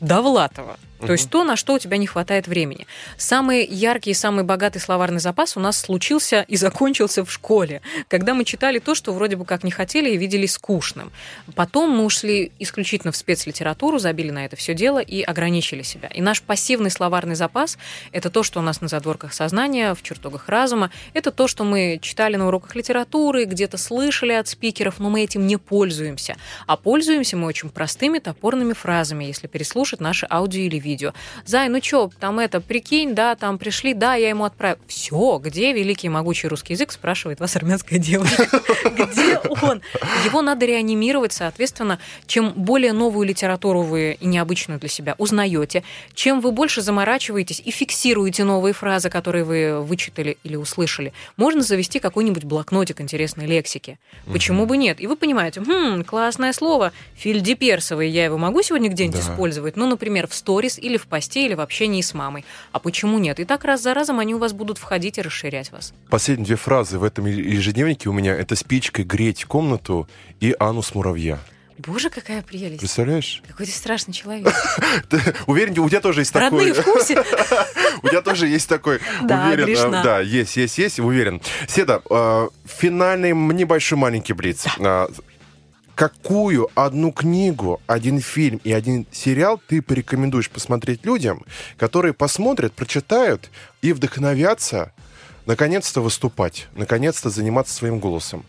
Довлатова. 0.00 0.76
То 1.00 1.06
угу. 1.06 1.12
есть 1.12 1.30
то, 1.30 1.44
на 1.44 1.56
что 1.56 1.74
у 1.74 1.78
тебя 1.78 1.96
не 1.96 2.06
хватает 2.06 2.46
времени. 2.46 2.86
Самый 3.16 3.64
яркий 3.64 4.10
и 4.10 4.14
самый 4.14 4.44
богатый 4.44 4.80
словарный 4.80 5.20
запас 5.20 5.56
у 5.56 5.60
нас 5.60 5.80
случился 5.80 6.44
и 6.46 6.56
закончился 6.56 7.24
в 7.24 7.32
школе, 7.32 7.80
когда 8.08 8.34
мы 8.34 8.44
читали 8.44 8.78
то, 8.78 8.94
что 8.94 9.12
вроде 9.12 9.36
бы 9.36 9.46
как 9.46 9.64
не 9.64 9.70
хотели 9.70 10.10
и 10.10 10.18
видели 10.18 10.44
скучным. 10.46 11.10
Потом 11.54 11.90
мы 11.90 12.04
ушли 12.04 12.52
исключительно 12.58 13.12
в 13.12 13.16
спецлитературу, 13.16 13.98
забили 13.98 14.30
на 14.30 14.44
это 14.44 14.56
все 14.56 14.74
дело 14.74 14.98
и 14.98 15.22
ограничили 15.22 15.82
себя. 15.82 16.08
И 16.08 16.20
наш 16.20 16.42
пассивный 16.42 16.90
словарный 16.90 17.34
запас— 17.34 17.78
это 18.12 18.28
то, 18.28 18.42
что 18.42 18.60
у 18.60 18.62
нас 18.62 18.82
на 18.82 18.88
задворках 18.88 19.32
сознания, 19.32 19.94
в 19.94 20.02
чертогах 20.02 20.48
разума. 20.48 20.90
Это 21.14 21.30
то, 21.30 21.48
что 21.48 21.64
мы 21.64 21.98
читали 22.02 22.36
на 22.36 22.48
уроках 22.48 22.74
литературы, 22.76 23.44
где-то 23.44 23.78
слышали 23.78 24.32
от 24.32 24.48
спикеров, 24.48 24.98
но 24.98 25.08
мы 25.08 25.22
этим 25.22 25.46
не 25.46 25.56
пользуемся. 25.56 26.36
А 26.66 26.76
пользуемся 26.76 27.38
мы 27.38 27.46
очень 27.46 27.70
простыми 27.70 28.18
топорными 28.18 28.74
фразами, 28.74 29.24
если 29.24 29.46
переслушать 29.46 30.00
наши 30.00 30.26
аудио 30.30 30.60
или 30.60 30.78
видео 30.78 30.89
видео. 30.90 31.12
Зай, 31.46 31.68
ну 31.68 31.80
чё, 31.80 32.10
там 32.18 32.38
это, 32.38 32.60
прикинь, 32.60 33.14
да, 33.14 33.34
там 33.36 33.58
пришли, 33.58 33.94
да, 33.94 34.14
я 34.14 34.28
ему 34.28 34.44
отправил. 34.44 34.78
Все, 34.86 35.40
где 35.42 35.72
великий 35.72 36.08
могучий 36.08 36.48
русский 36.48 36.74
язык, 36.74 36.92
спрашивает 36.92 37.40
вас 37.40 37.56
армянская 37.56 37.98
девушка. 37.98 38.48
Где 38.90 39.38
он? 39.62 39.82
Его 40.24 40.42
надо 40.42 40.66
реанимировать, 40.66 41.32
соответственно, 41.32 41.98
чем 42.26 42.52
более 42.56 42.92
новую 42.92 43.26
литературу 43.26 43.82
вы 43.82 44.16
и 44.20 44.26
необычную 44.26 44.80
для 44.80 44.88
себя 44.88 45.14
узнаете, 45.18 45.82
чем 46.14 46.40
вы 46.40 46.50
больше 46.50 46.82
заморачиваетесь 46.82 47.62
и 47.64 47.70
фиксируете 47.70 48.44
новые 48.44 48.72
фразы, 48.72 49.10
которые 49.10 49.44
вы 49.44 49.80
вычитали 49.80 50.38
или 50.42 50.56
услышали, 50.56 51.12
можно 51.36 51.62
завести 51.62 52.00
какой-нибудь 52.00 52.44
блокнотик 52.44 53.00
интересной 53.00 53.46
лексики. 53.46 53.98
Почему 54.26 54.66
бы 54.66 54.76
нет? 54.76 55.00
И 55.00 55.06
вы 55.06 55.16
понимаете, 55.16 55.60
хм, 55.60 56.04
классное 56.04 56.52
слово, 56.52 56.92
фильдиперсовый, 57.14 58.10
я 58.10 58.24
его 58.24 58.38
могу 58.38 58.62
сегодня 58.62 58.88
где-нибудь 58.88 59.20
использовать? 59.20 59.76
Ну, 59.76 59.86
например, 59.86 60.26
в 60.26 60.34
сторис 60.34 60.78
или 60.80 60.96
в 60.96 61.06
посте, 61.06 61.46
или 61.46 61.54
в 61.54 61.60
общении 61.60 62.00
с 62.00 62.14
мамой. 62.14 62.44
А 62.72 62.78
почему 62.78 63.18
нет? 63.18 63.40
И 63.40 63.44
так 63.44 63.64
раз 63.64 63.82
за 63.82 63.94
разом 63.94 64.18
они 64.18 64.34
у 64.34 64.38
вас 64.38 64.52
будут 64.52 64.78
входить 64.78 65.18
и 65.18 65.22
расширять 65.22 65.72
вас. 65.72 65.92
Последние 66.08 66.46
две 66.46 66.56
фразы 66.56 66.98
в 66.98 67.04
этом 67.04 67.26
ежедневнике 67.26 68.08
у 68.08 68.12
меня 68.12 68.34
это 68.34 68.56
спичкой 68.56 69.04
греть 69.04 69.44
комнату 69.44 70.08
и 70.40 70.54
анус 70.58 70.94
муравья. 70.94 71.38
Боже, 71.86 72.10
какая 72.10 72.42
прелесть. 72.42 72.80
Представляешь? 72.80 73.42
Какой 73.48 73.64
ты 73.64 73.72
страшный 73.72 74.12
человек. 74.12 74.52
Уверен, 75.46 75.78
у 75.78 75.88
тебя 75.88 76.00
тоже 76.00 76.20
есть 76.20 76.32
такой... 76.32 76.66
Родные 76.66 76.74
в 76.74 76.84
курсе? 76.84 77.24
У 78.02 78.08
тебя 78.08 78.20
тоже 78.20 78.48
есть 78.48 78.68
такой... 78.68 79.00
Да, 79.22 79.46
уверен, 79.46 79.90
Да, 79.90 80.20
есть, 80.20 80.56
есть, 80.56 80.78
есть, 80.78 81.00
уверен. 81.00 81.40
Седа, 81.68 82.02
э, 82.08 82.48
финальный 82.66 83.32
небольшой 83.32 83.98
маленький 83.98 84.32
блиц 84.34 84.66
какую 85.94 86.68
одну 86.74 87.12
книгу, 87.12 87.80
один 87.86 88.20
фильм 88.20 88.60
и 88.64 88.72
один 88.72 89.06
сериал 89.12 89.60
ты 89.68 89.82
порекомендуешь 89.82 90.50
посмотреть 90.50 91.04
людям, 91.04 91.44
которые 91.76 92.14
посмотрят, 92.14 92.72
прочитают 92.72 93.50
и 93.82 93.92
вдохновятся 93.92 94.92
наконец-то 95.46 96.00
выступать, 96.00 96.68
наконец-то 96.74 97.30
заниматься 97.30 97.74
своим 97.74 97.98
голосом? 97.98 98.44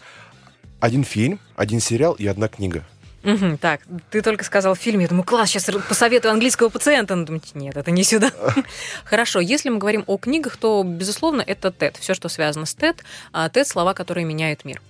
Один 0.79 1.03
фильм, 1.03 1.39
один 1.55 1.79
сериал 1.79 2.13
и 2.13 2.25
одна 2.25 2.47
книга. 2.47 2.85
Угу, 3.23 3.57
так, 3.57 3.81
ты 4.09 4.21
только 4.21 4.43
сказал 4.43 4.75
фильм, 4.75 4.99
я 4.99 5.07
думаю, 5.07 5.23
класс, 5.23 5.49
сейчас 5.49 5.69
посоветую 5.87 6.31
английского 6.31 6.69
пациента. 6.69 7.15
Но 7.15 7.25
думаете, 7.25 7.51
нет, 7.53 7.77
это 7.77 7.91
не 7.91 8.03
сюда. 8.03 8.31
Хорошо, 9.05 9.39
если 9.39 9.69
мы 9.69 9.77
говорим 9.77 10.03
о 10.07 10.17
книгах, 10.17 10.57
то, 10.57 10.83
безусловно, 10.83 11.41
это 11.41 11.67
TED. 11.67 11.97
Все, 11.99 12.15
что 12.15 12.29
связано 12.29 12.65
с 12.65 12.75
TED. 12.75 12.97
TED— 13.31 13.65
слова, 13.65 13.93
которые 13.93 14.25
меняют 14.25 14.65
мир. 14.65 14.81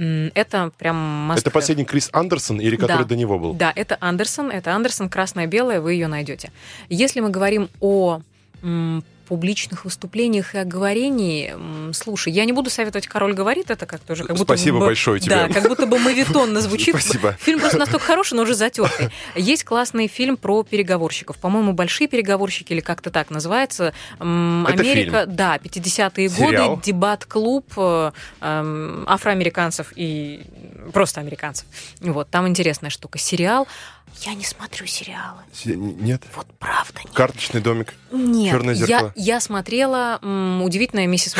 Это 0.00 0.72
прям 0.78 1.30
Это 1.32 1.50
последний 1.50 1.84
Крис 1.84 2.08
Андерсон 2.12 2.60
или 2.60 2.76
который 2.76 3.02
да. 3.02 3.08
до 3.08 3.16
него 3.16 3.38
был? 3.38 3.52
Да, 3.52 3.72
это 3.74 3.98
Андерсон. 4.00 4.50
Это 4.50 4.72
Андерсон, 4.74 5.10
красное-белое, 5.10 5.80
вы 5.80 5.92
ее 5.92 6.06
найдете. 6.06 6.50
Если 6.88 7.20
мы 7.20 7.28
говорим 7.28 7.68
о 7.80 8.22
публичных 9.30 9.84
выступлениях 9.84 10.56
и 10.56 10.58
оговорении. 10.58 11.54
Слушай, 11.92 12.32
я 12.32 12.44
не 12.44 12.52
буду 12.52 12.68
советовать 12.68 13.06
«Король 13.06 13.32
говорит», 13.32 13.70
это 13.70 13.86
как 13.86 14.00
тоже 14.00 14.24
как 14.24 14.36
будто 14.36 14.56
Спасибо 14.56 14.80
бы, 14.80 14.86
большое 14.86 15.20
тебе. 15.20 15.36
Да, 15.36 15.48
как 15.48 15.68
будто 15.68 15.86
бы 15.86 16.00
мавитонно 16.00 16.60
звучит. 16.60 16.96
Спасибо. 16.96 17.36
Фильм 17.40 17.60
просто 17.60 17.78
настолько 17.78 18.04
хороший, 18.04 18.34
но 18.34 18.42
уже 18.42 18.54
затертый. 18.54 19.10
Есть 19.36 19.62
классный 19.62 20.08
фильм 20.08 20.36
про 20.36 20.64
переговорщиков. 20.64 21.36
По-моему, 21.36 21.74
«Большие 21.74 22.08
переговорщики» 22.08 22.72
или 22.72 22.80
как-то 22.80 23.12
так 23.12 23.30
называется. 23.30 23.94
Америка, 24.18 25.20
фильм. 25.20 25.36
да, 25.36 25.58
50-е 25.58 26.28
годы, 26.30 26.82
дебат-клуб 26.82 27.66
э, 27.76 28.10
афроамериканцев 28.40 29.92
и 29.94 30.42
просто 30.92 31.20
американцев. 31.20 31.68
Вот, 32.00 32.28
там 32.30 32.48
интересная 32.48 32.90
штука. 32.90 33.18
Сериал 33.18 33.68
я 34.22 34.34
не 34.34 34.44
смотрю 34.44 34.86
сериалы. 34.86 35.42
Нет? 35.64 36.22
Вот 36.34 36.46
правда 36.58 37.00
нет. 37.04 37.14
Карточный 37.14 37.60
домик? 37.60 37.94
Нет. 38.12 38.52
Черное 38.52 38.74
зеркало? 38.74 39.12
Я, 39.16 39.34
я 39.34 39.40
смотрела 39.40 40.18
м, 40.22 40.62
«Удивительная 40.62 41.06
миссис 41.06 41.34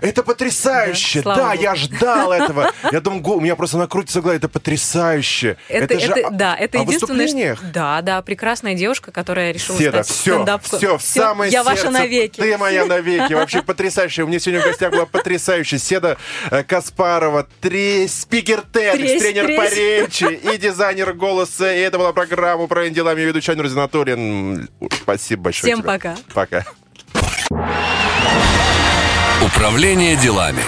Это 0.00 0.22
потрясающе! 0.22 1.22
Да, 1.22 1.52
я 1.52 1.74
ждал 1.74 2.32
этого. 2.32 2.72
Я 2.90 3.00
думаю, 3.00 3.22
у 3.36 3.40
меня 3.40 3.54
просто 3.56 3.78
накрутится 3.78 4.20
глаз. 4.20 4.36
Это 4.36 4.48
потрясающе. 4.48 5.56
Это 5.68 6.00
же 6.00 6.14
Да, 6.30 6.56
это 6.56 6.78
единственное... 6.78 7.56
Да, 7.72 8.02
да, 8.02 8.22
прекрасная 8.22 8.74
девушка, 8.74 9.12
которая 9.12 9.52
решила 9.52 9.78
Седа, 9.78 10.02
стать 10.02 10.16
стендап 10.16 10.62
Все, 10.64 10.98
в 10.98 11.02
самое 11.02 11.52
Я 11.52 11.62
ваша 11.62 11.90
навеки. 11.90 12.40
Ты 12.40 12.56
моя 12.58 12.86
навеки. 12.86 13.32
Вообще 13.32 13.62
потрясающая. 13.62 14.24
У 14.24 14.28
меня 14.28 14.38
сегодня 14.38 14.62
в 14.62 14.66
гостях 14.66 14.92
была 14.92 15.06
потрясающая 15.06 15.78
Седа 15.78 16.16
э, 16.50 16.64
Каспарова, 16.64 17.46
спикер 18.08 18.64
TEDx, 18.72 19.18
тренер 19.18 19.56
по 19.56 19.68
речи 19.68 20.24
и 20.24 20.58
дизайнер 20.58 21.12
голоса. 21.26 21.72
И 21.74 21.78
это 21.80 21.98
была 21.98 22.12
программа 22.12 22.66
про 22.66 22.88
делами 22.88 23.20
ведущий 23.20 23.52
Андрей 23.52 23.68
Занатолин. 23.68 24.68
Спасибо 25.02 25.44
большое 25.44 25.72
Всем 25.72 25.82
тебе. 25.82 25.92
пока. 25.92 26.16
Пока. 26.32 26.64
Управление 29.44 30.16
делами. 30.16 30.62